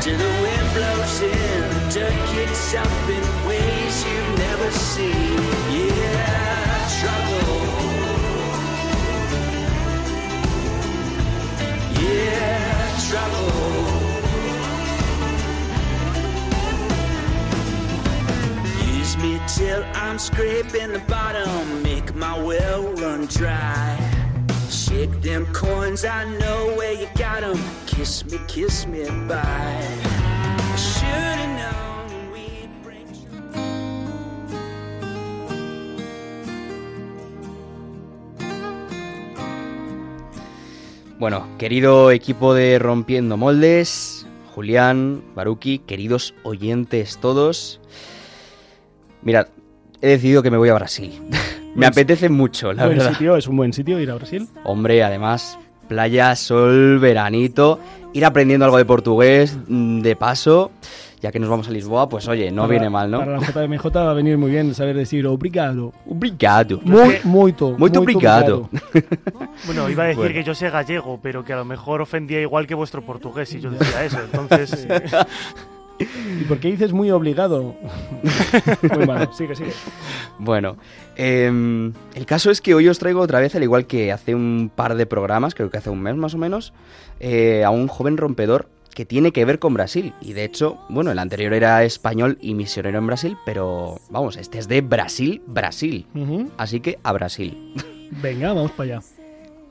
Till 0.00 0.18
the 0.18 0.32
wind 0.44 0.68
blows 0.76 1.20
in, 1.22 1.60
the 1.74 1.82
dirt 1.94 2.18
kicks 2.32 2.74
up 2.74 3.08
in 3.16 3.24
ways 3.48 3.94
you've 4.06 4.38
never 4.38 4.70
seen. 4.70 5.43
Me 19.24 19.40
till 19.46 19.82
I'm 19.94 20.18
scraping 20.18 20.92
the 20.92 21.02
bottom, 21.08 21.82
make 21.82 22.14
my 22.14 22.36
well 22.42 22.92
run 23.00 23.26
dry. 23.26 23.96
Shake 24.68 25.14
them 25.22 25.46
coins, 25.52 26.04
I 26.04 26.24
know 26.38 26.74
where 26.76 26.92
you 26.92 27.08
got 27.16 27.42
'em. 27.42 27.58
Kiss 27.86 28.24
me, 28.26 28.38
kiss 28.46 28.86
me 28.86 29.04
bye. 29.28 30.14
Bueno, 41.18 41.46
querido 41.58 42.10
equipo 42.10 42.52
de 42.52 42.78
Rompiendo 42.78 43.38
Moldes, 43.38 44.26
Julián, 44.54 45.22
Baruki, 45.34 45.78
queridos 45.78 46.34
oyentes 46.42 47.16
todos. 47.18 47.80
Mirad, 49.24 49.48
he 50.00 50.08
decidido 50.08 50.42
que 50.42 50.50
me 50.50 50.56
voy 50.56 50.68
a 50.68 50.74
Brasil. 50.74 51.12
me 51.74 51.86
apetece 51.86 52.28
mucho, 52.28 52.72
la 52.72 52.86
buen 52.86 52.98
verdad. 52.98 53.12
sitio, 53.12 53.36
es 53.36 53.48
un 53.48 53.56
buen 53.56 53.72
sitio 53.72 53.98
ir 54.00 54.10
a 54.10 54.14
Brasil. 54.14 54.48
Hombre, 54.64 55.02
además, 55.02 55.58
playa, 55.88 56.34
sol, 56.36 56.98
veranito, 56.98 57.80
ir 58.12 58.24
aprendiendo 58.24 58.64
algo 58.64 58.76
de 58.78 58.84
portugués 58.84 59.56
mm, 59.66 60.00
de 60.00 60.14
paso, 60.16 60.70
ya 61.20 61.32
que 61.32 61.40
nos 61.40 61.48
vamos 61.48 61.68
a 61.68 61.70
Lisboa, 61.70 62.06
pues 62.06 62.28
oye, 62.28 62.50
no 62.50 62.62
Para- 62.62 62.70
viene 62.70 62.90
mal, 62.90 63.10
¿no? 63.10 63.20
Para 63.20 63.38
la 63.38 63.40
JMJ 63.40 63.86
va 63.96 64.10
a 64.10 64.14
venir 64.14 64.36
muy 64.36 64.50
bien 64.50 64.74
saber 64.74 64.94
decir 64.94 65.26
obrigado. 65.26 65.92
Obrigado. 66.06 66.80
Muy, 66.84 67.16
muito, 67.24 67.70
Muito 67.78 68.00
obrigado. 68.00 68.68
Bueno, 69.64 69.88
iba 69.88 70.02
a 70.04 70.06
decir 70.08 70.18
Bueno. 70.18 70.34
que 70.34 70.44
yo 70.44 70.54
sé 70.54 70.68
gallego, 70.68 71.18
pero 71.22 71.42
que 71.42 71.54
a 71.54 71.56
lo 71.56 71.64
mejor 71.64 72.02
ofendía 72.02 72.42
igual 72.42 72.66
que 72.66 72.74
vuestro 72.74 73.00
portugués 73.02 73.48
si 73.48 73.58
yo 73.60 73.70
decía 73.70 74.04
eso. 74.04 74.18
Entonces, 74.20 74.86
eh, 74.88 75.02
¿Y 75.98 76.44
por 76.44 76.58
qué 76.58 76.68
dices 76.68 76.92
muy 76.92 77.10
obligado? 77.10 77.74
muy 78.96 79.06
malo, 79.06 79.32
sigue, 79.32 79.54
sigue. 79.54 79.72
Bueno, 80.38 80.76
em, 81.16 81.92
el 82.14 82.26
caso 82.26 82.50
es 82.50 82.60
que 82.60 82.74
hoy 82.74 82.88
os 82.88 82.98
traigo 82.98 83.20
otra 83.20 83.40
vez, 83.40 83.54
al 83.54 83.62
igual 83.62 83.86
que 83.86 84.12
hace 84.12 84.34
un 84.34 84.70
par 84.74 84.96
de 84.96 85.06
programas, 85.06 85.54
creo 85.54 85.70
que 85.70 85.78
hace 85.78 85.90
un 85.90 86.00
mes 86.00 86.16
más 86.16 86.34
o 86.34 86.38
menos, 86.38 86.72
eh, 87.20 87.64
a 87.64 87.70
un 87.70 87.86
joven 87.86 88.16
rompedor 88.16 88.68
que 88.94 89.04
tiene 89.04 89.32
que 89.32 89.44
ver 89.44 89.58
con 89.58 89.74
Brasil. 89.74 90.14
Y 90.20 90.32
de 90.32 90.44
hecho, 90.44 90.78
bueno, 90.88 91.10
el 91.10 91.18
anterior 91.18 91.52
era 91.52 91.84
español 91.84 92.38
y 92.40 92.54
misionero 92.54 92.98
en 92.98 93.06
Brasil, 93.06 93.36
pero 93.44 94.00
vamos, 94.08 94.36
este 94.36 94.58
es 94.58 94.68
de 94.68 94.80
Brasil, 94.80 95.42
Brasil. 95.46 96.06
Así 96.56 96.80
que 96.80 96.98
a 97.02 97.12
Brasil. 97.12 97.74
Venga, 98.22 98.52
vamos 98.52 98.70
para 98.72 98.98
allá. 98.98 99.06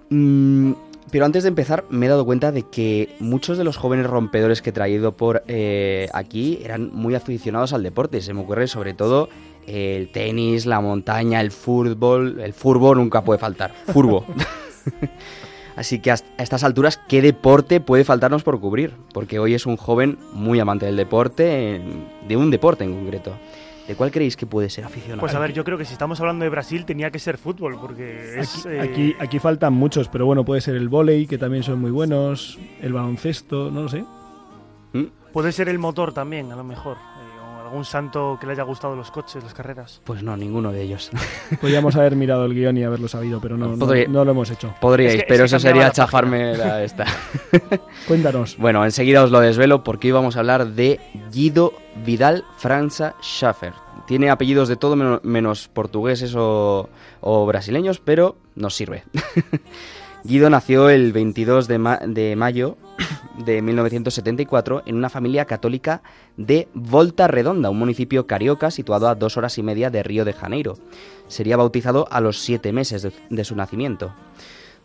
Mm, 0.10 0.74
pero 1.12 1.26
antes 1.26 1.44
de 1.44 1.50
empezar, 1.50 1.86
me 1.90 2.06
he 2.06 2.10
dado 2.10 2.26
cuenta 2.26 2.52
de 2.52 2.64
que 2.64 3.16
muchos 3.20 3.58
de 3.58 3.64
los 3.64 3.78
jóvenes 3.78 4.08
rompedores 4.08 4.62
que 4.62 4.72
he 4.72 4.74
traído 4.74 5.12
por 5.12 5.44
eh, 5.48 6.10
aquí 6.14 6.60
eran 6.64 6.92
muy 6.94 7.16
aficionados 7.16 7.74
al 7.74 7.84
deporte. 7.84 8.22
Se 8.22 8.34
me 8.34 8.42
ocurre 8.42 8.68
sobre 8.68 8.94
todo 8.94 9.30
el 9.68 10.12
tenis, 10.12 10.66
la 10.66 10.82
montaña, 10.82 11.42
el 11.42 11.52
fútbol. 11.52 12.40
El 12.40 12.54
fútbol 12.54 12.98
nunca 12.98 13.24
puede 13.24 13.40
faltar. 13.40 13.74
Furbo. 13.92 14.26
Así 15.76 16.00
que 16.00 16.12
a 16.12 16.16
estas 16.38 16.64
alturas, 16.64 17.00
¿qué 17.08 17.22
deporte 17.22 17.80
puede 17.80 18.04
faltarnos 18.04 18.44
por 18.44 18.60
cubrir? 18.60 18.94
Porque 19.12 19.40
hoy 19.40 19.56
es 19.56 19.66
un 19.66 19.76
joven 19.76 20.20
muy 20.32 20.60
amante 20.60 20.86
del 20.86 20.96
deporte, 20.96 21.82
de 22.28 22.38
un 22.38 22.52
deporte 22.52 22.84
en 22.84 22.94
concreto. 22.94 23.34
¿De 23.88 23.96
cuál 23.96 24.12
creéis 24.12 24.38
que 24.38 24.46
puede 24.46 24.70
ser 24.70 24.86
aficionado? 24.86 25.20
pues 25.20 25.36
a 25.36 25.40
ver, 25.40 25.52
yo 25.52 25.64
creo 25.64 25.78
que 25.78 25.84
si 25.86 25.94
estamos 25.94 26.20
hablando 26.22 26.44
de 26.44 26.50
Brasil 26.50 26.86
tenía 26.86 27.12
que 27.12 27.20
ser 27.20 27.38
fútbol, 27.38 27.78
porque 27.80 28.40
es... 28.40 28.66
Aquí, 28.66 28.70
eh, 28.70 28.82
aquí, 28.82 29.16
aquí 29.20 29.40
faltan 29.40 29.74
muchos, 29.74 30.08
pero 30.08 30.26
bueno, 30.26 30.46
puede 30.46 30.62
ser 30.62 30.76
el 30.76 30.88
vóley, 30.88 31.28
que 31.28 31.38
también 31.38 31.64
son 31.64 31.82
muy 31.82 31.92
buenos, 31.92 32.58
el 32.82 32.94
baloncesto, 32.94 33.70
no 33.72 33.84
lo 33.84 33.90
sé. 33.90 34.06
¿Mm? 34.94 35.06
Puede 35.34 35.52
ser 35.52 35.68
el 35.68 35.80
motor 35.80 36.14
también, 36.14 36.52
a 36.52 36.56
lo 36.56 36.64
mejor. 36.64 36.98
¿Algún 37.74 37.86
santo 37.86 38.38
que 38.40 38.46
le 38.46 38.54
haya 38.54 38.62
gustado 38.62 38.96
los 38.96 39.10
coches, 39.10 39.44
las 39.44 39.56
carreras? 39.56 40.00
Pues 40.04 40.22
no, 40.22 40.38
ninguno 40.38 40.72
de 40.72 40.84
ellos. 40.84 41.10
Podríamos 41.60 41.96
haber 41.96 42.16
mirado 42.16 42.46
el 42.46 42.54
guion 42.54 42.78
y 42.78 42.84
haberlo 42.84 43.08
sabido, 43.08 43.42
pero 43.42 43.58
no, 43.58 43.70
no, 43.70 43.80
Podría- 43.80 44.08
no 44.08 44.24
lo 44.24 44.30
hemos 44.30 44.52
hecho. 44.52 44.76
Podríais, 44.80 45.16
Es 45.16 45.22
que- 45.22 45.26
pero 45.28 45.46
es 45.46 45.52
que 45.52 45.56
eso 45.58 45.68
sería 45.68 45.86
la 45.86 45.92
chafarme 45.92 46.56
la 46.56 46.84
esta. 46.84 47.06
Cuéntanos. 48.08 48.58
Bueno, 48.60 48.86
enseguida 48.86 49.24
os 49.24 49.32
lo 49.32 49.40
desvelo 49.40 49.84
porque 49.84 50.10
hoy 50.10 50.12
vamos 50.12 50.36
a 50.36 50.42
hablar 50.42 50.68
de 50.68 51.00
Guido 51.32 51.74
Vidal 52.06 52.46
Franza 52.58 53.16
Schaffer. 53.24 53.74
Tiene 54.06 54.30
apellidos 54.30 54.70
de 54.70 54.76
todo 54.76 54.96
meno- 54.96 55.20
menos 55.24 55.68
portugueses 55.68 56.36
o, 56.36 56.90
o 57.22 57.46
brasileños, 57.48 58.00
pero 58.00 58.36
nos 58.54 58.76
sirve. 58.76 59.04
Guido 60.24 60.52
nació 60.52 60.90
el 60.90 61.12
22 61.12 61.68
de, 61.68 61.78
ma- 61.80 62.00
de 62.06 62.36
mayo 62.36 62.78
de 63.46 63.62
1974 63.62 64.84
en 64.86 64.96
una 64.96 65.10
familia 65.10 65.46
católica 65.46 66.02
de 66.38 66.68
Volta 66.74 67.28
Redonda, 67.28 67.70
un 67.70 67.80
municipio 67.80 68.28
carioca 68.28 68.72
situado 68.72 69.08
a 69.08 69.16
dos 69.16 69.38
horas 69.38 69.58
y 69.58 69.64
media 69.64 69.90
de 69.90 70.04
Río 70.04 70.26
de 70.26 70.34
Janeiro. 70.34 70.76
Sería 71.28 71.58
bautizado 71.58 72.08
a 72.12 72.22
los 72.22 72.40
siete 72.40 72.72
meses 72.74 73.02
de- 73.02 73.14
de 73.30 73.44
su 73.44 73.56
nacimiento. 73.56 74.14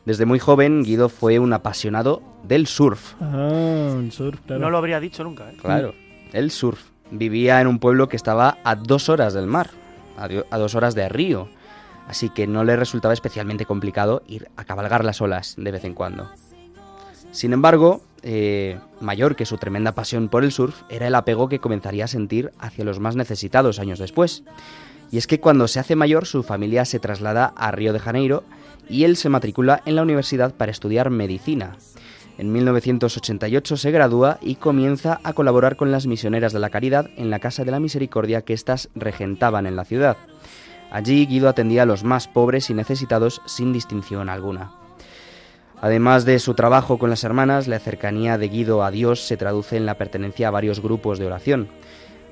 Desde 0.05 0.25
muy 0.25 0.39
joven, 0.39 0.83
Guido 0.85 1.09
fue 1.11 1.39
un 1.39 1.53
apasionado 1.53 2.23
del 2.45 2.67
surf. 2.67 3.15
Ah, 3.21 3.95
el 3.99 4.11
surf, 4.13 4.41
claro. 4.47 4.63
No 4.63 4.71
lo 4.71 4.79
habría 4.79 5.01
dicho 5.01 5.23
nunca, 5.25 5.51
¿eh? 5.51 5.57
Claro, 5.61 5.95
el 6.33 6.51
surf. 6.51 6.81
Vivía 7.11 7.61
en 7.61 7.67
un 7.67 7.79
pueblo 7.79 8.09
que 8.09 8.17
estaba 8.17 8.59
a 8.65 8.75
dos 8.77 9.09
horas 9.09 9.35
del 9.35 9.47
mar, 9.47 9.71
a, 10.17 10.29
a 10.51 10.59
dos 10.59 10.75
horas 10.75 10.95
de 10.95 11.09
río, 11.09 11.49
así 12.07 12.31
que 12.31 12.47
no 12.47 12.65
le 12.65 12.77
resultaba 12.77 13.13
especialmente 13.15 13.67
complicado 13.67 14.23
ir 14.27 14.49
a 14.57 14.65
cabalgar 14.65 15.05
las 15.05 15.21
olas 15.21 15.55
de 15.59 15.71
vez 15.71 15.85
en 15.85 15.95
cuando. 15.95 16.31
Sin 17.31 17.53
embargo, 17.53 18.03
eh, 18.22 18.79
mayor 19.01 19.37
que 19.37 19.47
su 19.47 19.59
tremenda 19.59 19.93
pasión 19.93 20.29
por 20.29 20.45
el 20.45 20.53
surf 20.53 20.83
era 20.89 21.07
el 21.07 21.14
apego 21.14 21.49
que 21.49 21.61
comenzaría 21.61 22.05
a 22.05 22.09
sentir 22.09 22.53
hacia 22.59 22.85
los 22.85 23.01
más 23.01 23.16
necesitados 23.16 23.79
años 23.79 23.99
después. 23.99 24.43
Y 25.11 25.18
es 25.18 25.26
que 25.26 25.41
cuando 25.41 25.68
se 25.68 25.81
hace 25.81 25.97
mayor 25.97 26.26
su 26.26 26.43
familia 26.43 26.85
se 26.85 26.99
traslada 26.99 27.53
a 27.57 27.70
Río 27.70 27.93
de 27.93 28.01
Janeiro 28.01 28.45
y 28.89 29.05
él 29.05 29.16
se 29.16 29.29
matricula 29.29 29.83
en 29.87 29.97
la 29.97 30.03
universidad 30.03 30.55
para 30.55 30.72
estudiar 30.72 31.11
medicina. 31.11 31.76
En 32.39 32.53
1988 32.53 33.76
se 33.76 33.91
gradúa 33.91 34.39
y 34.41 34.57
comienza 34.57 35.20
a 35.24 35.33
colaborar 35.33 35.76
con 35.76 35.91
las 35.91 36.07
misioneras 36.07 36.53
de 36.53 36.61
la 36.61 36.70
caridad 36.70 37.11
en 37.16 37.31
la 37.31 37.41
Casa 37.41 37.64
de 37.64 37.72
la 37.72 37.81
Misericordia 37.81 38.43
que 38.43 38.53
éstas 38.53 38.91
regentaban 38.95 39.66
en 39.66 39.76
la 39.76 39.85
ciudad. 39.85 40.16
Allí 40.91 41.26
Guido 41.26 41.49
atendía 41.49 41.83
a 41.83 41.87
los 41.87 42.05
más 42.05 42.29
pobres 42.29 42.70
y 42.70 42.74
necesitados 42.74 43.43
sin 43.45 43.72
distinción 43.72 44.29
alguna. 44.29 44.72
Además 45.81 46.24
de 46.24 46.39
su 46.41 46.55
trabajo 46.55 46.99
con 46.99 47.11
las 47.11 47.22
hermanas, 47.22 47.68
la 47.68 47.79
cercanía 47.79 48.37
de 48.37 48.49
Guido 48.49 48.83
a 48.83 48.91
Dios 48.91 49.20
se 49.20 49.37
traduce 49.37 49.76
en 49.76 49.87
la 49.87 49.95
pertenencia 49.95 50.49
a 50.49 50.51
varios 50.51 50.81
grupos 50.81 51.18
de 51.18 51.26
oración. 51.26 51.68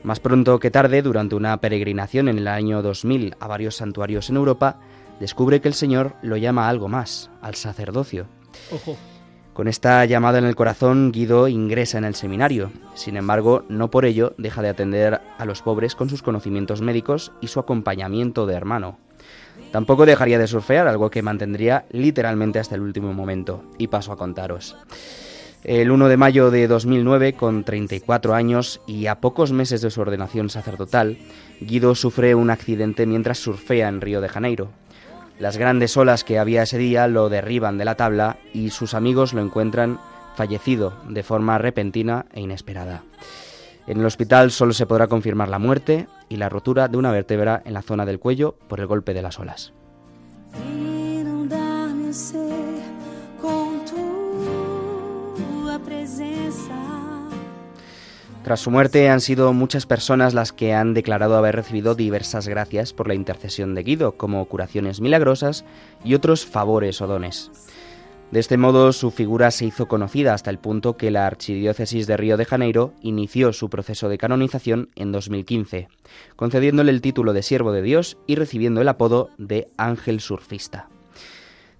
Más 0.02 0.20
pronto 0.20 0.58
que 0.58 0.70
tarde, 0.70 1.02
durante 1.02 1.36
una 1.36 1.56
peregrinación 1.60 2.28
en 2.28 2.38
el 2.38 2.48
año 2.48 2.82
2000 2.82 3.36
a 3.38 3.46
varios 3.46 3.76
santuarios 3.76 4.30
en 4.30 4.36
Europa, 4.36 4.80
descubre 5.20 5.60
que 5.60 5.68
el 5.68 5.74
Señor 5.74 6.14
lo 6.22 6.36
llama 6.36 6.66
a 6.66 6.68
algo 6.68 6.88
más, 6.88 7.30
al 7.40 7.54
sacerdocio. 7.54 8.26
Ojo. 8.72 8.96
Con 9.52 9.68
esta 9.68 10.04
llamada 10.04 10.38
en 10.38 10.44
el 10.44 10.54
corazón, 10.54 11.12
Guido 11.12 11.48
ingresa 11.48 11.98
en 11.98 12.04
el 12.04 12.14
seminario. 12.14 12.70
Sin 12.94 13.16
embargo, 13.16 13.64
no 13.68 13.90
por 13.90 14.04
ello 14.04 14.34
deja 14.36 14.60
de 14.60 14.68
atender 14.68 15.20
a 15.38 15.44
los 15.46 15.62
pobres 15.62 15.94
con 15.94 16.10
sus 16.10 16.20
conocimientos 16.22 16.82
médicos 16.82 17.32
y 17.40 17.46
su 17.46 17.58
acompañamiento 17.58 18.44
de 18.44 18.54
hermano. 18.54 18.98
Tampoco 19.72 20.06
dejaría 20.06 20.38
de 20.38 20.46
surfear, 20.46 20.88
algo 20.88 21.10
que 21.10 21.22
mantendría 21.22 21.84
literalmente 21.90 22.58
hasta 22.58 22.74
el 22.74 22.80
último 22.80 23.12
momento. 23.12 23.62
Y 23.78 23.88
paso 23.88 24.12
a 24.12 24.16
contaros. 24.16 24.76
El 25.64 25.90
1 25.90 26.08
de 26.08 26.16
mayo 26.16 26.50
de 26.50 26.68
2009, 26.68 27.32
con 27.32 27.64
34 27.64 28.34
años 28.34 28.80
y 28.86 29.06
a 29.06 29.20
pocos 29.20 29.50
meses 29.50 29.80
de 29.80 29.90
su 29.90 30.00
ordenación 30.00 30.48
sacerdotal, 30.48 31.18
Guido 31.60 31.94
sufre 31.94 32.34
un 32.36 32.50
accidente 32.50 33.04
mientras 33.04 33.38
surfea 33.38 33.88
en 33.88 34.00
Río 34.00 34.20
de 34.20 34.28
Janeiro. 34.28 34.70
Las 35.40 35.56
grandes 35.56 35.96
olas 35.96 36.24
que 36.24 36.38
había 36.38 36.62
ese 36.62 36.78
día 36.78 37.08
lo 37.08 37.28
derriban 37.28 37.78
de 37.78 37.84
la 37.84 37.96
tabla 37.96 38.38
y 38.54 38.70
sus 38.70 38.94
amigos 38.94 39.34
lo 39.34 39.42
encuentran 39.42 39.98
fallecido 40.36 40.94
de 41.08 41.22
forma 41.22 41.58
repentina 41.58 42.26
e 42.32 42.40
inesperada. 42.40 43.02
En 43.86 43.98
el 44.00 44.06
hospital 44.06 44.50
solo 44.50 44.72
se 44.72 44.86
podrá 44.86 45.06
confirmar 45.06 45.48
la 45.48 45.58
muerte 45.58 46.08
y 46.28 46.36
la 46.36 46.48
rotura 46.48 46.88
de 46.88 46.96
una 46.96 47.12
vértebra 47.12 47.62
en 47.64 47.74
la 47.74 47.82
zona 47.82 48.04
del 48.04 48.18
cuello 48.18 48.56
por 48.68 48.80
el 48.80 48.86
golpe 48.86 49.14
de 49.14 49.22
las 49.22 49.38
olas. 49.38 49.72
Tras 58.42 58.60
su 58.60 58.70
muerte 58.70 59.08
han 59.08 59.20
sido 59.20 59.52
muchas 59.52 59.86
personas 59.86 60.32
las 60.32 60.52
que 60.52 60.72
han 60.72 60.94
declarado 60.94 61.36
haber 61.36 61.56
recibido 61.56 61.96
diversas 61.96 62.46
gracias 62.46 62.92
por 62.92 63.08
la 63.08 63.14
intercesión 63.14 63.74
de 63.74 63.82
Guido, 63.82 64.12
como 64.12 64.44
curaciones 64.44 65.00
milagrosas 65.00 65.64
y 66.04 66.14
otros 66.14 66.46
favores 66.46 67.00
o 67.00 67.08
dones. 67.08 67.50
De 68.30 68.40
este 68.40 68.56
modo 68.56 68.92
su 68.92 69.12
figura 69.12 69.52
se 69.52 69.66
hizo 69.66 69.86
conocida 69.86 70.34
hasta 70.34 70.50
el 70.50 70.58
punto 70.58 70.96
que 70.96 71.12
la 71.12 71.26
Archidiócesis 71.26 72.08
de 72.08 72.16
Río 72.16 72.36
de 72.36 72.44
Janeiro 72.44 72.92
inició 73.00 73.52
su 73.52 73.70
proceso 73.70 74.08
de 74.08 74.18
canonización 74.18 74.90
en 74.96 75.12
2015, 75.12 75.88
concediéndole 76.34 76.90
el 76.90 77.00
título 77.00 77.32
de 77.32 77.42
siervo 77.42 77.70
de 77.70 77.82
Dios 77.82 78.18
y 78.26 78.34
recibiendo 78.34 78.80
el 78.80 78.88
apodo 78.88 79.30
de 79.38 79.68
Ángel 79.76 80.20
Surfista. 80.20 80.88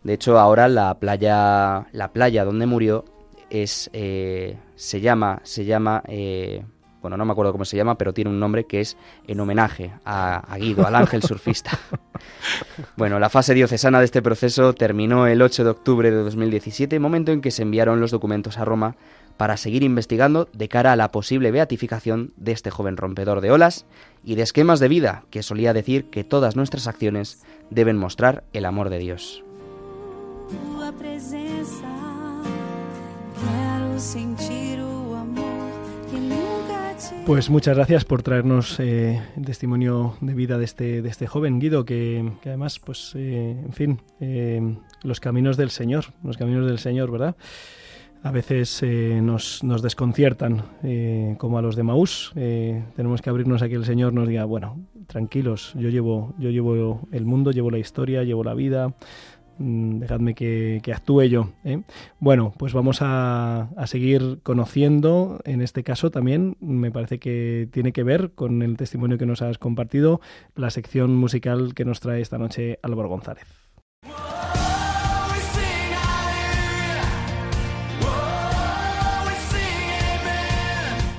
De 0.05 0.15
hecho, 0.15 0.39
ahora 0.39 0.69
la 0.69 0.95
playa, 1.01 1.89
la 1.91 2.13
playa 2.13 2.45
donde 2.45 2.67
murió 2.67 3.05
es 3.51 3.91
eh, 3.93 4.57
se 4.77 5.01
llama 5.01 5.41
se 5.43 5.65
llama 5.65 6.03
eh, 6.07 6.65
bueno 7.07 7.17
no 7.17 7.25
me 7.25 7.31
acuerdo 7.31 7.53
cómo 7.53 7.65
se 7.65 7.77
llama 7.77 7.97
pero 7.97 8.13
tiene 8.13 8.31
un 8.31 8.41
nombre 8.41 8.65
que 8.65 8.81
es 8.81 8.97
en 9.29 9.39
homenaje 9.39 9.93
a, 10.05 10.39
a 10.39 10.59
Guido 10.59 10.85
al 10.87 10.95
ángel 10.95 11.23
surfista. 11.23 11.79
Bueno 12.97 13.19
la 13.19 13.29
fase 13.29 13.55
diocesana 13.55 13.99
de 13.99 14.07
este 14.07 14.23
proceso 14.23 14.73
terminó 14.73 15.27
el 15.27 15.43
8 15.43 15.65
de 15.65 15.71
octubre 15.71 16.11
de 16.11 16.17
2017 16.17 16.99
momento 16.99 17.31
en 17.31 17.41
que 17.41 17.51
se 17.51 17.63
enviaron 17.63 18.01
los 18.01 18.11
documentos 18.11 18.59
a 18.59 18.65
Roma 18.65 18.97
para 19.37 19.57
seguir 19.57 19.83
investigando 19.83 20.49
de 20.53 20.69
cara 20.69 20.93
a 20.93 20.97
la 20.97 21.13
posible 21.13 21.51
beatificación 21.51 22.33
de 22.37 22.53
este 22.53 22.71
joven 22.71 22.97
rompedor 22.97 23.41
de 23.41 23.51
olas 23.51 23.87
y 24.25 24.35
de 24.35 24.43
esquemas 24.43 24.81
de 24.81 24.89
vida 24.89 25.25
que 25.31 25.43
solía 25.43 25.73
decir 25.73 26.11
que 26.11 26.25
todas 26.25 26.57
nuestras 26.57 26.87
acciones 26.87 27.45
deben 27.71 27.97
mostrar 27.97 28.45
el 28.53 28.65
amor 28.65 28.91
de 28.91 28.99
Dios. 28.99 29.45
Tua 30.49 30.93
Pues 37.27 37.51
muchas 37.51 37.77
gracias 37.77 38.05
por 38.05 38.23
traernos 38.23 38.81
eh, 38.81 39.21
el 39.37 39.45
testimonio 39.45 40.17
de 40.21 40.35
vida 40.35 40.59
de 40.59 40.65
este, 40.65 41.03
de 41.03 41.09
este 41.09 41.27
joven 41.27 41.59
Guido, 41.59 41.85
que, 41.85 42.33
que 42.41 42.49
además, 42.51 42.79
pues, 42.79 43.13
eh, 43.17 43.51
en 43.65 43.73
fin, 43.73 44.01
eh, 44.21 44.77
los 45.03 45.21
caminos 45.21 45.57
del 45.57 45.71
Señor, 45.71 46.07
los 46.23 46.37
caminos 46.37 46.67
del 46.67 46.79
Señor, 46.79 47.11
¿verdad? 47.11 47.37
A 48.23 48.31
veces 48.31 48.83
eh, 48.83 49.21
nos, 49.23 49.63
nos 49.63 49.83
desconciertan, 49.83 50.63
eh, 50.83 51.37
como 51.39 51.59
a 51.59 51.63
los 51.63 51.77
de 51.77 51.83
Maús. 51.83 52.33
eh, 52.35 52.83
tenemos 52.97 53.23
que 53.23 53.31
abrirnos 53.31 53.63
a 53.63 53.69
que 53.69 53.75
el 53.75 53.85
Señor 53.85 54.13
nos 54.13 54.27
diga, 54.27 54.45
bueno, 54.45 54.81
tranquilos, 55.07 55.75
yo 55.77 55.91
llevo, 55.91 56.35
yo 56.39 56.51
llevo 56.51 57.09
el 57.13 57.25
mundo, 57.25 57.51
llevo 57.51 57.71
la 57.71 57.79
historia, 57.79 58.25
llevo 58.25 58.43
la 58.43 58.55
vida, 58.55 58.95
dejadme 59.59 60.35
que, 60.35 60.81
que 60.83 60.93
actúe 60.93 61.23
yo. 61.25 61.51
¿eh? 61.65 61.83
Bueno, 62.19 62.53
pues 62.57 62.73
vamos 62.73 62.99
a, 63.01 63.69
a 63.77 63.87
seguir 63.87 64.41
conociendo, 64.43 65.41
en 65.45 65.63
este 65.63 65.83
caso 65.83 66.11
también 66.11 66.57
me 66.61 66.91
parece 66.91 67.19
que 67.19 67.69
tiene 67.73 67.93
que 67.93 68.03
ver 68.03 68.33
con 68.35 68.63
el 68.63 68.77
testimonio 68.77 69.19
que 69.19 69.27
nos 69.27 69.43
has 69.43 69.59
compartido, 69.59 70.21
la 70.55 70.71
sección 70.71 71.15
musical 71.17 71.75
que 71.75 71.85
nos 71.85 72.01
trae 72.01 72.21
esta 72.21 72.39
noche 72.39 72.79
Álvaro 72.83 73.09
González. 73.09 73.47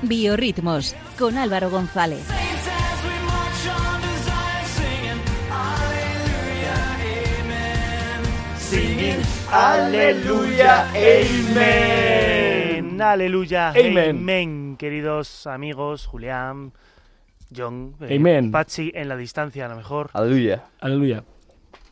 Biorritmos 0.02 0.94
con 1.18 1.36
Álvaro 1.36 1.70
González. 1.70 2.37
Aleluya, 9.50 10.88
Amen. 11.58 13.00
Aleluya, 13.00 13.70
Amen. 13.70 14.16
Amen. 14.18 14.76
Queridos 14.76 15.46
amigos, 15.46 16.06
Julián, 16.06 16.72
John, 17.54 17.94
eh, 18.00 18.16
Amen. 18.16 18.50
Pachi, 18.50 18.90
en 18.94 19.08
la 19.08 19.16
distancia 19.16 19.66
a 19.66 19.68
lo 19.68 19.76
mejor. 19.76 20.10
Aleluya. 20.12 20.64
Aleluya. 20.80 21.24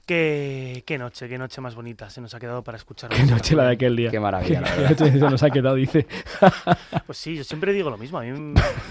Qué, 0.04 0.84
qué 0.86 0.98
noche, 0.98 1.28
qué 1.28 1.36
noche 1.38 1.60
más 1.60 1.74
bonita 1.74 2.08
se 2.10 2.20
nos 2.20 2.32
ha 2.34 2.38
quedado 2.38 2.62
para 2.62 2.76
escuchar. 2.76 3.10
Qué 3.10 3.24
noche 3.24 3.56
la 3.56 3.64
de 3.64 3.72
aquel 3.72 3.96
día. 3.96 4.10
Qué 4.10 4.20
maravilla, 4.20 4.60
la 4.60 4.68
Qué 4.68 4.80
verdad. 4.82 4.90
noche 5.00 5.12
se 5.12 5.18
nos 5.18 5.42
ha 5.42 5.50
quedado, 5.50 5.74
dice. 5.76 6.06
Pues 7.06 7.18
sí, 7.18 7.36
yo 7.36 7.42
siempre 7.44 7.72
digo 7.72 7.88
lo 7.90 7.98
mismo. 7.98 8.18
A 8.18 8.22
mí 8.22 8.30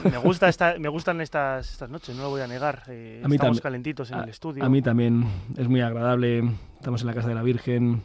me, 0.04 0.18
gusta 0.18 0.48
esta, 0.50 0.76
me 0.80 0.90
gustan 0.90 1.22
estas, 1.22 1.70
estas 1.72 1.90
noches, 1.90 2.16
no 2.16 2.24
lo 2.24 2.30
voy 2.32 2.42
a 2.42 2.48
negar. 2.48 2.84
Eh, 2.88 3.22
A 3.24 3.28
mí 3.28 3.36
estamos 3.36 3.62
calentitos 3.62 4.10
en 4.12 4.20
A- 4.20 4.24
el 4.24 4.30
estudio. 4.30 4.64
A 4.66 4.70
mí 4.70 4.82
también 4.82 5.26
es 5.58 5.68
muy 5.70 5.82
agradable. 5.82 6.44
Estamos 6.80 7.02
en 7.02 7.08
la 7.08 7.14
casa 7.14 7.28
de 7.30 7.36
la 7.36 7.44
Virgen. 7.44 8.02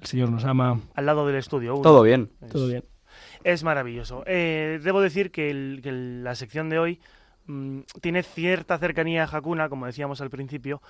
El 0.00 0.06
Señor 0.06 0.30
nos 0.30 0.44
ama. 0.44 0.80
Al 0.94 1.06
lado 1.06 1.26
del 1.26 1.36
estudio. 1.36 1.74
uno. 1.74 1.82
Todo 1.82 2.02
bien. 2.02 2.30
Es- 2.42 2.48
Todo 2.50 2.66
bien. 2.68 2.84
Es 3.44 3.64
maravilloso. 3.64 4.22
Eh, 4.26 4.80
debo 4.82 5.00
decir 5.00 5.30
que, 5.30 5.50
el- 5.50 5.80
que 5.82 5.88
el- 5.90 6.24
la 6.24 6.34
sección 6.34 6.68
de 6.68 6.78
hoy 6.78 7.00
mm, 7.46 7.80
tiene 8.02 8.22
cierta 8.22 8.76
cercanía 8.78 9.24
a 9.24 9.36
Hakuna, 9.36 9.68
como 9.70 9.86
decíamos 9.86 10.20
al 10.20 10.28
principio, 10.28 10.82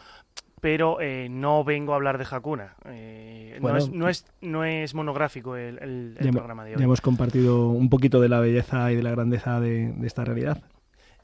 pero 0.61 1.01
eh, 1.01 1.29
no 1.31 1.63
vengo 1.63 1.93
a 1.93 1.97
hablar 1.97 2.19
de 2.19 2.27
Hakuna. 2.29 2.75
Eh, 2.87 3.59
no, 3.63 3.77
es, 3.77 3.91
no, 3.91 4.09
es, 4.09 4.25
no 4.41 4.65
es 4.65 4.93
monográfico 4.95 5.55
el, 5.57 5.79
el- 5.79 6.17
el 6.19 6.25
Ya, 6.25 6.31
hemo- 6.31 6.39
programa 6.39 6.65
de 6.65 6.73
hoy. 6.73 6.79
ya 6.79 6.85
hemos 6.85 7.01
compartido 7.01 7.69
un 7.69 7.89
poquito 7.89 8.21
de 8.21 8.29
la 8.29 8.41
belleza 8.41 8.91
y 8.91 8.97
de 8.97 9.03
la 9.05 9.13
grandeza 9.13 9.61
de, 9.61 9.93
de 9.93 10.07
esta 10.07 10.25
realidad. 10.25 10.61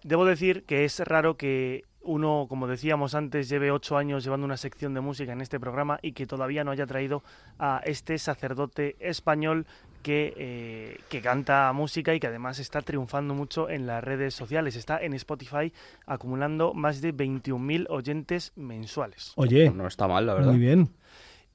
Debo 0.04 0.24
decir 0.24 0.64
que 0.66 0.84
es 0.84 1.00
raro 1.00 1.36
que 1.36 1.82
uno, 2.04 2.46
como 2.48 2.66
decíamos 2.66 3.14
antes, 3.14 3.48
lleve 3.48 3.70
ocho 3.70 3.96
años 3.96 4.24
llevando 4.24 4.44
una 4.44 4.56
sección 4.56 4.94
de 4.94 5.00
música 5.00 5.32
en 5.32 5.40
este 5.40 5.58
programa 5.58 5.98
y 6.02 6.12
que 6.12 6.26
todavía 6.26 6.64
no 6.64 6.70
haya 6.70 6.86
traído 6.86 7.22
a 7.58 7.80
este 7.84 8.18
sacerdote 8.18 8.96
español 9.00 9.66
que, 10.02 10.34
eh, 10.36 11.00
que 11.08 11.22
canta 11.22 11.72
música 11.72 12.14
y 12.14 12.20
que 12.20 12.26
además 12.26 12.58
está 12.58 12.82
triunfando 12.82 13.34
mucho 13.34 13.70
en 13.70 13.86
las 13.86 14.04
redes 14.04 14.34
sociales. 14.34 14.76
Está 14.76 14.98
en 15.02 15.14
Spotify 15.14 15.72
acumulando 16.06 16.74
más 16.74 17.00
de 17.00 17.14
21.000 17.14 17.86
oyentes 17.88 18.52
mensuales. 18.54 19.32
Oye, 19.36 19.70
No 19.70 19.86
está 19.86 20.06
mal, 20.06 20.26
la 20.26 20.34
verdad. 20.34 20.50
muy 20.50 20.60
bien. 20.60 20.90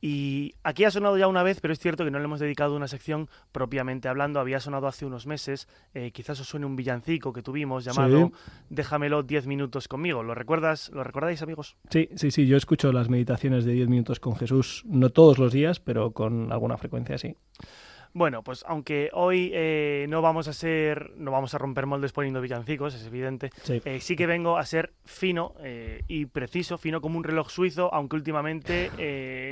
Y 0.01 0.55
aquí 0.63 0.85
ha 0.85 0.91
sonado 0.91 1.17
ya 1.17 1.27
una 1.27 1.43
vez, 1.43 1.59
pero 1.59 1.73
es 1.73 1.79
cierto 1.79 2.05
que 2.05 2.11
no 2.11 2.19
le 2.19 2.25
hemos 2.25 2.39
dedicado 2.39 2.75
una 2.75 2.87
sección 2.87 3.29
propiamente 3.51 4.07
hablando. 4.07 4.39
Había 4.39 4.59
sonado 4.59 4.87
hace 4.87 5.05
unos 5.05 5.27
meses. 5.27 5.67
eh, 5.93 6.11
quizás 6.11 6.39
os 6.39 6.47
suene 6.47 6.65
un 6.65 6.75
villancico 6.75 7.33
que 7.33 7.41
tuvimos 7.41 7.83
llamado 7.83 8.27
Sí. 8.27 8.51
Déjamelo 8.69 9.23
10 9.23 9.47
minutos 9.47 9.87
conmigo. 9.87 10.23
¿Lo 10.23 10.35
recuerdas? 10.35 10.89
¿Lo 10.93 11.03
recordáis, 11.03 11.41
amigos? 11.41 11.75
Sí, 11.89 12.09
sí, 12.15 12.31
sí, 12.31 12.47
yo 12.47 12.55
escucho 12.55 12.91
las 12.93 13.09
meditaciones 13.09 13.65
de 13.65 13.73
10 13.73 13.89
minutos 13.89 14.19
con 14.19 14.35
Jesús, 14.35 14.83
no 14.87 15.09
todos 15.09 15.37
los 15.37 15.51
días, 15.51 15.79
pero 15.79 16.11
con 16.11 16.51
alguna 16.51 16.77
frecuencia, 16.77 17.17
sí. 17.17 17.35
Bueno, 18.11 18.43
pues 18.43 18.65
aunque 18.67 19.11
hoy 19.13 19.51
eh, 19.53 20.07
no 20.09 20.21
vamos 20.23 20.47
a 20.47 20.53
ser, 20.53 21.11
no 21.17 21.29
vamos 21.31 21.53
a 21.53 21.59
romper 21.59 21.85
moldes 21.85 22.11
poniendo 22.11 22.41
villancicos, 22.41 22.95
es 22.95 23.05
evidente, 23.05 23.51
Sí. 23.61 23.81
eh, 23.85 23.99
sí 24.01 24.15
que 24.15 24.25
vengo 24.25 24.57
a 24.57 24.65
ser 24.65 24.93
fino 25.05 25.53
eh, 25.61 26.03
y 26.07 26.25
preciso, 26.25 26.79
fino 26.79 27.01
como 27.01 27.17
un 27.19 27.23
reloj 27.23 27.49
suizo, 27.51 27.93
aunque 27.93 28.15
últimamente 28.15 28.89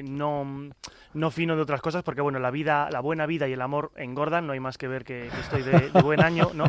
no, 0.08 0.70
no 1.14 1.32
fino 1.32 1.56
de 1.56 1.62
otras 1.62 1.82
cosas, 1.82 2.02
porque 2.04 2.22
bueno, 2.22 2.40
la 2.40 2.50
vida, 2.50 2.90
la 2.92 3.00
buena 3.00 3.28
vida 3.28 3.48
y 3.48 3.54
el 3.54 3.62
amor 3.62 3.92
engordan, 3.96 4.48
no 4.48 4.54
hay 4.54 4.60
más 4.60 4.78
que 4.80 4.88
ver 4.88 5.04
que, 5.04 5.30
que 5.34 5.40
estoy 5.42 5.62
de, 5.62 5.90
de 5.92 6.02
buen 6.02 6.22
año, 6.24 6.50
¿no? 6.56 6.66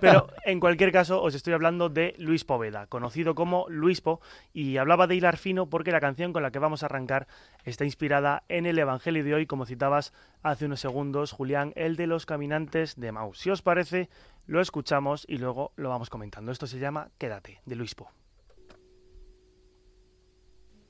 Pero 0.00 0.28
en 0.44 0.60
cualquier 0.60 0.92
caso, 0.92 1.20
os 1.22 1.34
estoy 1.34 1.54
hablando 1.54 1.88
de 1.88 2.14
Luis 2.18 2.44
Poveda, 2.44 2.86
conocido 2.86 3.34
como 3.34 3.66
Luispo, 3.68 4.20
y 4.52 4.76
hablaba 4.76 5.06
de 5.08 5.16
hilar 5.16 5.36
fino 5.36 5.66
porque 5.66 5.90
la 5.90 6.00
canción 6.00 6.32
con 6.32 6.42
la 6.44 6.52
que 6.52 6.60
vamos 6.60 6.82
a 6.82 6.86
arrancar 6.86 7.26
está 7.64 7.84
inspirada 7.84 8.44
en 8.48 8.66
el 8.66 8.78
Evangelio 8.78 9.24
de 9.24 9.34
hoy, 9.34 9.46
como 9.46 9.66
citabas 9.66 10.12
hace 10.42 10.66
unos 10.66 10.80
segundos, 10.80 11.32
Julián, 11.32 11.72
el 11.76 11.96
de 11.96 12.06
los 12.06 12.26
caminantes 12.26 12.96
de 12.96 13.12
Maus. 13.12 13.38
Si 13.38 13.50
os 13.50 13.62
parece, 13.62 14.08
lo 14.46 14.60
escuchamos 14.60 15.24
y 15.28 15.38
luego 15.38 15.72
lo 15.76 15.88
vamos 15.88 16.10
comentando. 16.10 16.52
Esto 16.52 16.66
se 16.66 16.78
llama 16.78 17.10
Quédate, 17.18 17.60
de 17.64 17.76
Luispo. 17.76 18.10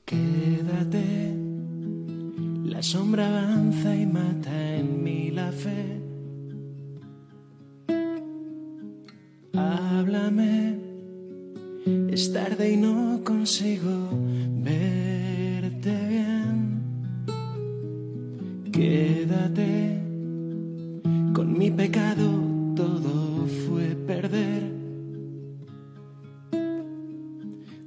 Quédate, 0.05 1.34
la 2.64 2.82
sombra 2.82 3.28
avanza 3.28 3.94
y 3.94 4.07
mata 4.07 4.74
en 4.76 5.03
mí 5.03 5.30
la 5.30 5.53
fe. 5.53 6.00
Háblame, 9.55 10.78
es 12.11 12.32
tarde 12.32 12.72
y 12.72 12.76
no 12.76 13.22
consigo 13.24 14.09
verte 14.12 15.11
Quédate, 18.72 20.00
con 21.34 21.52
mi 21.58 21.70
pecado 21.70 22.24
todo 22.74 23.46
fue 23.66 23.94
perder. 24.06 24.72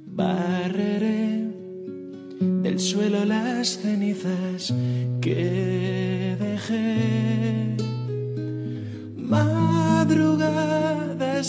Barreré 0.06 1.50
del 2.62 2.78
suelo 2.78 3.24
las 3.24 3.78
cenizas 3.78 4.72
que 5.20 6.36
dejé. 6.38 7.76
Madrugadas 9.16 10.38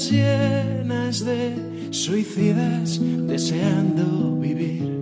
llenas 0.10 1.24
de 1.24 1.54
suicidas 1.92 3.00
deseando 3.28 4.36
vivir. 4.40 4.97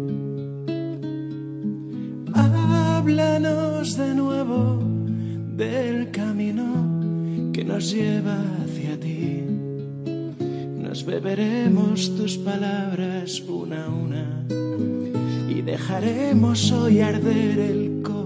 Háblanos 3.06 3.98
de 3.98 4.16
nuevo 4.16 4.80
del 5.56 6.10
camino 6.10 7.52
que 7.54 7.64
nos 7.64 7.92
lleva 7.92 8.36
hacia 8.64 9.00
ti. 9.00 9.44
Nos 10.76 11.06
beberemos 11.06 12.18
tus 12.18 12.36
palabras 12.40 13.44
una 13.48 13.74
a 13.74 13.90
una 13.90 14.48
y 15.48 15.62
dejaremos 15.62 16.72
hoy 16.72 17.02
arder 17.02 17.60
el 17.60 18.02
corazón. 18.02 18.25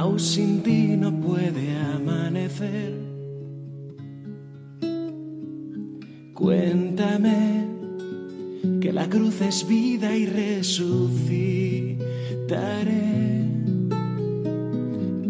Emmaus 0.00 0.22
sin 0.22 0.62
ti 0.62 0.96
no 0.96 1.12
puede 1.12 1.76
amanecer. 1.76 2.94
Cuéntame 6.32 7.66
que 8.80 8.94
la 8.94 9.06
cruz 9.10 9.42
es 9.42 9.68
vida 9.68 10.16
y 10.16 10.24
resucitaré. 10.24 11.98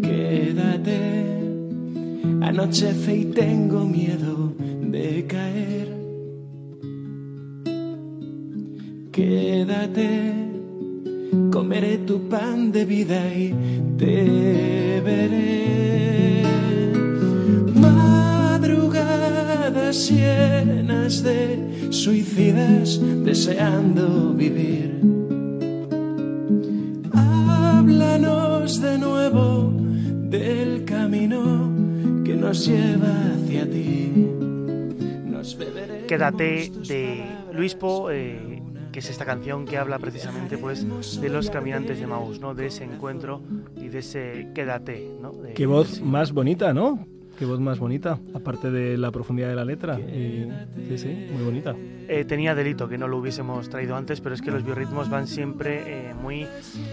Quédate, 0.01 0.99
anochece 2.41 3.17
y 3.17 3.25
tengo 3.25 3.83
miedo 3.85 4.53
de 4.57 5.25
caer. 5.27 5.89
Quédate, 9.11 10.50
comeré 11.51 11.97
tu 11.99 12.27
pan 12.29 12.71
de 12.71 12.85
vida 12.85 13.33
y 13.33 13.53
te 13.97 15.01
veré. 15.01 16.43
Madrugadas 17.75 18.91
llenas 20.09 21.23
de 21.23 21.91
suicidas 21.91 22.99
deseando 23.23 24.33
vivir. 24.33 24.99
Háblanos 27.13 28.81
de 28.81 28.97
nuevo 28.97 29.73
del 30.29 30.85
camino 30.85 31.69
que 32.23 32.35
nos 32.35 32.65
lleva 32.65 33.33
hacia 33.33 33.69
ti. 33.69 34.11
Nos 35.25 35.57
Quédate 36.07 36.71
de 36.87 37.23
Luispo, 37.53 38.09
eh, 38.11 38.61
que 38.91 38.99
es 38.99 39.09
esta 39.09 39.25
canción 39.25 39.65
que 39.65 39.77
habla 39.77 39.97
precisamente 39.99 40.57
pues 40.57 40.85
de 41.21 41.29
los 41.29 41.49
caminantes 41.49 41.99
de 41.99 42.07
Maús, 42.07 42.39
¿no? 42.39 42.53
De 42.53 42.67
ese 42.67 42.83
encuentro 42.83 43.41
y 43.75 43.87
de 43.89 43.99
ese 43.99 44.47
quédate, 44.53 45.09
¿no? 45.21 45.31
De- 45.31 45.53
Qué 45.53 45.65
voz 45.65 46.01
más 46.01 46.31
bonita, 46.33 46.73
¿no? 46.73 47.05
Qué 47.41 47.47
voz 47.47 47.59
más 47.59 47.79
bonita, 47.79 48.19
aparte 48.35 48.69
de 48.69 48.99
la 48.99 49.09
profundidad 49.09 49.49
de 49.49 49.55
la 49.55 49.65
letra. 49.65 49.97
Sí, 49.97 50.95
sí, 50.95 51.27
muy 51.33 51.43
bonita. 51.43 51.75
Eh, 52.07 52.23
tenía 52.23 52.53
delito 52.53 52.87
que 52.87 52.99
no 52.99 53.07
lo 53.07 53.17
hubiésemos 53.17 53.67
traído 53.67 53.95
antes, 53.95 54.21
pero 54.21 54.35
es 54.35 54.43
que 54.43 54.51
los 54.51 54.63
biorritmos 54.63 55.09
van 55.09 55.25
siempre 55.25 56.09
eh, 56.09 56.13
muy 56.13 56.45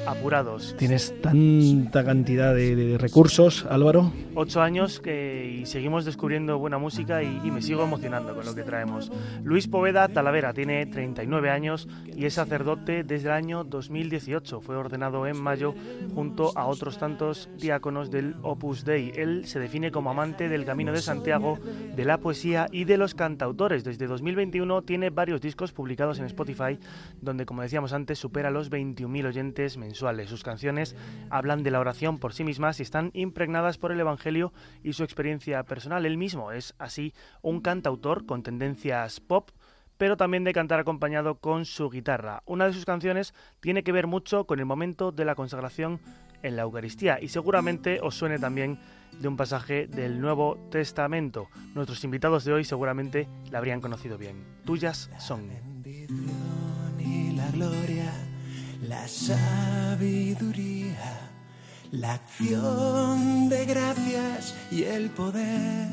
apurados. 0.07 0.75
Tienes 0.79 1.13
tanta 1.21 2.03
cantidad 2.03 2.55
de, 2.55 2.77
de 2.77 2.97
recursos, 2.97 3.67
Álvaro. 3.69 4.11
Ocho 4.37 4.63
años 4.63 5.01
que, 5.01 5.59
y 5.61 5.67
seguimos 5.67 6.07
descubriendo 6.07 6.57
buena 6.59 6.79
música 6.79 7.23
y, 7.23 7.41
y 7.45 7.51
me 7.51 7.61
sigo 7.61 7.83
emocionando 7.83 8.35
con 8.35 8.47
lo 8.47 8.55
que 8.55 8.63
traemos. 8.63 9.13
Luis 9.43 9.67
Poveda 9.67 10.09
Talavera 10.09 10.55
tiene 10.55 10.87
39 10.87 11.51
años 11.51 11.89
y 12.07 12.25
es 12.25 12.35
sacerdote 12.35 13.05
desde 13.05 13.27
el 13.27 13.35
año 13.35 13.65
2018. 13.65 14.63
Fue 14.63 14.77
ordenado 14.77 15.27
en 15.27 15.43
mayo 15.43 15.75
junto 16.15 16.57
a 16.57 16.65
otros 16.67 16.97
tantos 16.97 17.51
diáconos 17.59 18.11
del 18.11 18.37
Opus 18.43 18.85
Dei. 18.85 19.13
Él 19.15 19.45
se 19.45 19.59
define 19.59 19.91
como 19.91 20.11
amante 20.11 20.38
del 20.47 20.65
Camino 20.65 20.93
de 20.93 21.01
Santiago, 21.01 21.59
de 21.97 22.05
la 22.05 22.19
poesía 22.19 22.69
y 22.71 22.85
de 22.85 22.99
los 22.99 23.15
cantautores. 23.15 23.83
Desde 23.83 24.07
2021 24.07 24.83
tiene 24.83 25.11
varios 25.11 25.41
discos 25.41 25.73
publicados 25.73 26.19
en 26.19 26.27
Spotify, 26.27 26.79
donde, 27.21 27.47
como 27.47 27.63
decíamos 27.63 27.93
antes, 27.93 28.19
supera 28.19 28.51
los 28.51 28.71
21.000 28.71 29.27
oyentes 29.27 29.77
mensuales. 29.79 30.31
Sus 30.31 30.45
canciones 30.45 30.95
hablan 31.31 31.63
de 31.63 31.73
la 31.73 31.81
oración 31.81 32.19
por 32.19 32.35
sí 32.35 32.45
mismas 32.45 32.79
y 32.79 32.85
están 32.85 33.11
impregnadas 33.15 33.79
por 33.79 33.91
el 33.91 34.01
Evangelio 34.01 34.53
y 34.85 34.93
su 34.93 35.03
experiencia 35.03 35.65
personal. 35.65 36.07
Él 36.07 36.19
mismo 36.19 36.53
es 36.53 36.75
así 36.79 37.15
un 37.43 37.61
cantautor 37.61 38.27
con 38.27 38.43
tendencias 38.43 39.19
pop 39.19 39.51
pero 39.97 40.17
también 40.17 40.45
de 40.45 40.53
cantar 40.53 40.79
acompañado 40.79 41.41
con 41.41 41.65
su 41.65 41.91
guitarra. 41.91 42.45
Una 42.47 42.67
de 42.67 42.73
sus 42.73 42.85
canciones 42.85 43.35
tiene 43.61 43.83
que 43.83 43.91
ver 43.91 44.07
mucho 44.07 44.45
con 44.45 44.61
el 44.61 44.65
momento 44.65 45.11
de 45.11 45.25
la 45.25 45.35
consagración 45.35 46.01
en 46.43 46.57
la 46.57 46.63
Eucaristía. 46.63 47.19
Y 47.21 47.29
seguramente 47.29 48.01
os 48.01 48.15
suene 48.15 48.39
también 48.39 48.79
de 49.21 49.29
un 49.29 49.37
pasaje 49.37 49.87
del 49.87 50.21
Nuevo 50.21 50.57
Testamento. 50.71 51.49
Nuestros 51.75 52.03
invitados 52.05 52.45
de 52.45 52.53
hoy 52.53 52.65
seguramente 52.65 53.29
la 53.51 53.59
habrían 53.59 53.81
conocido 53.81 54.19
bien. 54.19 54.45
Tuyas 54.65 55.11
son. 55.19 55.49
y 56.99 57.33
la 57.33 57.51
gloria, 57.51 58.13
la 58.83 59.07
sabiduría, 59.09 60.97
la 61.93 62.15
acción 62.15 63.49
de 63.49 63.65
gracias 63.65 64.55
y 64.71 64.85
el 64.85 65.11
poder, 65.11 65.89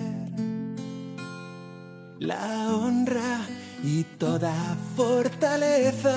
la 2.20 2.76
honra 2.76 3.46
y 3.84 4.04
toda 4.04 4.54
fortaleza. 4.96 6.16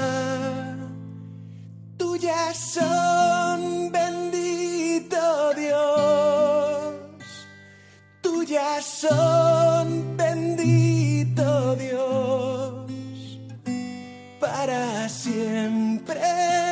Tuyas 1.96 2.56
son, 2.56 3.90
bendito 3.92 5.52
Dios. 5.54 6.27
Tuyas 8.48 8.86
son, 8.86 10.16
bendito 10.16 11.76
Dios 11.76 12.88
para 14.40 15.06
siempre. 15.10 16.67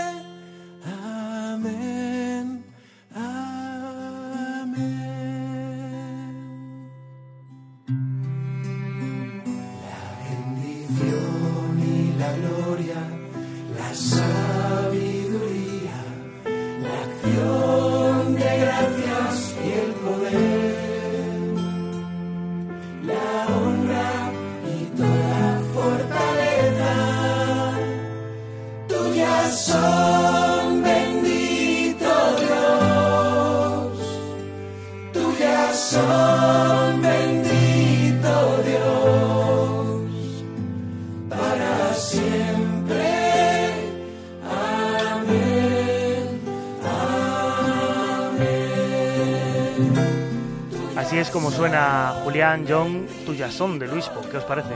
Así 51.07 51.19
es 51.19 51.31
como 51.31 51.53
suena 51.53 52.21
Julián 52.25 52.65
John 52.69 53.07
Tuyas 53.25 53.55
son 53.55 53.79
de 53.79 53.87
Luispo. 53.87 54.23
¿Qué 54.29 54.39
os 54.39 54.43
parece? 54.43 54.75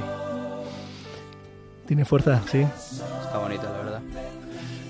Tiene 1.88 2.04
fuerza, 2.04 2.40
sí. 2.48 2.60
Está 2.60 3.38
bonito, 3.38 3.64
la 3.64 3.78
verdad. 3.78 4.00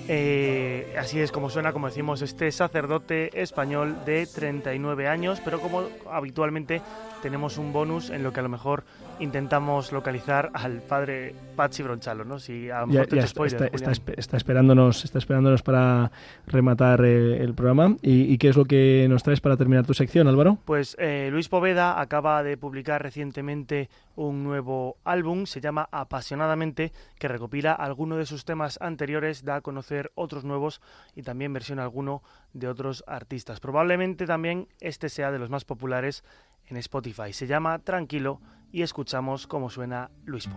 Eh, 0.07 0.95
así 0.99 1.19
es 1.19 1.31
como 1.31 1.49
suena, 1.49 1.73
como 1.73 1.87
decimos, 1.87 2.21
este 2.21 2.51
sacerdote 2.51 3.41
español 3.41 4.05
de 4.05 4.27
39 4.27 5.07
años, 5.07 5.41
pero 5.43 5.59
como 5.59 5.81
habitualmente 6.11 6.83
tenemos 7.21 7.57
un 7.57 7.71
bonus 7.73 8.09
en 8.09 8.23
lo 8.23 8.33
que 8.33 8.39
a 8.39 8.43
lo 8.43 8.49
mejor 8.49 8.83
intentamos 9.19 9.91
localizar 9.91 10.49
al 10.53 10.81
padre 10.81 11.35
Pachi 11.55 11.83
Bronchalo, 11.83 12.25
¿no? 12.25 12.39
Si 12.39 12.69
a 12.69 12.81
lo 12.81 12.87
Ya, 12.87 12.93
mejor 12.93 13.07
te 13.07 13.15
he 13.15 13.19
ya 13.19 13.21
hecho 13.21 13.25
está, 13.25 13.27
spoiler, 13.27 13.53
está- 13.53 13.65
está 13.65 13.77
Julián. 13.89 13.93
espe- 14.15 14.19
está 14.19 14.37
esperándonos, 14.37 15.05
está 15.05 15.17
esperándonos 15.19 15.61
para 15.61 16.11
rematar 16.47 17.05
eh, 17.05 17.37
el 17.43 17.53
programa. 17.53 17.95
¿Y, 18.01 18.33
y 18.33 18.37
qué 18.37 18.49
es 18.49 18.57
lo 18.57 18.65
que 18.65 19.05
nos 19.09 19.23
traes 19.23 19.41
para 19.41 19.57
terminar 19.57 19.85
tu 19.85 19.93
sección, 19.93 20.27
Álvaro? 20.27 20.57
Pues 20.65 20.95
eh, 20.99 21.29
Luis 21.31 21.49
Poveda 21.49 21.99
acaba 22.01 22.41
de 22.43 22.57
publicar 22.57 23.01
recientemente 23.03 23.89
un 24.15 24.43
nuevo 24.43 24.97
álbum, 25.03 25.45
se 25.45 25.61
llama 25.61 25.87
Apasionadamente, 25.91 26.91
que 27.19 27.27
recopila 27.27 27.73
algunos 27.73 28.17
de 28.17 28.25
sus 28.25 28.45
temas 28.45 28.77
anteriores, 28.81 29.43
da 29.45 29.55
a 29.57 29.61
conocer 29.61 30.11
otros 30.15 30.43
nuevos 30.43 30.81
y 31.15 31.23
también 31.23 31.53
versiona 31.53 31.83
alguno 31.83 32.21
de 32.53 32.67
otros 32.67 33.03
artistas. 33.07 33.59
Probablemente 33.59 34.25
también 34.25 34.67
este 34.79 35.09
sea 35.09 35.31
de 35.31 35.39
los 35.39 35.49
más 35.49 35.63
populares 35.65 36.23
en 36.71 36.77
Spotify. 36.77 37.33
Se 37.33 37.47
llama 37.47 37.79
Tranquilo 37.79 38.41
y 38.71 38.81
escuchamos 38.81 39.47
cómo 39.47 39.69
suena 39.69 40.09
Luispo. 40.25 40.55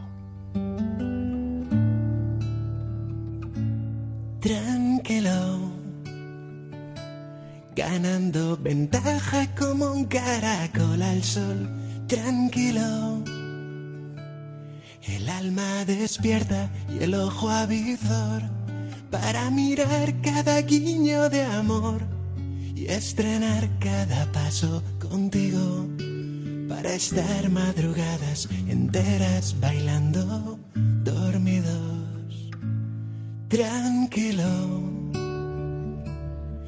Tranquilo, 4.41 5.59
ganando 7.75 8.57
ventaja 8.57 9.55
como 9.55 9.93
un 9.93 10.05
caracol 10.05 11.03
al 11.03 11.23
sol. 11.23 11.69
Tranquilo, 12.07 13.25
el 15.03 15.29
alma 15.29 15.85
despierta 15.87 16.71
y 16.91 17.03
el 17.03 17.15
ojo 17.15 17.49
avizor 17.49 18.43
para 19.11 19.51
mirar 19.51 20.21
cada 20.21 20.61
guiño 20.61 21.31
de 21.31 21.45
amor 21.45 22.03
y 22.75 22.87
estrenar 22.87 23.69
cada 23.79 24.31
paso 24.33 24.83
contigo 25.15 25.87
para 26.69 26.93
estar 26.95 27.49
madrugadas 27.49 28.49
enteras 28.67 29.55
bailando 29.61 30.59
dormidos. 31.05 32.51
Tranquilo, 33.49 34.53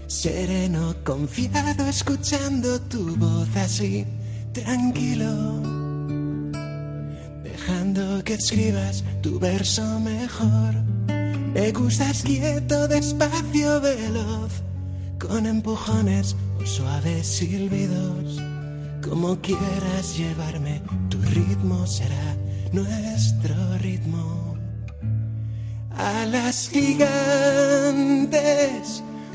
sereno, 0.06 0.94
confiado, 1.04 1.88
escuchando 1.88 2.80
tu 2.82 3.16
voz 3.16 3.48
así. 3.56 4.06
Tranquilo, 4.52 5.32
dejando 7.42 8.22
que 8.22 8.34
escribas 8.34 9.02
tu 9.22 9.40
verso 9.40 9.84
mejor. 9.98 10.72
Me 11.52 11.72
gustas 11.72 12.22
quieto, 12.22 12.86
despacio, 12.86 13.80
veloz, 13.80 14.52
con 15.18 15.46
empujones 15.46 16.36
o 16.60 16.66
suaves 16.66 17.26
silbidos. 17.26 18.40
Como 19.02 19.40
quieras 19.40 20.16
llevarme, 20.16 20.82
tu 21.08 21.20
ritmo 21.22 21.86
será 21.86 22.36
nuestro 22.72 23.54
ritmo. 23.78 24.56
Alas 25.96 26.68
gigantes, 26.70 27.02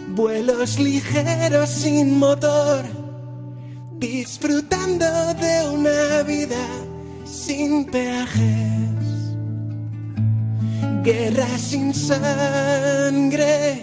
vuelos 0.09 0.77
ligeros 0.77 1.69
sin 1.69 2.19
motor, 2.19 2.83
disfrutando 3.97 5.33
de 5.35 5.69
una 5.69 6.23
vida 6.23 6.67
sin 7.25 7.85
peajes. 7.85 8.71
Guerra 11.03 11.57
sin 11.57 11.93
sangre, 11.95 13.81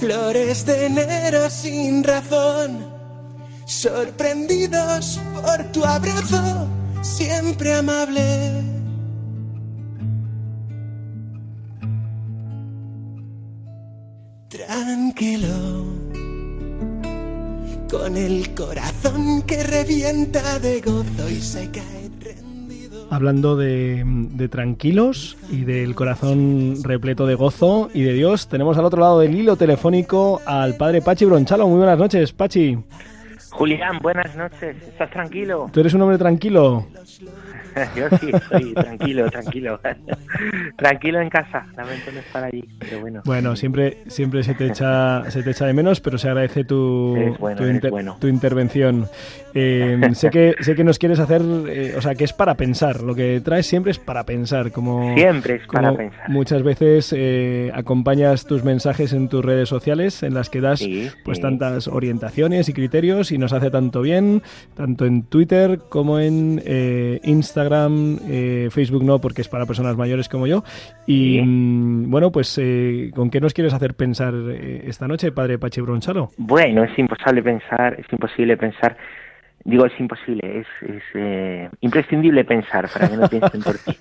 flores 0.00 0.66
de 0.66 0.86
enero 0.86 1.48
sin 1.50 2.04
razón, 2.04 2.86
sorprendidos 3.64 5.20
por 5.34 5.64
tu 5.72 5.84
abrazo, 5.84 6.68
siempre 7.02 7.74
amable. 7.74 8.62
Tranquilo, 14.48 15.84
con 17.90 18.16
el 18.16 18.54
corazón 18.54 19.42
que 19.42 19.62
revienta 19.62 20.58
de 20.58 20.80
gozo 20.80 21.28
y 21.28 21.40
se 21.40 21.70
cae. 21.70 22.05
Hablando 23.08 23.56
de, 23.56 24.02
de 24.04 24.48
tranquilos 24.48 25.36
y 25.50 25.64
del 25.64 25.94
corazón 25.94 26.74
repleto 26.82 27.24
de 27.26 27.36
gozo 27.36 27.88
y 27.94 28.02
de 28.02 28.12
Dios, 28.12 28.48
tenemos 28.48 28.76
al 28.78 28.84
otro 28.84 29.00
lado 29.00 29.20
del 29.20 29.34
hilo 29.34 29.54
telefónico 29.56 30.40
al 30.44 30.76
padre 30.76 31.02
Pachi 31.02 31.24
Bronchalo. 31.24 31.68
Muy 31.68 31.78
buenas 31.78 31.98
noches, 31.98 32.32
Pachi. 32.32 32.76
Julián, 33.50 34.00
buenas 34.02 34.34
noches. 34.36 34.76
¿Estás 34.88 35.10
tranquilo? 35.10 35.68
¿Tú 35.72 35.80
eres 35.80 35.94
un 35.94 36.02
hombre 36.02 36.18
tranquilo? 36.18 36.86
Yo 37.94 38.08
sí, 38.18 38.30
estoy 38.32 38.72
tranquilo, 38.72 39.30
tranquilo. 39.30 39.78
tranquilo 40.78 41.20
en 41.20 41.28
casa. 41.28 41.66
Lamento 41.76 42.10
no 42.10 42.20
estar 42.20 42.44
allí, 42.44 42.64
pero 42.78 43.00
bueno. 43.00 43.20
Bueno, 43.26 43.54
siempre, 43.54 43.98
siempre 44.06 44.42
se 44.44 44.54
te 44.54 44.66
echa, 44.66 45.30
se 45.30 45.42
te 45.42 45.50
echa 45.50 45.66
de 45.66 45.74
menos, 45.74 46.00
pero 46.00 46.16
se 46.16 46.28
agradece 46.28 46.64
tu, 46.64 47.34
bueno, 47.38 47.60
tu, 47.60 47.66
inter- 47.68 47.90
bueno. 47.90 48.16
tu 48.18 48.28
intervención. 48.28 49.06
Eh, 49.58 49.98
sé 50.12 50.28
que 50.28 50.54
sé 50.60 50.74
que 50.74 50.84
nos 50.84 50.98
quieres 50.98 51.18
hacer, 51.18 51.40
eh, 51.68 51.94
o 51.96 52.00
sea, 52.02 52.14
que 52.14 52.24
es 52.24 52.34
para 52.34 52.54
pensar. 52.56 53.00
Lo 53.00 53.14
que 53.14 53.40
traes 53.40 53.66
siempre 53.66 53.90
es 53.90 53.98
para 53.98 54.24
pensar, 54.24 54.70
como 54.70 55.14
Siempre 55.14 55.56
es 55.56 55.66
para 55.66 55.88
como 55.88 55.98
pensar. 55.98 56.28
Muchas 56.28 56.62
veces 56.62 57.14
eh, 57.16 57.70
acompañas 57.74 58.44
tus 58.44 58.64
mensajes 58.64 59.14
en 59.14 59.28
tus 59.28 59.42
redes 59.42 59.68
sociales, 59.68 60.22
en 60.22 60.34
las 60.34 60.50
que 60.50 60.60
das 60.60 60.80
Sí, 60.80 61.08
pues 61.24 61.38
sí. 61.38 61.42
tantas 61.42 61.88
orientaciones 61.88 62.68
y 62.68 62.74
criterios 62.74 63.32
y 63.32 63.38
nos 63.38 63.54
hace 63.54 63.70
tanto 63.70 64.02
bien, 64.02 64.42
tanto 64.74 65.06
en 65.06 65.22
Twitter 65.22 65.80
como 65.88 66.20
en 66.20 66.60
eh, 66.64 67.20
Instagram 67.24 68.18
eh, 68.28 68.68
Facebook 68.70 69.04
no, 69.04 69.20
porque 69.20 69.40
es 69.40 69.48
para 69.48 69.64
personas 69.64 69.96
mayores 69.96 70.28
como 70.28 70.46
yo. 70.46 70.64
Y 71.06 71.40
mm, 71.40 72.10
bueno, 72.10 72.30
pues, 72.30 72.58
eh, 72.62 73.10
¿con 73.14 73.30
qué 73.30 73.40
nos 73.40 73.54
quieres 73.54 73.72
hacer 73.72 73.94
pensar 73.94 74.34
esta 74.84 75.08
noche, 75.08 75.32
padre 75.32 75.58
Pachi 75.58 75.80
Bronchalo? 75.80 76.30
Bueno, 76.36 76.84
es 76.84 76.98
imposible 76.98 77.42
pensar, 77.42 77.98
es 77.98 78.06
imposible 78.12 78.56
pensar 78.56 78.96
Digo, 79.66 79.84
es 79.84 79.98
imposible, 79.98 80.60
es, 80.60 80.66
es 80.88 81.02
eh, 81.14 81.68
imprescindible 81.80 82.44
pensar 82.44 82.88
para 82.88 83.08
que 83.08 83.16
no 83.16 83.28
piensen 83.28 83.60
por 83.62 83.76
ti. 83.78 83.98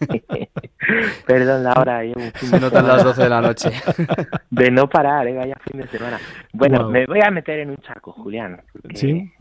Perdón 1.25 1.63
la 1.63 1.73
hora, 1.73 2.03
llevo 2.03 2.21
un 2.21 2.31
fin 2.33 2.51
de 2.51 2.59
Notan 2.59 2.85
semana 2.85 2.93
las 2.93 3.03
12 3.03 3.23
de 3.23 3.29
la 3.29 3.41
noche. 3.41 3.71
De 4.51 4.69
no 4.69 4.87
parar, 4.87 5.27
eh, 5.27 5.33
vaya 5.33 5.55
fin 5.67 5.81
de 5.81 5.87
semana. 5.87 6.19
Bueno, 6.53 6.83
Wow. 6.83 6.91
me 6.91 7.05
voy 7.07 7.19
a 7.25 7.31
meter 7.31 7.61
en 7.61 7.71
un 7.71 7.77
charco, 7.77 8.11
Julián. 8.11 8.61
Sí. 8.93 9.31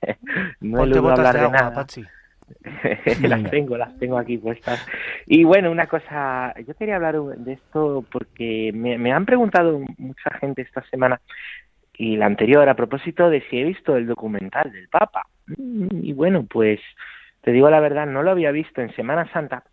no 0.62 0.82
eludo 0.82 1.02
botas 1.02 1.18
hablar 1.20 1.34
de 1.34 1.40
agua, 1.42 1.56
nada. 1.58 1.74
Pachi. 1.74 2.04
las 3.28 3.50
tengo, 3.50 3.76
las 3.78 3.96
tengo 4.00 4.18
aquí 4.18 4.36
puestas. 4.36 4.84
Y 5.26 5.44
bueno, 5.44 5.70
una 5.70 5.86
cosa, 5.86 6.54
yo 6.66 6.74
quería 6.74 6.96
hablar 6.96 7.20
de 7.20 7.52
esto 7.52 8.04
porque 8.10 8.72
me, 8.74 8.98
me 8.98 9.12
han 9.12 9.24
preguntado 9.26 9.80
mucha 9.96 10.30
gente 10.40 10.62
esta 10.62 10.82
semana 10.90 11.20
y 11.96 12.16
la 12.16 12.26
anterior 12.26 12.68
a 12.68 12.74
propósito 12.74 13.30
de 13.30 13.42
si 13.48 13.58
he 13.60 13.64
visto 13.64 13.96
el 13.96 14.08
documental 14.08 14.72
del 14.72 14.88
Papa. 14.88 15.27
Mm, 15.56 15.88
Y 16.02 16.12
bueno, 16.12 16.46
pues 16.48 16.80
te 17.42 17.52
digo 17.52 17.70
la 17.70 17.80
verdad, 17.80 18.06
no 18.06 18.22
lo 18.22 18.30
había 18.30 18.50
visto 18.50 18.80
en 18.80 18.94
Semana 18.94 19.30
Santa, 19.32 19.64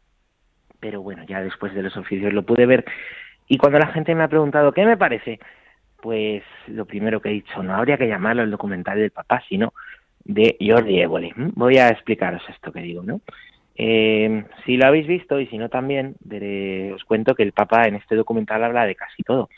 pero 0.80 1.02
bueno, 1.02 1.24
ya 1.28 1.42
después 1.42 1.74
de 1.74 1.84
los 1.84 1.98
oficios 1.98 2.34
lo 2.34 2.44
pude 2.44 2.66
ver. 2.66 2.86
Y 3.48 3.58
cuando 3.58 3.80
la 3.80 3.88
gente 3.88 4.16
me 4.16 4.24
ha 4.24 4.28
preguntado 4.28 4.72
qué 4.72 4.86
me 4.86 4.98
parece, 4.98 5.40
pues 6.02 6.44
lo 6.68 6.86
primero 6.86 7.22
que 7.22 7.30
he 7.30 7.34
dicho, 7.34 7.64
no 7.64 7.76
habría 7.76 7.98
que 7.98 8.08
llamarlo 8.08 8.44
el 8.44 8.52
documental 8.52 9.00
del 9.00 9.12
Papa, 9.12 9.44
sino 9.50 9.74
de 10.24 10.58
Jordi 10.60 11.00
Évole. 11.00 11.34
¿m? 11.36 11.52
Voy 11.56 11.78
a 11.78 11.90
explicaros 11.90 12.42
esto 12.50 12.72
que 12.72 12.82
digo, 12.82 13.04
¿no? 13.04 13.22
Eh, 13.78 14.46
si 14.66 14.78
lo 14.78 14.88
habéis 14.88 15.06
visto 15.06 15.40
y 15.40 15.48
si 15.48 15.58
no 15.58 15.70
también, 15.70 16.16
os 16.94 17.04
cuento 17.04 17.36
que 17.36 17.44
el 17.44 17.52
Papa 17.52 17.88
en 17.88 17.96
este 17.96 18.16
documental 18.16 18.64
habla 18.64 18.86
de 18.86 18.96
casi 18.96 19.22
todo, 19.24 19.50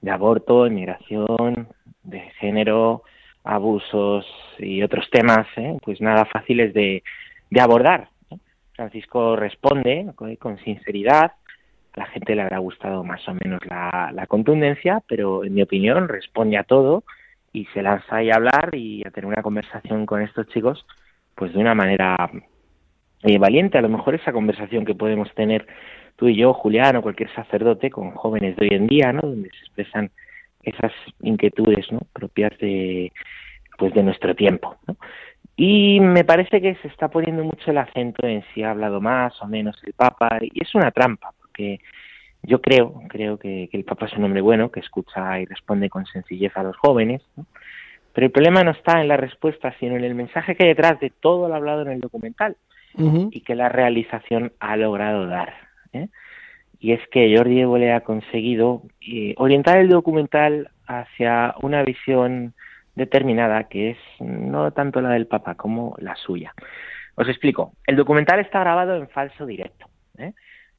de 0.00 0.10
aborto, 0.10 0.66
inmigración, 0.66 1.68
de 2.02 2.20
género, 2.40 3.04
abusos 3.44 4.26
y 4.58 4.82
otros 4.82 5.08
temas, 5.10 5.46
¿eh? 5.56 5.76
pues 5.82 6.00
nada 6.00 6.24
fáciles 6.26 6.74
de, 6.74 7.02
de 7.50 7.60
abordar. 7.60 8.08
Francisco 8.74 9.36
responde 9.36 10.06
con, 10.14 10.34
con 10.36 10.58
sinceridad, 10.58 11.32
a 11.92 12.00
la 12.00 12.06
gente 12.06 12.34
le 12.34 12.42
habrá 12.42 12.58
gustado 12.58 13.02
más 13.04 13.26
o 13.28 13.34
menos 13.34 13.60
la, 13.66 14.10
la 14.14 14.26
contundencia, 14.26 15.02
pero 15.08 15.44
en 15.44 15.54
mi 15.54 15.62
opinión 15.62 16.08
responde 16.08 16.56
a 16.56 16.64
todo 16.64 17.04
y 17.52 17.66
se 17.66 17.82
lanza 17.82 18.16
ahí 18.16 18.30
a 18.30 18.36
hablar 18.36 18.70
y 18.74 19.02
a 19.06 19.10
tener 19.10 19.26
una 19.26 19.42
conversación 19.42 20.06
con 20.06 20.22
estos 20.22 20.46
chicos, 20.48 20.86
pues 21.34 21.52
de 21.52 21.58
una 21.58 21.74
manera 21.74 22.30
eh, 23.22 23.38
valiente. 23.38 23.78
A 23.78 23.82
lo 23.82 23.88
mejor 23.88 24.14
esa 24.14 24.32
conversación 24.32 24.84
que 24.84 24.94
podemos 24.94 25.32
tener 25.34 25.66
tú 26.16 26.28
y 26.28 26.36
yo, 26.36 26.52
Julián, 26.54 26.96
o 26.96 27.02
cualquier 27.02 27.32
sacerdote 27.34 27.90
con 27.90 28.12
jóvenes 28.12 28.56
de 28.56 28.66
hoy 28.66 28.74
en 28.74 28.86
día, 28.86 29.12
¿no? 29.12 29.22
Donde 29.22 29.50
se 29.50 29.58
expresan 29.58 30.10
esas 30.62 30.92
inquietudes, 31.22 31.90
¿no? 31.92 32.00
Propias 32.12 32.56
de, 32.58 33.12
pues 33.78 33.94
de 33.94 34.02
nuestro 34.02 34.34
tiempo, 34.34 34.76
¿no? 34.86 34.96
Y 35.56 36.00
me 36.00 36.24
parece 36.24 36.60
que 36.60 36.74
se 36.76 36.88
está 36.88 37.08
poniendo 37.08 37.44
mucho 37.44 37.70
el 37.70 37.78
acento 37.78 38.26
en 38.26 38.42
si 38.54 38.62
ha 38.62 38.70
hablado 38.70 39.00
más 39.00 39.40
o 39.42 39.46
menos 39.46 39.76
el 39.84 39.92
Papa, 39.92 40.38
y 40.40 40.62
es 40.62 40.74
una 40.74 40.90
trampa, 40.90 41.32
porque 41.38 41.80
yo 42.42 42.62
creo, 42.62 43.02
creo 43.08 43.38
que, 43.38 43.68
que 43.70 43.76
el 43.76 43.84
Papa 43.84 44.06
es 44.06 44.14
un 44.14 44.24
hombre 44.24 44.40
bueno, 44.40 44.70
que 44.70 44.80
escucha 44.80 45.38
y 45.38 45.44
responde 45.44 45.90
con 45.90 46.06
sencillez 46.06 46.56
a 46.56 46.62
los 46.62 46.76
jóvenes, 46.76 47.22
¿no? 47.36 47.44
pero 48.12 48.26
el 48.26 48.32
problema 48.32 48.64
no 48.64 48.72
está 48.72 49.00
en 49.00 49.08
la 49.08 49.16
respuesta, 49.16 49.74
sino 49.78 49.96
en 49.96 50.04
el 50.04 50.14
mensaje 50.14 50.54
que 50.54 50.64
hay 50.64 50.70
detrás 50.70 50.98
de 51.00 51.10
todo 51.10 51.48
lo 51.48 51.54
hablado 51.54 51.82
en 51.82 51.92
el 51.92 52.00
documental 52.00 52.56
y 52.96 53.42
que 53.42 53.54
la 53.54 53.68
realización 53.68 54.52
ha 54.58 54.76
logrado 54.76 55.26
dar. 55.26 55.54
¿eh? 55.92 56.08
Y 56.80 56.92
es 56.92 57.00
que 57.08 57.36
Jordi 57.36 57.60
Évole 57.60 57.92
ha 57.92 58.00
conseguido 58.00 58.82
eh, 59.06 59.34
orientar 59.36 59.78
el 59.78 59.90
documental 59.90 60.70
hacia 60.86 61.54
una 61.62 61.82
visión 61.84 62.54
determinada 62.94 63.64
que 63.64 63.90
es 63.90 63.98
no 64.18 64.72
tanto 64.72 65.00
la 65.00 65.10
del 65.10 65.26
Papa 65.26 65.54
como 65.54 65.94
la 65.98 66.16
suya. 66.16 66.54
Os 67.16 67.28
explico. 67.28 67.74
El 67.86 67.96
documental 67.96 68.40
está 68.40 68.60
grabado 68.60 68.96
en 68.96 69.08
falso 69.08 69.44
directo. 69.44 69.86
¿eh? 70.18 70.32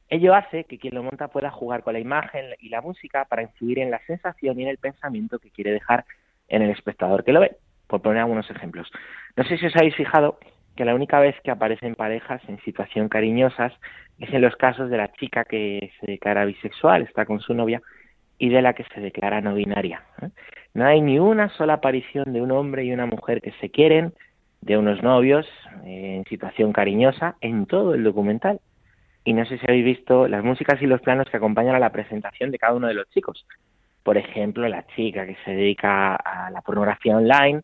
Ello 0.10 0.34
hace 0.34 0.64
que 0.64 0.80
quien 0.80 0.96
lo 0.96 1.04
monta 1.04 1.28
pueda 1.28 1.52
jugar 1.52 1.84
con 1.84 1.94
la 1.94 2.00
imagen 2.00 2.46
y 2.60 2.70
la 2.70 2.82
música 2.82 3.26
para 3.26 3.44
influir 3.44 3.80
en 3.80 3.92
la 3.92 4.00
sensación 4.08 4.60
y 4.60 4.64
en 4.64 4.70
el 4.70 4.78
pensamiento 4.78 5.40
que 5.40 5.52
quiere 5.52 5.72
dejar 5.72 6.06
en 6.48 6.64
el 6.64 6.72
espectador 6.72 7.24
que 7.24 7.32
lo 7.32 7.40
ve. 7.40 7.58
Por 7.88 8.02
poner 8.02 8.22
algunos 8.22 8.50
ejemplos. 8.50 8.92
No 9.36 9.44
sé 9.44 9.58
si 9.58 9.68
os 9.68 9.76
habéis 9.76 9.96
fijado 9.96 10.40
que 10.76 10.86
la 10.86 10.96
única 10.96 11.20
vez 11.20 11.36
que 11.44 11.52
aparecen 11.52 11.96
parejas 11.96 12.42
en 12.48 12.60
situación 12.62 13.10
cariñosas 13.10 13.74
es 14.22 14.34
en 14.34 14.42
los 14.42 14.56
casos 14.56 14.90
de 14.90 14.98
la 14.98 15.12
chica 15.14 15.46
que 15.46 15.92
se 16.00 16.06
declara 16.06 16.46
bisexual, 16.46 17.02
está 17.02 17.26
con 17.26 17.40
su 17.40 17.54
novia, 17.54 17.82
y 18.38 18.50
de 18.50 18.62
la 18.62 18.74
que 18.74 18.86
se 18.94 19.02
declara 19.02 19.42
no 19.42 19.56
binaria. 19.56 20.04
¿eh? 20.22 20.30
No 20.74 20.86
hay 20.86 21.02
ni 21.02 21.20
una 21.20 21.50
sola 21.50 21.74
aparición 21.74 22.32
de 22.32 22.42
un 22.42 22.52
hombre 22.52 22.86
y 22.86 22.94
una 22.94 23.06
mujer 23.06 23.42
que 23.42 23.52
se 23.60 23.70
quieren, 23.70 24.14
de 24.62 24.78
unos 24.78 25.02
novios 25.02 25.48
eh, 25.86 26.18
en 26.18 26.26
situación 26.26 26.72
cariñosa, 26.72 27.36
en 27.42 27.66
todo 27.66 27.96
el 27.96 28.04
documental. 28.04 28.60
Y 29.24 29.34
no 29.34 29.46
sé 29.46 29.58
si 29.58 29.66
habéis 29.68 29.86
visto 29.86 30.28
las 30.28 30.44
músicas 30.44 30.82
y 30.82 30.88
los 30.88 31.02
planos 31.02 31.30
que 31.30 31.38
acompañan 31.38 31.76
a 31.76 31.80
la 31.80 31.92
presentación 31.92 32.52
de 32.52 32.60
cada 32.60 32.74
uno 32.74 32.88
de 32.88 32.94
los 32.94 33.10
chicos. 33.10 33.46
Por 34.04 34.18
ejemplo, 34.18 34.68
la 34.68 34.86
chica 34.96 35.26
que 35.26 35.38
se 35.46 35.52
dedica 35.52 36.16
a 36.16 36.50
la 36.52 36.62
pornografía 36.62 37.18
online 37.18 37.62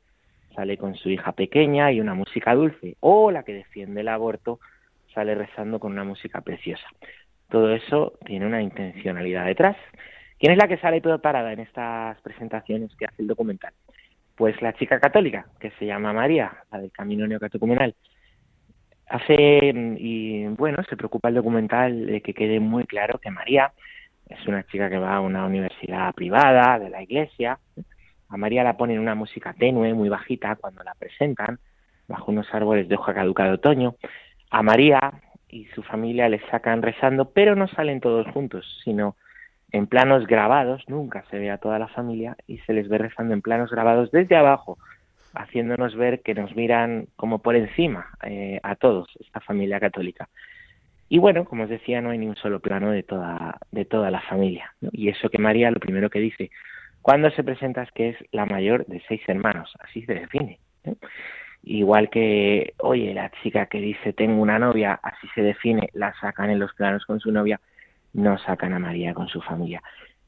sale 0.56 0.78
con 0.78 0.96
su 0.96 1.10
hija 1.10 1.32
pequeña 1.34 1.92
y 1.92 2.02
una 2.02 2.16
música 2.16 2.56
dulce, 2.56 2.98
o 3.00 3.32
la 3.32 3.44
que 3.44 3.54
defiende 3.54 4.02
el 4.02 4.08
aborto 4.08 4.60
sale 5.18 5.34
rezando 5.34 5.80
con 5.80 5.94
una 5.94 6.04
música 6.04 6.42
preciosa. 6.42 6.86
Todo 7.50 7.74
eso 7.74 8.20
tiene 8.24 8.46
una 8.46 8.62
intencionalidad 8.62 9.48
detrás. 9.48 9.76
¿Quién 10.38 10.52
es 10.52 10.60
la 10.60 10.68
que 10.68 10.78
sale 10.78 11.02
preparada 11.02 11.52
en 11.52 11.60
estas 11.60 12.22
presentaciones 12.22 12.96
que 12.96 13.06
hace 13.06 13.24
el 13.24 13.28
documental? 13.28 13.74
Pues 14.36 14.62
la 14.62 14.74
chica 14.74 15.00
católica, 15.00 15.48
que 15.60 15.72
se 15.72 15.88
llama 15.88 16.14
María, 16.14 16.56
la 16.72 16.78
del 16.78 16.92
Camino 16.92 17.26
Neocatecumenal. 17.26 17.96
Hace, 19.08 19.74
mm, 19.74 19.96
y 19.98 20.48
bueno, 20.50 20.84
se 20.88 20.96
preocupa 20.96 21.30
el 21.30 21.36
documental 21.36 22.06
de 22.06 22.22
que 22.22 22.36
quede 22.36 22.60
muy 22.60 22.84
claro 22.84 23.18
que 23.18 23.32
María 23.32 23.74
es 24.30 24.46
una 24.46 24.64
chica 24.68 24.88
que 24.88 25.00
va 25.00 25.16
a 25.16 25.22
una 25.22 25.48
universidad 25.48 26.14
privada 26.14 26.78
de 26.78 26.92
la 26.92 27.02
iglesia. 27.02 27.58
A 28.30 28.38
María 28.38 28.64
la 28.64 28.78
ponen 28.78 29.00
una 29.00 29.16
música 29.16 29.56
tenue, 29.58 29.96
muy 29.96 30.10
bajita, 30.10 30.58
cuando 30.58 30.84
la 30.84 30.94
presentan, 30.94 31.58
bajo 32.08 32.32
unos 32.32 32.54
árboles 32.54 32.88
de 32.88 32.96
hoja 32.96 33.16
caduca 33.16 33.46
de 33.46 33.52
otoño. 33.54 33.96
A 34.50 34.64
María 34.64 35.00
y 35.50 35.66
su 35.68 35.84
familia 35.84 36.30
le 36.30 36.40
sacan 36.50 36.82
rezando, 36.82 37.32
pero 37.32 37.56
no 37.56 37.68
salen 37.68 38.02
todos 38.02 38.28
juntos, 38.28 38.66
sino 38.84 39.16
en 39.72 39.88
planos 39.88 40.28
grabados, 40.28 40.84
nunca 40.88 41.26
se 41.30 41.40
ve 41.40 41.52
a 41.52 41.58
toda 41.58 41.80
la 41.80 41.88
familia 41.88 42.38
y 42.48 42.60
se 42.60 42.74
les 42.74 42.88
ve 42.88 42.98
rezando 42.98 43.34
en 43.34 43.42
planos 43.42 43.70
grabados 43.70 44.12
desde 44.12 44.36
abajo, 44.36 44.78
haciéndonos 45.34 45.96
ver 45.96 46.22
que 46.22 46.34
nos 46.34 46.56
miran 46.56 47.08
como 47.16 47.40
por 47.40 47.56
encima 47.56 48.08
eh, 48.24 48.60
a 48.64 48.76
todos, 48.76 49.10
esta 49.20 49.42
familia 49.42 49.80
católica. 49.80 50.30
Y 51.10 51.20
bueno, 51.20 51.46
como 51.46 51.64
os 51.64 51.70
decía, 51.70 52.02
no 52.02 52.10
hay 52.10 52.18
ni 52.18 52.28
un 52.28 52.36
solo 52.36 52.60
plano 52.60 52.92
de 52.92 53.04
toda, 53.04 53.58
de 53.72 53.86
toda 53.86 54.12
la 54.12 54.22
familia. 54.22 54.74
¿no? 54.82 54.90
Y 54.92 55.10
eso 55.10 55.30
que 55.30 55.38
María 55.38 55.72
lo 55.72 55.80
primero 55.80 56.10
que 56.10 56.20
dice 56.20 56.50
cuando 57.08 57.32
se 57.32 57.42
presenta 57.42 57.84
es 57.84 57.92
que 57.94 58.10
es 58.10 58.18
la 58.34 58.46
mayor 58.46 58.86
de 58.88 59.02
seis 59.08 59.22
hermanos, 59.28 59.72
así 59.80 60.02
se 60.02 60.14
define. 60.14 60.60
Igual 61.64 62.10
que, 62.10 62.74
oye, 62.80 63.14
la 63.14 63.32
chica 63.44 63.66
que 63.66 63.82
dice 63.82 64.14
tengo 64.14 64.42
una 64.42 64.58
novia, 64.58 65.00
así 65.04 65.28
se 65.36 65.42
define, 65.42 65.90
la 65.94 66.14
sacan 66.20 66.50
en 66.50 66.60
los 66.60 66.74
planos 66.74 67.06
con 67.06 67.20
su 67.20 67.32
novia, 67.32 67.60
no 68.14 68.38
sacan 68.38 68.74
a 68.74 68.80
María 68.80 69.14
con 69.14 69.28
su 69.28 69.42
familia. 69.42 69.82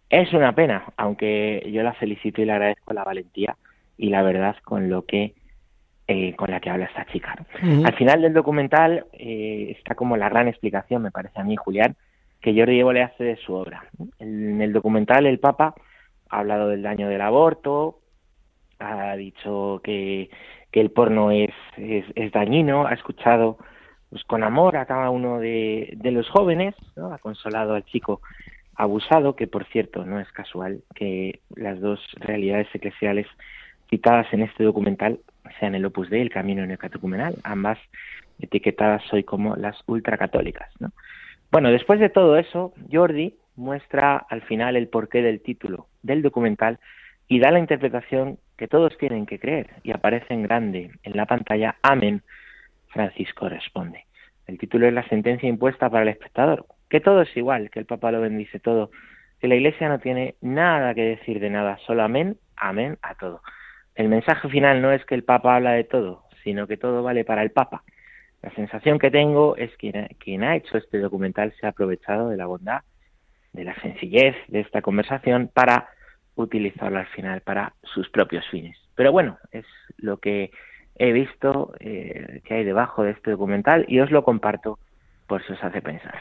Es 0.10 0.34
una 0.34 0.54
pena, 0.54 0.86
aunque 0.98 1.70
yo 1.72 1.84
la 1.84 1.94
felicito 1.94 2.42
y 2.42 2.46
le 2.46 2.54
agradezco 2.54 2.94
la 2.94 3.04
valentía 3.04 3.56
y 3.98 4.10
la 4.10 4.24
verdad 4.24 4.56
con 4.64 4.90
lo 4.90 5.06
que 5.06 5.34
eh, 6.12 6.36
con 6.36 6.50
la 6.50 6.60
que 6.60 6.72
habla 6.72 6.86
esta 6.86 7.06
chica. 7.06 7.36
Al 7.62 7.94
final 7.94 8.24
del 8.24 8.34
documental 8.34 9.06
eh, 9.14 9.76
está 9.78 9.94
como 9.94 10.18
la 10.18 10.28
gran 10.28 10.48
explicación, 10.48 11.04
me 11.04 11.12
parece 11.12 11.40
a 11.40 11.44
mí, 11.44 11.56
Julián, 11.56 11.96
que 12.42 12.58
Jordi 12.58 12.80
Evo 12.80 12.92
le 12.92 13.04
hace 13.04 13.24
de 13.24 13.36
su 13.36 13.54
obra. 13.54 13.84
En 14.18 14.60
el 14.60 14.74
documental 14.74 15.28
el 15.28 15.38
Papa 15.38 15.76
ha 16.30 16.40
hablado 16.40 16.70
del 16.70 16.82
daño 16.82 17.10
del 17.10 17.22
aborto, 17.22 18.00
ha 18.80 19.16
dicho 19.18 19.82
que, 19.84 20.32
que 20.72 20.82
el 20.82 20.92
porno 20.92 21.32
es, 21.32 21.54
es, 21.78 22.32
dañino, 22.32 22.86
ha 22.86 22.94
escuchado 22.94 23.58
pues, 24.10 24.24
con 24.24 24.44
amor 24.44 24.78
a 24.78 24.86
cada 24.86 25.10
uno 25.10 25.40
de, 25.40 25.94
de 25.96 26.12
los 26.12 26.30
jóvenes, 26.30 26.76
¿no? 26.96 27.14
ha 27.14 27.18
consolado 27.18 27.74
al 27.76 27.86
chico 27.86 28.22
abusado, 28.76 29.36
que 29.36 29.48
por 29.48 29.66
cierto 29.66 30.06
no 30.06 30.20
es 30.20 30.32
casual 30.32 30.82
que 30.96 31.42
las 31.56 31.82
dos 31.82 32.00
realidades 32.20 32.68
eclesiales 32.74 33.28
citadas 33.90 34.32
en 34.32 34.44
este 34.44 34.64
documental 34.64 35.20
sean 35.60 35.76
el 35.76 35.86
Opus 35.86 36.10
Dei, 36.10 36.22
el 36.22 36.30
Camino 36.30 36.66
Neocatecumenal, 36.66 37.36
ambas 37.44 37.78
etiquetadas 38.40 39.02
hoy 39.12 39.24
como 39.24 39.56
las 39.56 39.78
ultracatólicas. 39.88 40.70
¿no? 40.80 40.92
Bueno, 41.52 41.72
después 41.72 42.00
de 42.00 42.10
todo 42.10 42.38
eso, 42.38 42.74
Jordi 42.92 43.36
muestra 43.56 44.18
al 44.30 44.42
final 44.44 44.76
el 44.76 44.88
porqué 44.88 45.22
del 45.22 45.42
título 45.42 45.88
del 46.02 46.22
documental 46.22 46.80
y 47.30 47.40
da 47.40 47.52
la 47.52 47.60
interpretación 47.60 48.40
que 48.58 48.68
todos 48.68 48.98
tienen 48.98 49.26
que 49.28 49.40
creer 49.40 49.70
y 49.84 49.92
aparece 49.92 50.34
en 50.34 50.44
grande 50.44 50.92
en 51.04 51.16
la 51.16 51.28
pantalla 51.28 51.78
Amén, 51.84 52.24
Francisco 52.88 53.48
responde. 53.48 54.06
El 54.48 54.58
título 54.58 54.88
es 54.88 54.94
la 54.94 55.08
sentencia 55.08 55.48
impuesta 55.48 55.90
para 55.92 56.04
el 56.04 56.10
espectador, 56.10 56.66
que 56.90 57.00
todo 57.00 57.22
es 57.22 57.38
igual, 57.38 57.70
que 57.70 57.80
el 57.80 57.86
Papa 57.86 58.12
lo 58.12 58.20
bendice 58.20 58.60
todo, 58.60 58.90
que 59.40 59.48
la 59.48 59.56
Iglesia 59.56 59.88
no 59.88 60.00
tiene 60.00 60.36
nada 60.42 60.96
que 60.96 61.04
decir 61.04 61.40
de 61.40 61.52
nada, 61.52 61.78
solo 61.86 62.02
amén, 62.02 62.38
amén 62.58 62.98
a 63.04 63.14
todo. 63.14 63.42
El 63.94 64.10
mensaje 64.10 64.50
final 64.50 64.82
no 64.82 64.92
es 64.92 65.06
que 65.06 65.14
el 65.14 65.24
Papa 65.24 65.56
habla 65.56 65.74
de 65.74 65.84
todo, 65.84 66.24
sino 66.44 66.66
que 66.66 66.78
todo 66.78 67.04
vale 67.04 67.26
para 67.26 67.44
el 67.44 67.52
Papa. 67.52 67.84
La 68.42 68.50
sensación 68.56 68.98
que 68.98 69.12
tengo 69.12 69.56
es 69.56 69.76
que 69.78 70.16
quien 70.18 70.44
ha 70.44 70.56
hecho 70.56 70.80
este 70.80 70.98
documental 70.98 71.54
se 71.60 71.68
ha 71.68 71.70
aprovechado 71.70 72.30
de 72.30 72.38
la 72.38 72.48
bondad, 72.48 72.82
de 73.54 73.66
la 73.66 73.76
sencillez 73.82 74.36
de 74.48 74.62
esta 74.62 74.82
conversación 74.82 75.52
para 75.54 75.90
utilizarlo 76.44 77.00
al 77.00 77.08
final 77.08 77.42
para 77.42 77.74
sus 77.84 78.10
propios 78.10 78.46
fines. 78.50 78.78
Pero 78.96 79.12
bueno, 79.12 79.38
es 79.52 79.66
lo 79.98 80.18
que 80.18 80.52
he 80.96 81.12
visto 81.12 81.74
eh, 81.80 82.42
que 82.46 82.56
hay 82.56 82.64
debajo 82.64 83.04
de 83.04 83.12
este 83.12 83.32
documental 83.32 83.86
y 83.88 84.00
os 84.00 84.12
lo 84.12 84.24
comparto 84.24 84.80
por 85.28 85.46
si 85.46 85.54
os 85.54 85.64
hace 85.64 85.82
pensar. 85.82 86.20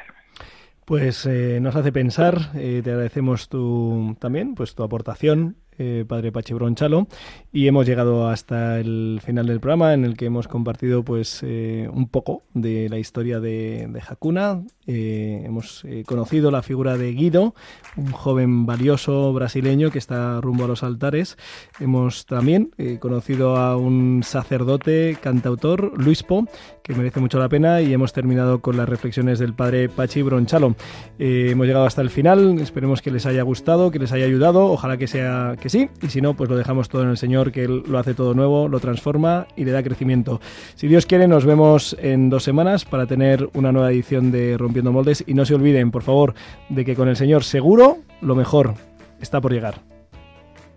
Pues 0.84 1.26
eh, 1.26 1.58
nos 1.60 1.76
hace 1.76 1.92
pensar, 1.92 2.36
eh, 2.54 2.80
te 2.82 2.90
agradecemos 2.90 3.48
tu, 3.48 4.16
también 4.20 4.54
pues 4.54 4.74
tu 4.74 4.82
aportación 4.82 5.56
eh, 5.78 6.04
padre 6.06 6.32
Pachi 6.32 6.54
Bronchalo, 6.54 7.06
y 7.52 7.68
hemos 7.68 7.86
llegado 7.86 8.28
hasta 8.28 8.80
el 8.80 9.20
final 9.24 9.46
del 9.46 9.60
programa 9.60 9.94
en 9.94 10.04
el 10.04 10.16
que 10.16 10.26
hemos 10.26 10.48
compartido 10.48 11.04
pues 11.04 11.40
eh, 11.42 11.88
un 11.92 12.08
poco 12.08 12.42
de 12.54 12.88
la 12.88 12.98
historia 12.98 13.40
de, 13.40 13.86
de 13.88 14.02
Hakuna. 14.06 14.62
Eh, 14.86 15.42
hemos 15.44 15.84
conocido 16.06 16.50
la 16.50 16.62
figura 16.62 16.96
de 16.96 17.12
Guido, 17.12 17.54
un 17.96 18.10
joven 18.10 18.66
valioso 18.66 19.32
brasileño 19.32 19.90
que 19.90 19.98
está 19.98 20.40
rumbo 20.40 20.64
a 20.64 20.68
los 20.68 20.82
altares. 20.82 21.36
Hemos 21.78 22.26
también 22.26 22.70
conocido 22.98 23.56
a 23.56 23.76
un 23.76 24.22
sacerdote, 24.24 25.16
cantautor, 25.20 25.92
Luis 26.02 26.22
Po, 26.22 26.46
que 26.82 26.94
merece 26.94 27.20
mucho 27.20 27.38
la 27.38 27.50
pena, 27.50 27.82
y 27.82 27.92
hemos 27.92 28.14
terminado 28.14 28.60
con 28.60 28.78
las 28.78 28.88
reflexiones 28.88 29.38
del 29.38 29.52
padre 29.52 29.90
Pachi 29.90 30.22
Bronchalo. 30.22 30.74
hemos 31.18 31.66
llegado 31.66 31.84
hasta 31.84 32.00
el 32.00 32.10
final, 32.10 32.58
esperemos 32.60 33.02
que 33.02 33.10
les 33.10 33.26
haya 33.26 33.42
gustado, 33.42 33.90
que 33.90 33.98
les 33.98 34.12
haya 34.12 34.24
ayudado, 34.24 34.66
ojalá 34.66 34.96
que 34.96 35.06
sea 35.06 35.54
sí, 35.68 35.88
y 36.02 36.08
si 36.08 36.20
no, 36.20 36.34
pues 36.34 36.50
lo 36.50 36.56
dejamos 36.56 36.88
todo 36.88 37.02
en 37.02 37.10
el 37.10 37.16
Señor, 37.16 37.52
que 37.52 37.64
Él 37.64 37.82
lo 37.86 37.98
hace 37.98 38.14
todo 38.14 38.34
nuevo, 38.34 38.68
lo 38.68 38.80
transforma 38.80 39.46
y 39.56 39.64
le 39.64 39.72
da 39.72 39.82
crecimiento. 39.82 40.40
Si 40.74 40.88
Dios 40.88 41.06
quiere, 41.06 41.28
nos 41.28 41.44
vemos 41.44 41.96
en 42.00 42.30
dos 42.30 42.44
semanas 42.44 42.84
para 42.84 43.06
tener 43.06 43.48
una 43.54 43.72
nueva 43.72 43.90
edición 43.90 44.30
de 44.30 44.56
Rompiendo 44.56 44.92
Moldes 44.92 45.24
y 45.26 45.34
no 45.34 45.44
se 45.44 45.54
olviden, 45.54 45.90
por 45.90 46.02
favor, 46.02 46.34
de 46.68 46.84
que 46.84 46.94
con 46.94 47.08
el 47.08 47.16
Señor 47.16 47.44
seguro 47.44 47.98
lo 48.20 48.34
mejor 48.34 48.74
está 49.20 49.40
por 49.40 49.52
llegar. 49.52 49.82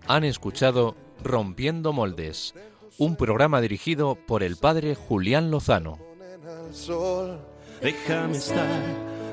Han 0.08 0.24
escuchado 0.24 0.96
Rompiendo 1.24 1.94
Moldes, 1.94 2.56
un 2.98 3.16
programa 3.16 3.62
dirigido 3.62 4.16
por 4.16 4.44
el 4.44 4.58
padre 4.58 4.96
Julián 4.96 5.52
Lozano. 5.52 6.00
Déjame 7.82 8.38
estar 8.38 9.11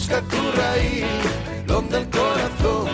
busca 0.00 0.22
tu 0.22 0.36
raíz, 0.52 1.04
donde 1.66 1.98
el 1.98 2.08
corazón 2.08 2.89